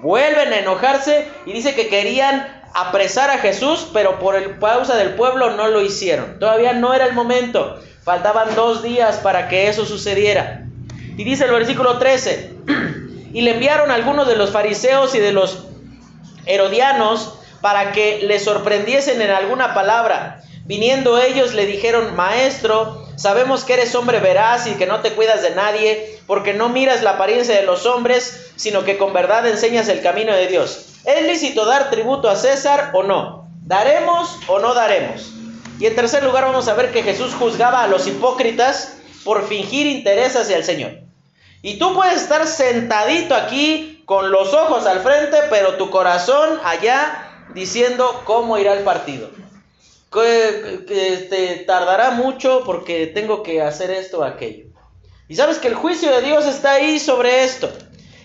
vuelven 0.04 0.52
a 0.52 0.58
enojarse 0.58 1.26
y 1.46 1.52
dice 1.54 1.74
que 1.74 1.88
querían 1.88 2.46
apresar 2.74 3.30
a 3.30 3.38
Jesús, 3.38 3.88
pero 3.94 4.18
por 4.18 4.36
el 4.36 4.58
pausa 4.58 4.96
del 4.96 5.14
pueblo 5.14 5.52
no 5.52 5.68
lo 5.68 5.80
hicieron. 5.80 6.38
Todavía 6.38 6.74
no 6.74 6.92
era 6.92 7.06
el 7.06 7.14
momento. 7.14 7.80
Faltaban 8.02 8.54
dos 8.54 8.82
días 8.82 9.16
para 9.16 9.48
que 9.48 9.68
eso 9.68 9.86
sucediera. 9.86 10.66
Y 11.16 11.24
dice 11.24 11.46
el 11.46 11.52
versículo 11.52 11.96
13, 11.98 12.52
y 13.32 13.40
le 13.40 13.52
enviaron 13.52 13.90
a 13.90 13.94
algunos 13.94 14.28
de 14.28 14.36
los 14.36 14.50
fariseos 14.50 15.14
y 15.14 15.20
de 15.20 15.32
los 15.32 15.68
herodianos 16.44 17.38
para 17.62 17.92
que 17.92 18.24
le 18.24 18.38
sorprendiesen 18.40 19.22
en 19.22 19.30
alguna 19.30 19.72
palabra. 19.72 20.42
Viniendo 20.66 21.18
ellos 21.18 21.54
le 21.54 21.64
dijeron, 21.64 22.14
maestro, 22.14 23.03
Sabemos 23.16 23.64
que 23.64 23.74
eres 23.74 23.94
hombre 23.94 24.18
veraz 24.18 24.66
y 24.66 24.74
que 24.74 24.86
no 24.86 25.00
te 25.00 25.12
cuidas 25.12 25.42
de 25.42 25.54
nadie, 25.54 26.18
porque 26.26 26.52
no 26.52 26.68
miras 26.68 27.02
la 27.02 27.10
apariencia 27.10 27.54
de 27.54 27.64
los 27.64 27.86
hombres, 27.86 28.52
sino 28.56 28.84
que 28.84 28.98
con 28.98 29.12
verdad 29.12 29.46
enseñas 29.46 29.88
el 29.88 30.02
camino 30.02 30.34
de 30.34 30.48
Dios. 30.48 30.86
¿Es 31.04 31.22
lícito 31.24 31.64
dar 31.64 31.90
tributo 31.90 32.28
a 32.28 32.36
César 32.36 32.90
o 32.92 33.02
no? 33.02 33.48
¿Daremos 33.62 34.38
o 34.48 34.58
no 34.58 34.74
daremos? 34.74 35.32
Y 35.78 35.86
en 35.86 35.94
tercer 35.94 36.24
lugar 36.24 36.44
vamos 36.44 36.68
a 36.68 36.74
ver 36.74 36.92
que 36.92 37.02
Jesús 37.02 37.34
juzgaba 37.34 37.82
a 37.82 37.88
los 37.88 38.06
hipócritas 38.06 38.96
por 39.24 39.46
fingir 39.46 39.86
interés 39.86 40.36
hacia 40.36 40.56
el 40.56 40.64
Señor. 40.64 40.92
Y 41.62 41.78
tú 41.78 41.94
puedes 41.94 42.22
estar 42.22 42.46
sentadito 42.46 43.34
aquí 43.34 44.02
con 44.04 44.30
los 44.30 44.52
ojos 44.52 44.86
al 44.86 45.00
frente, 45.00 45.38
pero 45.50 45.76
tu 45.76 45.90
corazón 45.90 46.60
allá 46.64 47.46
diciendo 47.54 48.22
cómo 48.24 48.58
irá 48.58 48.74
el 48.74 48.84
partido 48.84 49.30
que, 50.14 51.12
este, 51.12 51.56
tardará 51.66 52.12
mucho 52.12 52.62
porque 52.64 53.06
tengo 53.06 53.42
que 53.42 53.60
hacer 53.60 53.90
esto 53.90 54.20
o 54.20 54.24
aquello. 54.24 54.66
Y 55.28 55.36
sabes 55.36 55.58
que 55.58 55.68
el 55.68 55.74
juicio 55.74 56.10
de 56.10 56.22
Dios 56.22 56.46
está 56.46 56.74
ahí 56.74 56.98
sobre 56.98 57.44
esto. 57.44 57.70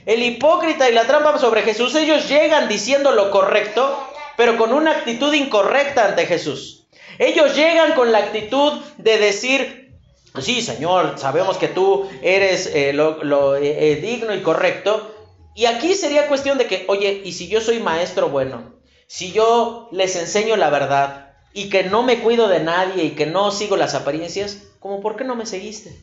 El 0.06 0.24
hipócrita 0.24 0.90
y 0.90 0.94
la 0.94 1.06
trampa 1.06 1.38
sobre 1.38 1.64
Jesús, 1.64 1.96
ellos 1.96 2.28
llegan 2.30 2.68
diciendo 2.68 3.12
lo 3.12 3.32
correcto, 3.32 4.08
pero 4.38 4.58
con 4.58 4.74
una 4.74 4.92
actitud 4.92 5.34
incorrecta 5.34 6.06
ante 6.06 6.26
Jesús. 6.26 6.88
Ellos 7.18 7.56
llegan 7.56 7.94
con 7.94 8.12
la 8.12 8.20
actitud 8.20 8.82
de 8.98 9.18
decir, 9.18 9.94
sí, 10.42 10.62
Señor, 10.62 11.16
sabemos 11.18 11.58
que 11.58 11.68
tú 11.68 12.10
eres 12.22 12.68
eh, 12.74 12.94
lo, 12.94 13.58
eh, 13.58 13.92
eh, 13.92 13.96
digno 13.98 14.34
y 14.34 14.42
correcto. 14.42 15.16
Y 15.54 15.66
aquí 15.66 15.94
sería 15.96 16.28
cuestión 16.28 16.58
de 16.58 16.66
que, 16.66 16.86
oye, 16.88 17.22
¿y 17.26 17.34
si 17.34 17.50
yo 17.50 17.60
soy 17.60 17.80
maestro 17.80 18.30
bueno? 18.30 18.80
Si 19.08 19.32
yo 19.32 19.90
les 19.92 20.16
enseño 20.16 20.56
la 20.56 20.70
verdad, 20.70 21.29
y 21.54 21.70
que 21.70 21.84
no 21.84 22.04
me 22.04 22.22
cuido 22.22 22.48
de 22.48 22.60
nadie 22.60 23.06
y 23.06 23.16
que 23.16 23.26
no 23.26 23.52
sigo 23.52 23.78
las 23.78 23.96
apariencias, 23.96 24.64
como 24.80 25.02
por 25.02 25.16
qué 25.16 25.24
no 25.24 25.36
me 25.36 25.46
seguiste? 25.46 26.00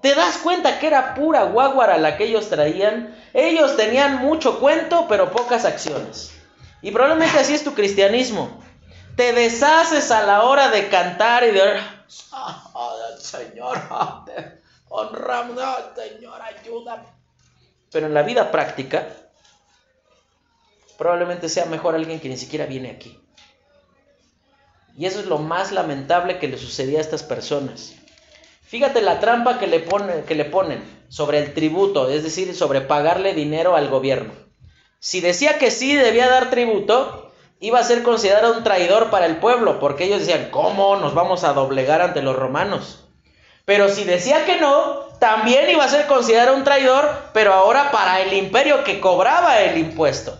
¿Te 0.00 0.14
das 0.14 0.38
cuenta 0.38 0.78
que 0.78 0.86
era 0.86 1.14
pura 1.14 1.44
guaguara 1.44 1.98
la 1.98 2.16
que 2.16 2.24
ellos 2.24 2.48
traían? 2.48 3.14
Ellos 3.34 3.76
tenían 3.76 4.18
mucho 4.18 4.58
cuento, 4.58 5.06
pero 5.08 5.30
pocas 5.30 5.64
acciones. 5.64 6.32
Y 6.80 6.90
probablemente 6.90 7.38
así 7.38 7.54
es 7.54 7.64
tu 7.64 7.74
cristianismo. 7.74 8.62
Te 9.16 9.32
deshaces 9.32 10.10
a 10.10 10.22
la 10.22 10.44
hora 10.44 10.70
de 10.70 10.88
cantar 10.88 11.44
y 11.44 11.50
de... 11.50 11.80
Oh, 12.32 12.92
Señor, 13.18 13.78
honramos, 14.88 15.60
Señor, 15.94 16.40
ayúdame. 16.40 17.04
Pero 17.92 18.06
en 18.06 18.14
la 18.14 18.22
vida 18.22 18.50
práctica, 18.50 19.06
probablemente 20.96 21.48
sea 21.48 21.66
mejor 21.66 21.94
alguien 21.94 22.20
que 22.20 22.28
ni 22.28 22.38
siquiera 22.38 22.64
viene 22.64 22.90
aquí. 22.90 23.20
Y 25.00 25.06
eso 25.06 25.18
es 25.18 25.24
lo 25.24 25.38
más 25.38 25.72
lamentable 25.72 26.38
que 26.38 26.46
le 26.46 26.58
sucedía 26.58 26.98
a 26.98 27.00
estas 27.00 27.22
personas. 27.22 27.94
Fíjate 28.66 29.00
la 29.00 29.18
trampa 29.18 29.58
que 29.58 29.66
le, 29.66 29.82
que 30.26 30.34
le 30.34 30.44
ponen 30.44 30.84
sobre 31.08 31.38
el 31.38 31.54
tributo, 31.54 32.10
es 32.10 32.22
decir, 32.22 32.54
sobre 32.54 32.82
pagarle 32.82 33.32
dinero 33.32 33.76
al 33.76 33.88
gobierno. 33.88 34.34
Si 34.98 35.22
decía 35.22 35.56
que 35.56 35.70
sí 35.70 35.96
debía 35.96 36.28
dar 36.28 36.50
tributo, 36.50 37.32
iba 37.60 37.78
a 37.78 37.84
ser 37.84 38.02
considerado 38.02 38.54
un 38.54 38.62
traidor 38.62 39.08
para 39.08 39.24
el 39.24 39.36
pueblo, 39.38 39.80
porque 39.80 40.04
ellos 40.04 40.20
decían, 40.20 40.48
¿cómo 40.50 40.94
nos 40.96 41.14
vamos 41.14 41.44
a 41.44 41.54
doblegar 41.54 42.02
ante 42.02 42.20
los 42.20 42.36
romanos? 42.36 43.06
Pero 43.64 43.88
si 43.88 44.04
decía 44.04 44.44
que 44.44 44.60
no, 44.60 45.06
también 45.18 45.70
iba 45.70 45.82
a 45.82 45.88
ser 45.88 46.08
considerado 46.08 46.54
un 46.54 46.64
traidor, 46.64 47.08
pero 47.32 47.54
ahora 47.54 47.90
para 47.90 48.20
el 48.20 48.34
imperio 48.34 48.84
que 48.84 49.00
cobraba 49.00 49.60
el 49.60 49.78
impuesto. 49.78 50.38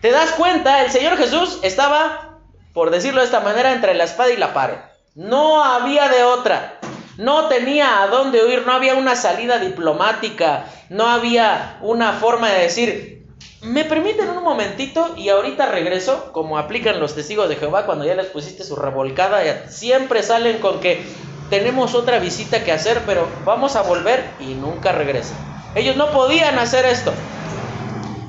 ¿Te 0.00 0.10
das 0.10 0.30
cuenta? 0.32 0.82
El 0.82 0.90
Señor 0.90 1.18
Jesús 1.18 1.58
estaba 1.62 2.31
por 2.72 2.90
decirlo 2.90 3.20
de 3.20 3.26
esta 3.26 3.40
manera, 3.40 3.72
entre 3.72 3.94
la 3.94 4.04
espada 4.04 4.30
y 4.30 4.36
la 4.36 4.54
pared. 4.54 4.76
No 5.14 5.62
había 5.62 6.08
de 6.08 6.24
otra. 6.24 6.78
No 7.18 7.48
tenía 7.48 8.02
a 8.02 8.06
dónde 8.06 8.44
huir, 8.44 8.66
no 8.66 8.72
había 8.72 8.94
una 8.94 9.16
salida 9.16 9.58
diplomática, 9.58 10.64
no 10.88 11.06
había 11.06 11.76
una 11.82 12.14
forma 12.14 12.50
de 12.50 12.62
decir, 12.62 13.26
me 13.60 13.84
permiten 13.84 14.30
un 14.30 14.42
momentito 14.42 15.14
y 15.16 15.28
ahorita 15.28 15.66
regreso, 15.66 16.32
como 16.32 16.58
aplican 16.58 16.98
los 16.98 17.14
testigos 17.14 17.48
de 17.48 17.56
Jehová 17.56 17.86
cuando 17.86 18.04
ya 18.04 18.14
les 18.14 18.26
pusiste 18.26 18.64
su 18.64 18.76
revolcada, 18.76 19.68
siempre 19.68 20.22
salen 20.22 20.58
con 20.58 20.80
que 20.80 21.04
tenemos 21.50 21.94
otra 21.94 22.18
visita 22.18 22.64
que 22.64 22.72
hacer, 22.72 23.02
pero 23.04 23.28
vamos 23.44 23.76
a 23.76 23.82
volver 23.82 24.24
y 24.40 24.54
nunca 24.54 24.90
regresan. 24.92 25.36
Ellos 25.74 25.96
no 25.96 26.10
podían 26.10 26.58
hacer 26.58 26.86
esto. 26.86 27.12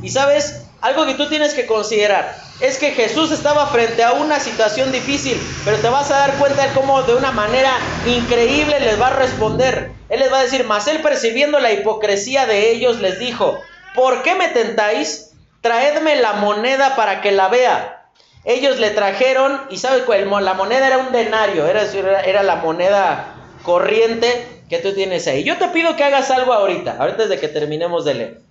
Y 0.02 0.10
sabes, 0.10 0.63
algo 0.84 1.06
que 1.06 1.14
tú 1.14 1.30
tienes 1.30 1.54
que 1.54 1.66
considerar 1.66 2.36
es 2.60 2.78
que 2.78 2.92
Jesús 2.92 3.32
estaba 3.32 3.68
frente 3.68 4.04
a 4.04 4.12
una 4.12 4.42
situación 4.42 4.92
difícil, 4.92 5.42
pero 5.64 5.78
te 5.78 5.88
vas 5.88 6.12
a 6.12 6.18
dar 6.18 6.34
cuenta 6.34 6.68
de 6.68 6.74
cómo 6.74 7.02
de 7.04 7.16
una 7.16 7.32
manera 7.32 7.72
increíble 8.06 8.82
les 8.82 9.00
va 9.00 9.08
a 9.08 9.16
responder. 9.16 9.92
Él 10.10 10.20
les 10.20 10.32
va 10.32 10.40
a 10.40 10.44
decir, 10.44 10.66
mas 10.66 10.88
él 10.88 11.00
percibiendo 11.02 11.62
la 11.62 11.72
hipocresía 11.72 12.46
de 12.46 12.72
ellos 12.72 13.00
les 13.00 13.18
dijo, 13.18 13.62
¿por 13.96 14.24
qué 14.24 14.36
me 14.36 14.50
tentáis? 14.50 15.32
Traedme 15.62 16.18
la 16.18 16.34
moneda 16.34 16.98
para 16.98 17.22
que 17.22 17.32
la 17.32 17.48
vea. 17.48 18.10
Ellos 18.44 18.78
le 18.78 18.90
trajeron, 18.90 19.62
y 19.70 19.78
sabes 19.78 20.04
cuál, 20.04 20.30
la 20.44 20.54
moneda 20.54 20.86
era 20.86 20.98
un 20.98 21.14
denario, 21.14 21.66
era, 21.66 21.84
era 22.24 22.44
la 22.44 22.58
moneda 22.58 23.36
corriente 23.64 24.46
que 24.70 24.80
tú 24.80 24.94
tienes 24.94 25.28
ahí. 25.28 25.46
Yo 25.46 25.56
te 25.56 25.70
pido 25.70 25.96
que 25.96 26.04
hagas 26.04 26.30
algo 26.30 26.52
ahorita, 26.52 26.98
ahorita 27.00 27.24
desde 27.24 27.40
que 27.40 27.48
terminemos 27.48 28.04
de 28.04 28.14
leer. 28.16 28.43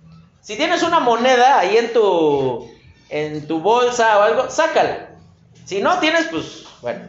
Si 0.43 0.57
tienes 0.57 0.83
una 0.83 0.99
moneda 0.99 1.57
ahí 1.57 1.77
en 1.77 1.93
tu, 1.93 2.69
en 3.09 3.47
tu 3.47 3.61
bolsa 3.61 4.19
o 4.19 4.21
algo, 4.23 4.49
sácala. 4.49 5.09
Si 5.65 5.81
no 5.81 5.99
tienes, 5.99 6.25
pues 6.25 6.65
bueno. 6.81 7.07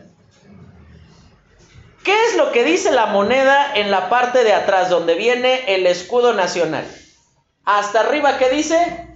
¿Qué 2.05 2.15
es 2.27 2.37
lo 2.37 2.53
que 2.53 2.63
dice 2.63 2.93
la 2.93 3.07
moneda 3.07 3.75
en 3.75 3.91
la 3.91 4.09
parte 4.09 4.45
de 4.45 4.53
atrás 4.53 4.89
donde 4.89 5.17
viene 5.17 5.75
el 5.75 5.87
escudo 5.87 6.33
nacional? 6.33 6.87
Hasta 7.65 8.01
arriba, 8.01 8.39
¿qué 8.39 8.51
dice? 8.51 9.09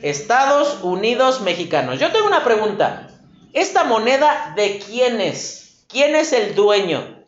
Estados 0.00 0.78
Unidos 0.82 1.42
Mexicanos. 1.42 1.98
Yo 2.00 2.10
tengo 2.10 2.26
una 2.26 2.44
pregunta. 2.44 3.08
¿Esta 3.52 3.84
moneda 3.84 4.54
de 4.56 4.78
quién 4.78 5.20
es? 5.20 5.84
¿Quién 5.88 6.16
es 6.16 6.32
el 6.32 6.54
dueño? 6.54 7.21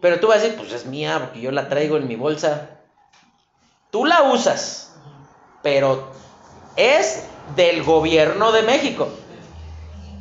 Pero 0.00 0.20
tú 0.20 0.28
vas 0.28 0.38
a 0.38 0.42
decir, 0.42 0.56
pues 0.56 0.72
es 0.72 0.86
mía, 0.86 1.18
porque 1.20 1.40
yo 1.40 1.50
la 1.50 1.68
traigo 1.68 1.96
en 1.96 2.06
mi 2.06 2.16
bolsa. 2.16 2.70
Tú 3.90 4.04
la 4.04 4.22
usas, 4.22 4.94
pero 5.62 6.12
es 6.76 7.24
del 7.56 7.82
gobierno 7.82 8.52
de 8.52 8.62
México. 8.62 9.08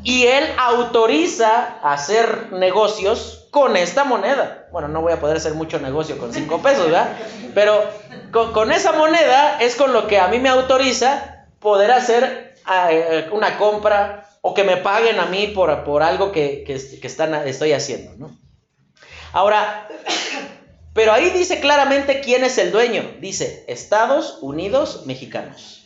Y 0.03 0.25
él 0.25 0.45
autoriza 0.57 1.79
hacer 1.83 2.53
negocios 2.53 3.47
con 3.51 3.75
esta 3.75 4.03
moneda. 4.03 4.67
Bueno, 4.71 4.87
no 4.87 5.01
voy 5.01 5.13
a 5.13 5.19
poder 5.19 5.37
hacer 5.37 5.53
mucho 5.53 5.79
negocio 5.79 6.17
con 6.17 6.33
cinco 6.33 6.59
pesos, 6.63 6.85
¿verdad? 6.85 7.09
Pero 7.53 7.83
con, 8.31 8.71
esa 8.71 8.93
moneda 8.93 9.59
es 9.59 9.75
con 9.75 9.93
lo 9.93 10.07
que 10.07 10.19
a 10.19 10.27
mí 10.27 10.39
me 10.39 10.49
autoriza 10.49 11.45
poder 11.59 11.91
hacer 11.91 12.55
eh, 12.89 13.29
una 13.31 13.57
compra 13.57 14.29
o 14.41 14.53
que 14.53 14.63
me 14.63 14.77
paguen 14.77 15.19
a 15.19 15.25
mí 15.25 15.47
por, 15.47 15.83
por 15.83 16.03
algo 16.03 16.31
que, 16.31 16.63
que, 16.65 17.07
están, 17.07 17.33
estoy 17.47 17.73
haciendo, 17.73 18.13
¿no? 18.15 18.46
Ahora, 19.37 19.87
pero 20.95 21.13
ahí 21.13 21.29
dice 21.29 21.59
claramente 21.59 22.21
quién 22.21 22.43
es 22.43 22.57
el 22.57 22.71
dueño. 22.71 23.07
Dice 23.19 23.65
Estados 23.67 24.39
Unidos 24.41 25.03
Mexicanos. 25.05 25.83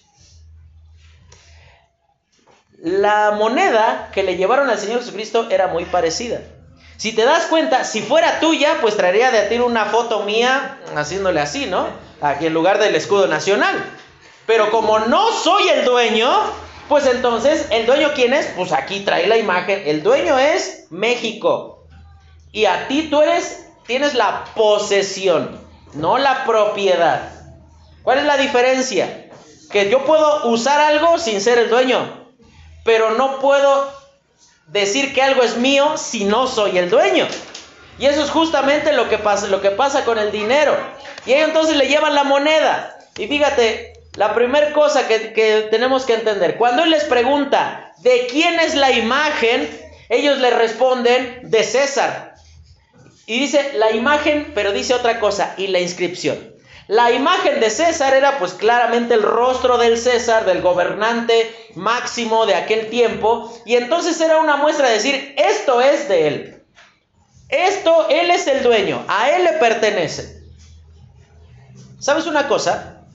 La 2.77 3.31
moneda 3.31 4.09
que 4.13 4.23
le 4.23 4.37
llevaron 4.37 4.69
al 4.69 4.79
Señor 4.79 4.99
Jesucristo 4.99 5.49
era 5.51 5.67
muy 5.67 5.83
parecida. 5.83 6.39
Si 6.95 7.11
te 7.11 7.25
das 7.25 7.47
cuenta, 7.47 7.83
si 7.83 8.01
fuera 8.01 8.39
tuya, 8.39 8.77
pues 8.79 8.95
traería 8.95 9.31
de 9.31 9.41
ti 9.49 9.59
una 9.59 9.87
foto 9.87 10.23
mía 10.23 10.79
haciéndole 10.95 11.41
así, 11.41 11.65
¿no? 11.65 11.87
Aquí 12.21 12.45
en 12.45 12.53
lugar 12.53 12.79
del 12.79 12.95
escudo 12.95 13.27
nacional. 13.27 13.75
Pero 14.45 14.71
como 14.71 14.99
no 14.99 15.29
soy 15.33 15.67
el 15.67 15.83
dueño, 15.83 16.31
pues 16.87 17.05
entonces, 17.05 17.67
¿el 17.71 17.85
dueño 17.85 18.11
quién 18.15 18.33
es? 18.33 18.45
Pues 18.55 18.71
aquí 18.71 19.01
trae 19.01 19.27
la 19.27 19.35
imagen. 19.35 19.83
El 19.85 20.03
dueño 20.03 20.39
es 20.39 20.85
México. 20.89 21.70
Y 22.51 22.65
a 22.65 22.87
ti 22.87 23.07
tú 23.09 23.21
eres, 23.21 23.67
tienes 23.87 24.13
la 24.13 24.45
posesión, 24.55 25.59
no 25.93 26.17
la 26.17 26.45
propiedad. 26.45 27.31
¿Cuál 28.03 28.19
es 28.19 28.25
la 28.25 28.37
diferencia? 28.37 29.29
Que 29.71 29.89
yo 29.89 30.05
puedo 30.05 30.47
usar 30.49 30.81
algo 30.81 31.17
sin 31.17 31.39
ser 31.39 31.57
el 31.59 31.69
dueño, 31.69 32.27
pero 32.83 33.11
no 33.11 33.39
puedo 33.39 33.91
decir 34.67 35.13
que 35.13 35.21
algo 35.21 35.43
es 35.43 35.57
mío 35.57 35.97
si 35.97 36.25
no 36.25 36.47
soy 36.47 36.77
el 36.77 36.89
dueño. 36.89 37.27
Y 37.99 38.05
eso 38.05 38.23
es 38.23 38.31
justamente 38.31 38.93
lo 38.93 39.09
que 39.09 39.17
pasa, 39.17 39.47
lo 39.47 39.61
que 39.61 39.71
pasa 39.71 40.03
con 40.03 40.17
el 40.17 40.31
dinero. 40.31 40.75
Y 41.25 41.33
ahí 41.33 41.41
entonces 41.41 41.77
le 41.77 41.87
llevan 41.87 42.15
la 42.15 42.23
moneda. 42.23 42.97
Y 43.17 43.27
fíjate, 43.27 43.93
la 44.15 44.33
primera 44.33 44.73
cosa 44.73 45.07
que, 45.07 45.33
que 45.33 45.67
tenemos 45.69 46.05
que 46.05 46.15
entender, 46.15 46.57
cuando 46.57 46.83
él 46.83 46.89
les 46.89 47.03
pregunta, 47.03 47.93
¿de 47.99 48.27
quién 48.27 48.59
es 48.59 48.75
la 48.75 48.91
imagen? 48.91 49.69
Ellos 50.09 50.39
le 50.39 50.49
responden, 50.49 51.41
de 51.43 51.63
César. 51.63 52.30
Y 53.31 53.39
dice 53.39 53.71
la 53.75 53.91
imagen, 53.91 54.51
pero 54.53 54.73
dice 54.73 54.93
otra 54.93 55.21
cosa, 55.21 55.53
y 55.55 55.67
la 55.67 55.79
inscripción. 55.79 56.53
La 56.89 57.13
imagen 57.13 57.61
de 57.61 57.69
César 57.69 58.13
era 58.13 58.37
pues 58.39 58.51
claramente 58.53 59.13
el 59.13 59.23
rostro 59.23 59.77
del 59.77 59.97
César, 59.97 60.43
del 60.43 60.61
gobernante 60.61 61.49
máximo 61.75 62.45
de 62.45 62.55
aquel 62.55 62.89
tiempo, 62.89 63.57
y 63.65 63.77
entonces 63.77 64.19
era 64.19 64.41
una 64.41 64.57
muestra 64.57 64.89
de 64.89 64.95
decir, 64.95 65.33
esto 65.37 65.79
es 65.79 66.09
de 66.09 66.27
él. 66.27 66.63
Esto, 67.47 68.09
él 68.09 68.31
es 68.31 68.47
el 68.47 68.63
dueño, 68.63 69.01
a 69.07 69.29
él 69.29 69.45
le 69.45 69.53
pertenece. 69.53 70.43
¿Sabes 71.99 72.27
una 72.27 72.49
cosa? 72.49 73.05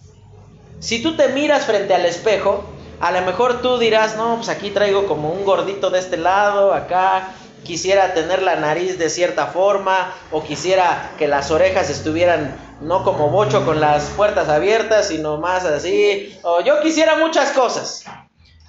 Si 0.81 1.03
tú 1.03 1.15
te 1.15 1.29
miras 1.29 1.67
frente 1.67 1.93
al 1.93 2.07
espejo, 2.07 2.65
a 3.01 3.13
lo 3.13 3.21
mejor 3.21 3.61
tú 3.61 3.77
dirás, 3.77 4.17
no, 4.17 4.37
pues 4.37 4.49
aquí 4.49 4.71
traigo 4.71 5.07
como 5.07 5.31
un 5.31 5.45
gordito 5.45 5.91
de 5.91 5.99
este 5.99 6.17
lado, 6.17 6.73
acá 6.73 7.35
quisiera 7.67 8.15
tener 8.15 8.43
la 8.43 8.57
nariz 8.57 8.99
de 8.99 9.11
cierta 9.11 9.49
forma 9.49 10.15
o 10.31 10.45
quisiera 10.45 11.13
que 11.19 11.27
las 11.27 11.51
orejas 11.51 11.91
estuvieran 11.91 12.57
no 12.81 13.03
como 13.03 13.31
bocho 13.31 13.65
con 13.65 13.81
las 13.81 14.05
puertas 14.11 14.49
abiertas, 14.49 15.09
sino 15.09 15.39
más 15.39 15.65
así, 15.65 16.39
o 16.43 16.61
yo 16.61 16.81
quisiera 16.81 17.17
muchas 17.17 17.51
cosas. 17.51 18.05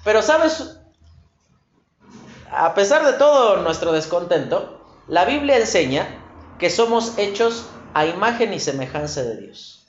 Pero 0.04 0.20
sabes, 0.22 0.80
a 2.50 2.74
pesar 2.74 3.04
de 3.06 3.12
todo 3.12 3.58
nuestro 3.58 3.92
descontento, 3.92 4.84
la 5.06 5.24
Biblia 5.24 5.56
enseña 5.56 6.06
que 6.58 6.70
somos 6.70 7.16
hechos 7.18 7.66
a 7.94 8.06
imagen 8.06 8.52
y 8.52 8.60
semejanza 8.60 9.22
de 9.22 9.36
Dios. 9.36 9.86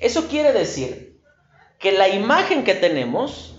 Eso 0.00 0.28
quiere 0.28 0.52
decir 0.52 1.20
que 1.78 1.92
la 1.92 2.08
imagen 2.08 2.64
que 2.64 2.74
tenemos 2.74 3.54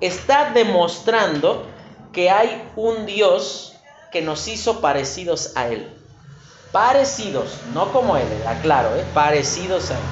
está 0.00 0.50
demostrando 0.52 1.71
que 2.12 2.30
hay 2.30 2.62
un 2.76 3.06
Dios 3.06 3.74
que 4.10 4.22
nos 4.22 4.46
hizo 4.48 4.80
parecidos 4.80 5.56
a 5.56 5.68
Él. 5.68 5.88
Parecidos, 6.70 7.58
no 7.74 7.92
como 7.92 8.16
Él, 8.16 8.26
aclaro, 8.46 8.94
¿eh? 8.96 9.04
parecidos 9.14 9.90
a 9.90 9.94
Él. 9.94 10.04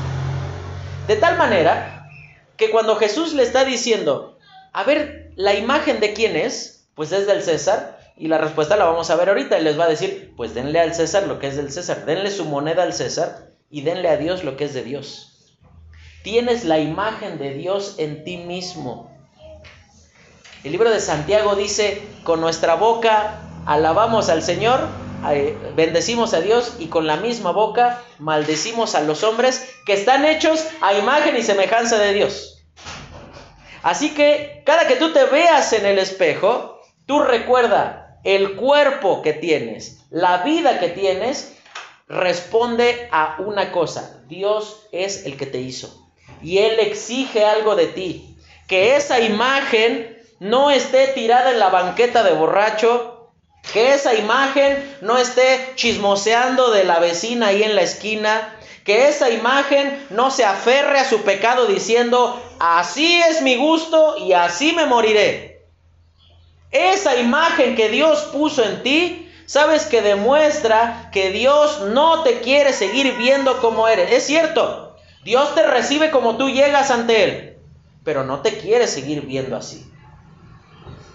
De 1.06 1.16
tal 1.16 1.36
manera 1.38 2.08
que 2.56 2.70
cuando 2.70 2.96
Jesús 2.96 3.32
le 3.32 3.42
está 3.42 3.64
diciendo, 3.64 4.38
a 4.72 4.84
ver, 4.84 5.32
la 5.36 5.54
imagen 5.54 6.00
de 6.00 6.12
quién 6.12 6.36
es, 6.36 6.88
pues 6.94 7.12
es 7.12 7.26
del 7.26 7.42
César, 7.42 7.98
y 8.16 8.28
la 8.28 8.38
respuesta 8.38 8.76
la 8.76 8.84
vamos 8.84 9.08
a 9.10 9.16
ver 9.16 9.30
ahorita, 9.30 9.58
y 9.58 9.64
les 9.64 9.78
va 9.78 9.84
a 9.84 9.88
decir, 9.88 10.34
pues 10.36 10.54
denle 10.54 10.78
al 10.78 10.94
César 10.94 11.26
lo 11.26 11.38
que 11.38 11.48
es 11.48 11.56
del 11.56 11.72
César, 11.72 12.04
denle 12.04 12.30
su 12.30 12.44
moneda 12.44 12.82
al 12.82 12.92
César 12.92 13.50
y 13.70 13.80
denle 13.80 14.08
a 14.08 14.18
Dios 14.18 14.44
lo 14.44 14.56
que 14.56 14.64
es 14.64 14.74
de 14.74 14.82
Dios. 14.82 15.56
Tienes 16.22 16.66
la 16.66 16.78
imagen 16.78 17.38
de 17.38 17.54
Dios 17.54 17.94
en 17.96 18.24
ti 18.24 18.36
mismo. 18.36 19.09
El 20.62 20.72
libro 20.72 20.90
de 20.90 21.00
Santiago 21.00 21.56
dice, 21.56 22.02
con 22.22 22.42
nuestra 22.42 22.74
boca 22.74 23.40
alabamos 23.64 24.28
al 24.28 24.42
Señor, 24.42 24.80
eh, 25.30 25.56
bendecimos 25.74 26.34
a 26.34 26.42
Dios 26.42 26.76
y 26.78 26.88
con 26.88 27.06
la 27.06 27.16
misma 27.16 27.50
boca 27.50 28.02
maldecimos 28.18 28.94
a 28.94 29.00
los 29.00 29.24
hombres 29.24 29.72
que 29.86 29.94
están 29.94 30.26
hechos 30.26 30.66
a 30.82 30.92
imagen 30.92 31.34
y 31.34 31.42
semejanza 31.42 31.96
de 31.96 32.12
Dios. 32.12 32.62
Así 33.82 34.10
que 34.10 34.62
cada 34.66 34.86
que 34.86 34.96
tú 34.96 35.14
te 35.14 35.24
veas 35.24 35.72
en 35.72 35.86
el 35.86 35.98
espejo, 35.98 36.78
tú 37.06 37.20
recuerda 37.20 38.18
el 38.22 38.56
cuerpo 38.56 39.22
que 39.22 39.32
tienes, 39.32 40.00
la 40.10 40.42
vida 40.42 40.78
que 40.78 40.88
tienes, 40.88 41.54
responde 42.06 43.08
a 43.12 43.36
una 43.38 43.72
cosa. 43.72 44.22
Dios 44.28 44.86
es 44.92 45.24
el 45.24 45.38
que 45.38 45.46
te 45.46 45.58
hizo. 45.58 46.10
Y 46.42 46.58
Él 46.58 46.80
exige 46.80 47.46
algo 47.46 47.76
de 47.76 47.86
ti. 47.86 48.36
Que 48.66 48.96
esa 48.96 49.20
imagen 49.20 50.19
no 50.40 50.70
esté 50.70 51.08
tirada 51.08 51.50
en 51.50 51.58
la 51.58 51.68
banqueta 51.68 52.22
de 52.22 52.32
borracho, 52.32 53.28
que 53.72 53.92
esa 53.92 54.14
imagen 54.14 54.96
no 55.02 55.18
esté 55.18 55.72
chismoseando 55.76 56.70
de 56.70 56.84
la 56.84 56.98
vecina 56.98 57.48
ahí 57.48 57.62
en 57.62 57.76
la 57.76 57.82
esquina, 57.82 58.56
que 58.84 59.08
esa 59.08 59.28
imagen 59.28 60.06
no 60.08 60.30
se 60.30 60.46
aferre 60.46 60.98
a 60.98 61.08
su 61.08 61.22
pecado 61.22 61.66
diciendo, 61.66 62.42
así 62.58 63.20
es 63.20 63.42
mi 63.42 63.56
gusto 63.56 64.16
y 64.16 64.32
así 64.32 64.72
me 64.72 64.86
moriré. 64.86 65.62
Esa 66.70 67.16
imagen 67.16 67.76
que 67.76 67.90
Dios 67.90 68.30
puso 68.32 68.64
en 68.64 68.82
ti, 68.82 69.30
sabes 69.44 69.84
que 69.84 70.00
demuestra 70.00 71.10
que 71.12 71.30
Dios 71.30 71.82
no 71.82 72.22
te 72.22 72.40
quiere 72.40 72.72
seguir 72.72 73.14
viendo 73.18 73.60
como 73.60 73.88
eres. 73.88 74.10
Es 74.10 74.24
cierto, 74.24 74.96
Dios 75.22 75.54
te 75.54 75.66
recibe 75.66 76.10
como 76.10 76.38
tú 76.38 76.48
llegas 76.48 76.90
ante 76.90 77.24
Él, 77.24 77.58
pero 78.04 78.24
no 78.24 78.40
te 78.40 78.56
quiere 78.56 78.86
seguir 78.86 79.20
viendo 79.22 79.54
así. 79.54 79.89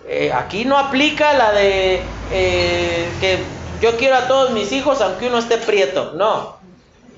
Eh, 0.07 0.31
aquí 0.31 0.65
no 0.65 0.77
aplica 0.77 1.33
la 1.33 1.51
de 1.51 2.01
eh, 2.31 3.09
que 3.19 3.39
yo 3.81 3.97
quiero 3.97 4.17
a 4.17 4.27
todos 4.27 4.51
mis 4.51 4.71
hijos 4.71 5.01
aunque 5.01 5.27
uno 5.27 5.39
esté 5.39 5.57
prieto. 5.57 6.13
No. 6.15 6.57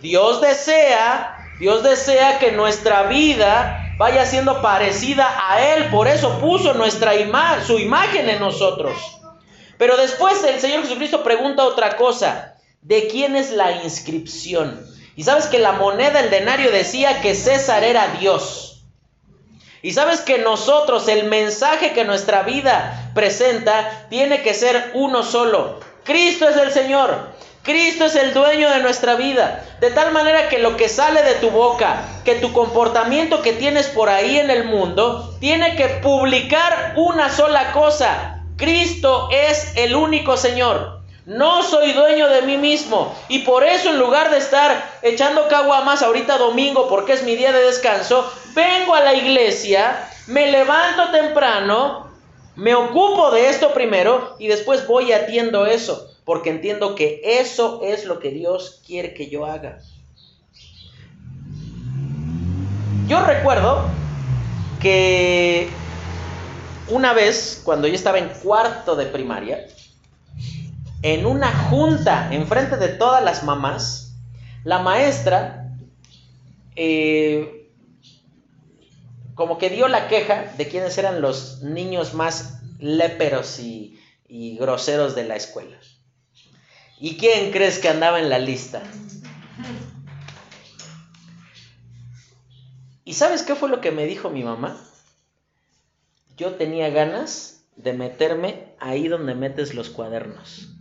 Dios 0.02 0.42
desea, 0.42 1.38
Dios 1.60 1.84
desea 1.84 2.40
que 2.40 2.52
nuestra 2.52 3.04
vida 3.04 3.96
vaya 3.98 4.26
siendo 4.26 4.62
parecida 4.62 5.28
a 5.50 5.74
Él. 5.74 5.90
Por 5.90 6.08
eso 6.08 6.40
puso 6.40 6.74
nuestra 6.74 7.14
su 7.66 7.80
imagen 7.80 8.30
en 8.30 8.40
nosotros. 8.40 8.94
Pero 9.78 9.98
después 9.98 10.44
el 10.44 10.60
Señor 10.60 10.84
Jesucristo 10.84 11.24
pregunta 11.24 11.66
otra 11.66 11.96
cosa. 11.98 12.56
¿De 12.82 13.08
quién 13.08 13.36
es 13.36 13.52
la 13.52 13.84
inscripción? 13.84 14.86
Y 15.16 15.24
sabes 15.24 15.48
que 15.48 15.60
la 15.60 15.74
moneda, 15.74 16.20
el 16.20 16.30
denario, 16.30 16.72
decía 16.72 17.22
que 17.22 17.36
César 17.36 17.84
era 17.84 18.16
Dios. 18.20 18.77
Y 19.88 19.94
sabes 19.94 20.20
que 20.20 20.40
nosotros, 20.40 21.08
el 21.08 21.30
mensaje 21.30 21.94
que 21.94 22.04
nuestra 22.04 22.42
vida 22.44 23.10
presenta, 23.14 24.06
tiene 24.10 24.42
que 24.42 24.54
ser 24.54 24.92
uno 24.94 25.24
solo. 25.24 25.80
Cristo 26.04 26.50
es 26.50 26.58
el 26.58 26.74
Señor. 26.74 27.30
Cristo 27.64 28.04
es 28.04 28.16
el 28.18 28.34
dueño 28.34 28.70
de 28.70 28.82
nuestra 28.82 29.16
vida. 29.16 29.64
De 29.80 29.90
tal 29.92 30.12
manera 30.12 30.50
que 30.50 30.58
lo 30.58 30.76
que 30.76 30.90
sale 30.90 31.24
de 31.24 31.36
tu 31.36 31.52
boca, 31.52 32.02
que 32.26 32.36
tu 32.36 32.52
comportamiento 32.52 33.42
que 33.42 33.54
tienes 33.54 33.88
por 33.88 34.10
ahí 34.10 34.38
en 34.38 34.50
el 34.50 34.66
mundo, 34.66 35.34
tiene 35.40 35.78
que 35.78 35.88
publicar 35.88 36.92
una 36.98 37.30
sola 37.30 37.72
cosa. 37.72 38.44
Cristo 38.58 39.30
es 39.32 39.72
el 39.78 39.96
único 39.96 40.36
Señor. 40.36 40.97
No 41.28 41.62
soy 41.62 41.92
dueño 41.92 42.30
de 42.30 42.44
mí 42.44 42.56
mismo. 42.56 43.14
Y 43.28 43.40
por 43.40 43.66
eso 43.66 43.90
en 43.90 44.00
lugar 44.00 44.32
de 44.32 44.38
estar 44.38 44.98
echando 45.02 45.50
más 45.84 46.02
ahorita 46.02 46.38
domingo 46.38 46.88
porque 46.88 47.12
es 47.12 47.24
mi 47.24 47.36
día 47.36 47.52
de 47.52 47.66
descanso, 47.66 48.32
vengo 48.56 48.96
a 48.96 49.02
la 49.02 49.14
iglesia, 49.14 50.08
me 50.28 50.50
levanto 50.50 51.12
temprano, 51.12 52.08
me 52.56 52.76
ocupo 52.76 53.30
de 53.32 53.50
esto 53.50 53.74
primero 53.74 54.38
y 54.40 54.48
después 54.48 54.88
voy 54.88 55.10
y 55.10 55.12
atiendo 55.12 55.66
eso. 55.66 56.10
Porque 56.24 56.50
entiendo 56.50 56.96
que 56.96 57.20
eso 57.22 57.82
es 57.84 58.06
lo 58.06 58.20
que 58.20 58.30
Dios 58.30 58.82
quiere 58.88 59.14
que 59.14 59.30
yo 59.30 59.46
haga. 59.46 59.80
Yo 63.10 63.20
recuerdo 63.26 63.84
que 64.80 65.70
una 66.88 67.12
vez, 67.12 67.62
cuando 67.66 67.90
yo 67.90 67.96
estaba 67.96 68.18
en 68.18 68.30
cuarto 68.30 68.96
de 68.96 69.08
primaria, 69.08 69.68
en 71.02 71.26
una 71.26 71.52
junta 71.70 72.34
enfrente 72.34 72.78
de 72.78 72.90
todas 72.90 73.24
las 73.24 73.44
mamás, 73.44 74.16
la 74.64 74.80
maestra 74.80 75.72
eh, 76.76 77.72
como 79.36 79.58
que 79.58 79.70
dio 79.70 79.88
la 79.88 80.08
queja 80.08 80.54
de 80.58 80.68
quiénes 80.68 80.98
eran 80.98 81.22
los 81.22 81.62
niños 81.62 82.14
más 82.14 82.62
léperos 82.80 83.60
y, 83.60 84.00
y 84.28 84.58
groseros 84.58 85.16
de 85.16 85.26
la 85.26 85.36
escuela. 85.36 85.78
¿Y 87.00 87.18
quién 87.18 87.52
crees 87.52 87.78
que 87.78 87.90
andaba 87.90 88.20
en 88.20 88.30
la 88.30 88.40
lista? 88.40 88.82
¿Y 93.06 93.14
sabes 93.14 93.44
qué 93.44 93.56
fue 93.56 93.70
lo 93.70 93.80
que 93.80 93.92
me 93.92 94.06
dijo 94.06 94.30
mi 94.30 94.44
mamá? 94.44 94.76
Yo 96.36 96.56
tenía 96.56 96.90
ganas 96.90 97.64
de 97.76 97.94
meterme 97.94 98.74
ahí 98.80 99.08
donde 99.08 99.36
metes 99.36 99.76
los 99.76 99.90
cuadernos 99.90 100.77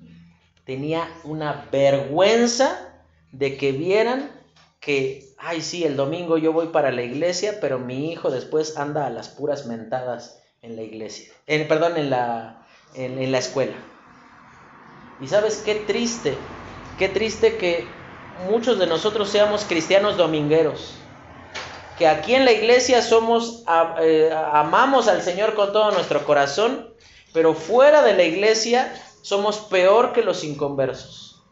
tenía 0.67 1.09
una 1.25 1.69
vergüenza 1.71 2.93
de 3.33 3.57
que 3.57 3.73
vieran 3.73 4.31
que, 4.81 5.25
ay, 5.39 5.63
sí, 5.63 5.85
el 5.85 5.97
domingo 5.97 6.37
yo 6.37 6.53
voy 6.53 6.67
para 6.67 6.91
la 6.91 7.03
iglesia, 7.03 7.59
pero 7.61 7.79
mi 7.79 8.11
hijo 8.13 8.31
después 8.31 8.77
anda 8.77 9.07
a 9.07 9.11
las 9.11 9.29
puras 9.29 9.67
mentadas 9.67 10.43
en 10.63 10.77
la 10.77 10.83
iglesia, 10.83 11.33
perdón, 11.47 11.97
en 11.97 12.11
la, 12.11 12.67
en 12.95 13.33
la 13.33 13.39
escuela. 13.39 13.77
Y 15.21 15.29
sabes 15.29 15.63
qué 15.65 15.77
triste, 15.77 16.37
qué 16.99 17.09
triste 17.09 17.57
que 17.57 17.87
muchos 18.51 18.79
de 18.79 18.87
nosotros 18.87 19.31
seamos 19.31 19.65
cristianos 19.65 20.17
domingueros, 20.17 20.95
que 21.97 22.07
aquí 22.07 22.35
en 22.35 22.45
la 22.45 22.53
iglesia 22.53 23.01
somos, 23.03 23.65
eh, 24.01 24.31
amamos 24.53 25.09
al 25.09 25.23
Señor 25.23 25.55
con 25.55 25.73
todo 25.73 25.93
nuestro 25.93 26.25
corazón, 26.27 26.91
pero 27.33 27.55
fuera 27.55 28.03
de 28.03 28.15
la 28.15 28.25
iglesia 28.25 28.93
somos 29.27 29.59
peor 29.59 30.13
que 30.13 30.23
los 30.23 30.45
inconversos, 30.45 31.43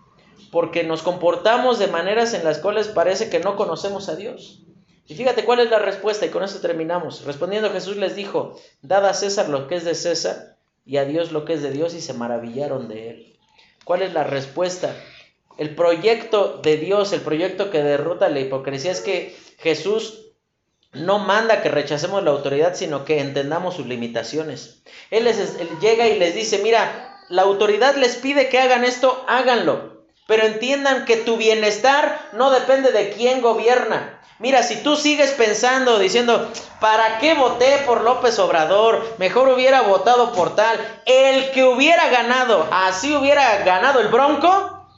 porque 0.53 0.85
nos 0.85 1.03
comportamos 1.03 1.81
de 1.81 1.89
maneras 1.89 2.33
en 2.33 2.45
las 2.45 2.61
cuales 2.61 2.87
parece 2.87 3.31
que 3.31 3.41
no 3.41 3.57
conocemos 3.57 4.09
a 4.09 4.14
Dios. 4.14 4.62
Y 5.09 5.16
fíjate 5.16 5.45
cuál 5.45 5.59
es 5.59 5.70
la 5.70 5.81
respuesta, 5.81 6.25
y 6.25 6.29
con 6.29 6.45
eso 6.45 6.61
terminamos. 6.61 7.25
Respondiendo 7.25 7.72
Jesús 7.72 7.97
les 7.97 8.14
dijo, 8.14 8.57
dad 8.83 9.05
a 9.07 9.12
César 9.12 9.49
lo 9.49 9.66
que 9.66 9.75
es 9.75 9.85
de 9.85 9.97
César 9.97 10.57
y 10.87 10.99
a 10.99 11.05
Dios 11.05 11.33
lo 11.33 11.45
que 11.45 11.55
es 11.55 11.64
de 11.64 11.72
Dios, 11.72 11.95
y 11.95 12.01
se 12.01 12.14
maravillaron 12.14 12.87
de 12.87 13.11
él. 13.11 13.37
¿Cuál 13.85 14.03
es 14.03 14.14
la 14.14 14.22
respuesta? 14.22 14.95
El 15.59 15.75
proyecto 15.75 16.61
de 16.62 16.77
Dios, 16.77 17.12
el 17.12 17.22
proyecto 17.22 17.72
que 17.72 17.83
derrota 17.83 18.29
la 18.29 18.39
hipocresía 18.39 18.93
es 18.93 19.01
que 19.01 19.37
Jesús 19.59 20.31
no 20.93 21.18
manda 21.18 21.61
que 21.61 21.70
rechacemos 21.70 22.22
la 22.22 22.31
autoridad, 22.31 22.77
sino 22.77 23.05
que 23.05 23.18
entendamos 23.18 23.75
sus 23.75 23.87
limitaciones. 23.87 24.85
Él, 25.11 25.25
les, 25.25 25.59
llega 25.81 26.07
y 26.07 26.20
les 26.20 26.37
dice, 26.37 26.61
mira, 26.62 27.11
la 27.29 27.43
autoridad 27.43 27.97
les 27.97 28.16
pide 28.16 28.49
que 28.49 28.59
hagan 28.59 28.85
esto, 28.85 29.25
háganlo. 29.29 30.05
Pero 30.27 30.45
entiendan 30.45 31.05
que 31.05 31.16
tu 31.16 31.37
bienestar 31.37 32.18
no 32.33 32.51
depende 32.51 32.93
de 32.93 33.11
quién 33.11 33.43
gobierna. 33.43 34.20
Mira, 34.39 34.62
si 34.62 34.83
tú 34.83 34.97
sigues 34.97 35.31
pensando, 35.33 35.99
diciendo, 35.99 36.51
¿para 36.81 37.18
qué 37.18 37.35
voté 37.35 37.79
por 37.87 38.03
López 38.03 38.39
Obrador? 38.39 39.14
Mejor 39.18 39.49
hubiera 39.49 39.83
votado 39.83 40.33
por 40.33 40.57
tal. 40.57 40.79
El 41.07 41.51
que 41.53 41.64
hubiera 41.64 42.09
ganado, 42.09 42.66
así 42.72 43.14
hubiera 43.14 43.59
ganado 43.59 44.01
el 44.01 44.09
bronco, 44.09 44.89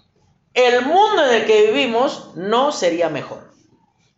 el 0.54 0.86
mundo 0.86 1.26
en 1.26 1.34
el 1.34 1.46
que 1.46 1.66
vivimos 1.66 2.30
no 2.34 2.72
sería 2.72 3.08
mejor. 3.08 3.52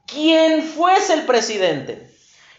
Quien 0.07 0.63
fuese 0.63 1.15
el 1.15 1.23
presidente, 1.23 2.11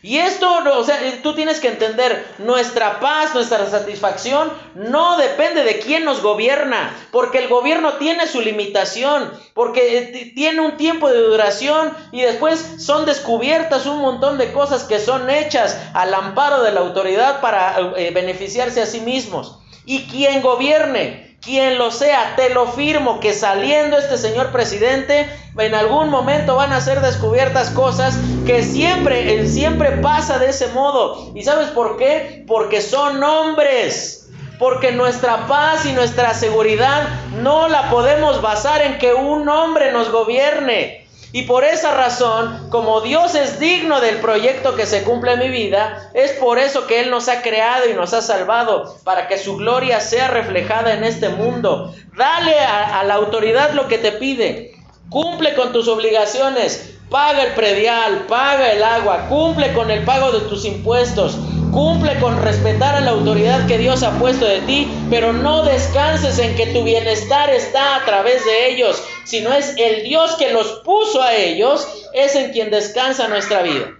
y 0.02 0.18
esto, 0.18 0.50
o 0.78 0.84
sea, 0.86 0.98
tú 1.22 1.36
tienes 1.36 1.60
que 1.60 1.68
entender, 1.68 2.26
nuestra 2.38 3.02
paz, 3.02 3.34
nuestra 3.34 3.70
satisfacción 3.70 4.50
no 4.74 5.18
depende 5.18 5.64
de 5.64 5.80
quién 5.80 6.06
nos 6.06 6.22
gobierna, 6.22 6.96
porque 7.12 7.40
el 7.40 7.50
gobierno 7.50 7.96
tiene 7.96 8.26
su 8.26 8.40
limitación, 8.40 9.30
porque 9.54 9.98
eh, 9.98 10.32
tiene 10.34 10.62
un 10.62 10.78
tiempo 10.78 11.10
de 11.10 11.20
duración 11.20 11.94
y 12.14 12.22
después 12.22 12.76
son 12.78 13.06
descubiertas 13.06 13.88
un 13.88 14.00
montón 14.00 14.38
de 14.38 14.54
cosas 14.54 14.86
que 14.86 15.00
son 15.00 15.30
hechas 15.30 15.78
al 15.94 16.14
amparo 16.14 16.64
de 16.64 16.72
la 16.72 16.80
autoridad 16.80 17.42
para 17.42 17.92
eh, 17.98 18.12
beneficiarse 18.12 18.82
a 18.82 18.86
sí 18.86 19.02
mismos. 19.02 19.60
Y 19.86 20.08
quien 20.08 20.42
gobierne, 20.42 21.29
quien 21.42 21.78
lo 21.78 21.92
sea, 21.92 22.36
te 22.36 22.50
lo 22.50 22.68
firmo 22.68 23.20
que 23.20 23.34
saliendo 23.34 23.98
este 23.98 24.18
señor 24.18 24.52
presidente, 24.52 25.28
en 25.58 25.74
algún 25.74 26.10
momento 26.10 26.56
van 26.56 26.74
a 26.74 26.82
ser 26.82 27.02
descubiertas 27.02 27.70
cosas 27.70 28.18
que 28.46 28.64
siempre, 28.64 29.48
siempre 29.48 29.92
pasa 29.98 30.40
de 30.40 30.50
ese 30.50 30.68
modo. 30.68 31.32
¿Y 31.36 31.44
sabes 31.44 31.70
por 31.70 31.98
qué? 31.98 32.44
Porque 32.48 32.82
son 32.82 33.24
hombres. 33.24 34.30
Porque 34.58 34.92
nuestra 34.92 35.48
paz 35.48 35.86
y 35.86 35.94
nuestra 35.94 36.34
seguridad 36.34 37.08
no 37.42 37.70
la 37.70 37.90
podemos 37.90 38.42
basar 38.42 38.82
en 38.82 38.98
que 38.98 39.14
un 39.14 39.48
hombre 39.48 39.94
nos 39.94 40.12
gobierne. 40.12 41.08
Y 41.32 41.44
por 41.44 41.64
esa 41.64 41.94
razón, 41.94 42.70
como 42.72 43.02
Dios 43.02 43.36
es 43.36 43.60
digno 43.60 44.02
del 44.02 44.18
proyecto 44.18 44.76
que 44.76 44.88
se 44.88 45.04
cumple 45.04 45.34
en 45.34 45.40
mi 45.40 45.50
vida, 45.50 46.10
es 46.16 46.32
por 46.32 46.58
eso 46.58 46.88
que 46.88 47.02
Él 47.02 47.12
nos 47.12 47.30
ha 47.30 47.44
creado 47.44 47.88
y 47.88 47.94
nos 47.94 48.14
ha 48.14 48.22
salvado, 48.22 48.96
para 49.04 49.28
que 49.28 49.38
su 49.38 49.58
gloria 49.58 50.00
sea 50.02 50.28
reflejada 50.28 50.94
en 50.94 51.04
este 51.04 51.30
mundo. 51.30 51.94
Dale 52.18 52.60
a, 52.60 53.04
la 53.04 53.14
autoridad 53.14 53.74
lo 53.74 53.88
que 53.88 54.00
te 54.00 54.12
pide. 54.12 54.74
Cumple 55.10 55.54
con 55.54 55.72
tus 55.72 55.88
obligaciones. 55.88 56.96
Paga 57.12 57.44
el 57.44 57.54
predial, 57.54 58.26
paga 58.28 58.72
el 58.72 58.84
agua, 58.84 59.28
cumple 59.30 59.74
con 59.74 59.90
el 59.90 60.04
pago 60.04 60.32
de 60.32 60.42
tus 60.42 60.64
impuestos, 60.66 61.38
cumple 61.72 62.20
con 62.20 62.40
respetar 62.42 62.96
a 62.96 63.02
la 63.02 63.12
autoridad 63.12 63.66
que 63.66 63.80
Dios 63.80 64.04
ha 64.04 64.12
puesto 64.20 64.46
de 64.46 64.62
ti, 64.62 64.88
pero 65.10 65.34
no 65.34 65.64
descanses 65.64 66.38
en 66.38 66.56
que 66.56 66.68
tu 66.68 66.84
bienestar 66.84 67.50
está 67.50 67.96
a 67.96 68.06
través 68.06 68.46
de 68.46 68.70
ellos, 68.70 69.04
sino 69.30 69.54
es 69.54 69.76
el 69.78 70.04
Dios 70.04 70.38
que 70.38 70.52
los 70.52 70.80
puso 70.80 71.22
a 71.22 71.36
ellos, 71.36 71.88
es 72.14 72.34
en 72.34 72.52
quien 72.52 72.72
descansa 72.72 73.28
nuestra 73.28 73.62
vida. 73.62 73.96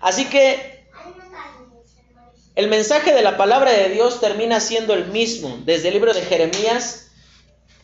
Así 0.00 0.24
que 0.30 0.86
el 2.54 2.68
mensaje 2.68 3.12
de 3.12 3.20
la 3.20 3.36
palabra 3.36 3.70
de 3.70 3.90
Dios 3.90 4.22
termina 4.22 4.60
siendo 4.60 4.94
el 4.94 5.08
mismo. 5.08 5.58
Desde 5.66 5.88
el 5.88 5.94
libro 5.94 6.14
de 6.14 6.22
Jeremías, 6.22 7.10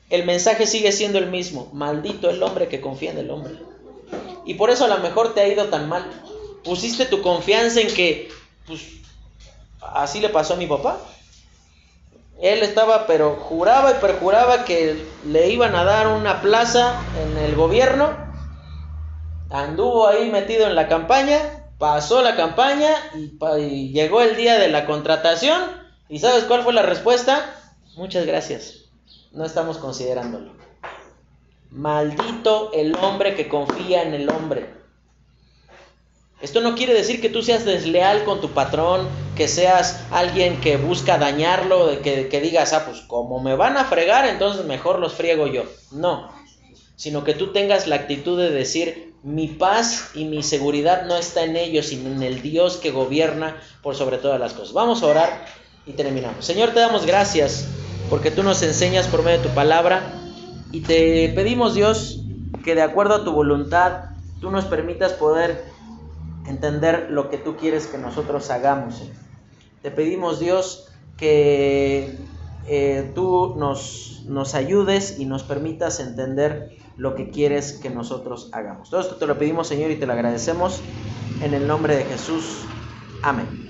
el 0.08 0.24
mensaje 0.24 0.66
sigue 0.66 0.92
siendo 0.92 1.18
el 1.18 1.26
mismo. 1.26 1.68
Maldito 1.74 2.30
el 2.30 2.42
hombre 2.42 2.68
que 2.68 2.80
confía 2.80 3.10
en 3.10 3.18
el 3.18 3.30
hombre. 3.30 3.52
Y 4.46 4.54
por 4.54 4.70
eso 4.70 4.86
a 4.86 4.88
lo 4.88 4.98
mejor 5.00 5.34
te 5.34 5.42
ha 5.42 5.48
ido 5.48 5.66
tan 5.66 5.90
mal. 5.90 6.10
Pusiste 6.64 7.04
tu 7.04 7.20
confianza 7.20 7.82
en 7.82 7.92
que, 7.92 8.30
pues, 8.66 8.80
así 9.82 10.20
le 10.20 10.30
pasó 10.30 10.54
a 10.54 10.56
mi 10.56 10.66
papá. 10.66 10.98
Él 12.40 12.62
estaba, 12.62 13.06
pero 13.06 13.36
juraba 13.36 13.90
y 13.90 13.94
perjuraba 13.94 14.64
que 14.64 15.04
le 15.26 15.50
iban 15.50 15.74
a 15.74 15.84
dar 15.84 16.08
una 16.08 16.40
plaza 16.40 16.94
en 17.22 17.36
el 17.38 17.54
gobierno. 17.54 18.16
Anduvo 19.50 20.08
ahí 20.08 20.30
metido 20.30 20.66
en 20.66 20.74
la 20.74 20.88
campaña, 20.88 21.38
pasó 21.78 22.22
la 22.22 22.36
campaña 22.36 22.90
y, 23.14 23.36
y 23.58 23.92
llegó 23.92 24.22
el 24.22 24.36
día 24.36 24.58
de 24.58 24.68
la 24.68 24.86
contratación. 24.86 25.60
¿Y 26.08 26.20
sabes 26.20 26.44
cuál 26.44 26.62
fue 26.62 26.72
la 26.72 26.82
respuesta? 26.82 27.54
Muchas 27.96 28.24
gracias. 28.24 28.86
No 29.32 29.44
estamos 29.44 29.78
considerándolo. 29.78 30.52
Maldito 31.70 32.72
el 32.72 32.96
hombre 32.96 33.36
que 33.36 33.48
confía 33.48 34.02
en 34.02 34.14
el 34.14 34.28
hombre. 34.30 34.79
Esto 36.40 36.60
no 36.60 36.74
quiere 36.74 36.94
decir 36.94 37.20
que 37.20 37.28
tú 37.28 37.42
seas 37.42 37.64
desleal 37.64 38.24
con 38.24 38.40
tu 38.40 38.50
patrón, 38.50 39.06
que 39.36 39.46
seas 39.46 40.04
alguien 40.10 40.60
que 40.60 40.78
busca 40.78 41.18
dañarlo, 41.18 42.00
que, 42.02 42.28
que 42.28 42.40
digas, 42.40 42.72
ah, 42.72 42.86
pues 42.86 43.00
como 43.02 43.40
me 43.40 43.54
van 43.54 43.76
a 43.76 43.84
fregar, 43.84 44.26
entonces 44.26 44.64
mejor 44.64 44.98
los 44.98 45.12
friego 45.12 45.46
yo. 45.46 45.64
No, 45.90 46.30
sino 47.00 47.24
que 47.24 47.32
tú 47.32 47.50
tengas 47.52 47.86
la 47.86 47.96
actitud 47.96 48.38
de 48.38 48.50
decir, 48.50 49.14
mi 49.22 49.48
paz 49.48 50.10
y 50.14 50.26
mi 50.26 50.42
seguridad 50.42 51.06
no 51.06 51.16
está 51.16 51.44
en 51.44 51.56
ellos, 51.56 51.86
sino 51.86 52.10
en 52.10 52.22
el 52.22 52.42
Dios 52.42 52.76
que 52.76 52.90
gobierna 52.90 53.56
por 53.82 53.94
sobre 53.96 54.18
todas 54.18 54.38
las 54.38 54.52
cosas. 54.52 54.74
Vamos 54.74 55.02
a 55.02 55.06
orar 55.06 55.46
y 55.86 55.92
terminamos. 55.92 56.44
Señor, 56.44 56.70
te 56.70 56.80
damos 56.80 57.06
gracias 57.06 57.66
porque 58.10 58.30
tú 58.30 58.42
nos 58.42 58.62
enseñas 58.62 59.06
por 59.06 59.22
medio 59.22 59.38
de 59.38 59.48
tu 59.48 59.54
palabra 59.54 60.12
y 60.72 60.80
te 60.80 61.30
pedimos, 61.34 61.74
Dios, 61.74 62.20
que 62.64 62.74
de 62.74 62.82
acuerdo 62.82 63.14
a 63.14 63.24
tu 63.24 63.32
voluntad, 63.32 64.10
tú 64.38 64.50
nos 64.50 64.66
permitas 64.66 65.12
poder 65.12 65.69
entender 66.50 67.08
lo 67.10 67.30
que 67.30 67.38
tú 67.38 67.56
quieres 67.56 67.86
que 67.86 67.98
nosotros 67.98 68.50
hagamos. 68.50 69.02
Te 69.82 69.90
pedimos, 69.90 70.38
Dios, 70.38 70.88
que 71.16 72.16
eh, 72.66 73.10
tú 73.14 73.54
nos, 73.56 74.22
nos 74.26 74.54
ayudes 74.54 75.18
y 75.18 75.24
nos 75.24 75.42
permitas 75.42 76.00
entender 76.00 76.76
lo 76.96 77.14
que 77.14 77.30
quieres 77.30 77.72
que 77.72 77.88
nosotros 77.88 78.50
hagamos. 78.52 78.90
Todo 78.90 79.00
esto 79.00 79.16
te 79.16 79.26
lo 79.26 79.38
pedimos, 79.38 79.68
Señor, 79.68 79.90
y 79.90 79.96
te 79.96 80.06
lo 80.06 80.12
agradecemos 80.12 80.80
en 81.42 81.54
el 81.54 81.66
nombre 81.66 81.96
de 81.96 82.04
Jesús. 82.04 82.64
Amén. 83.22 83.69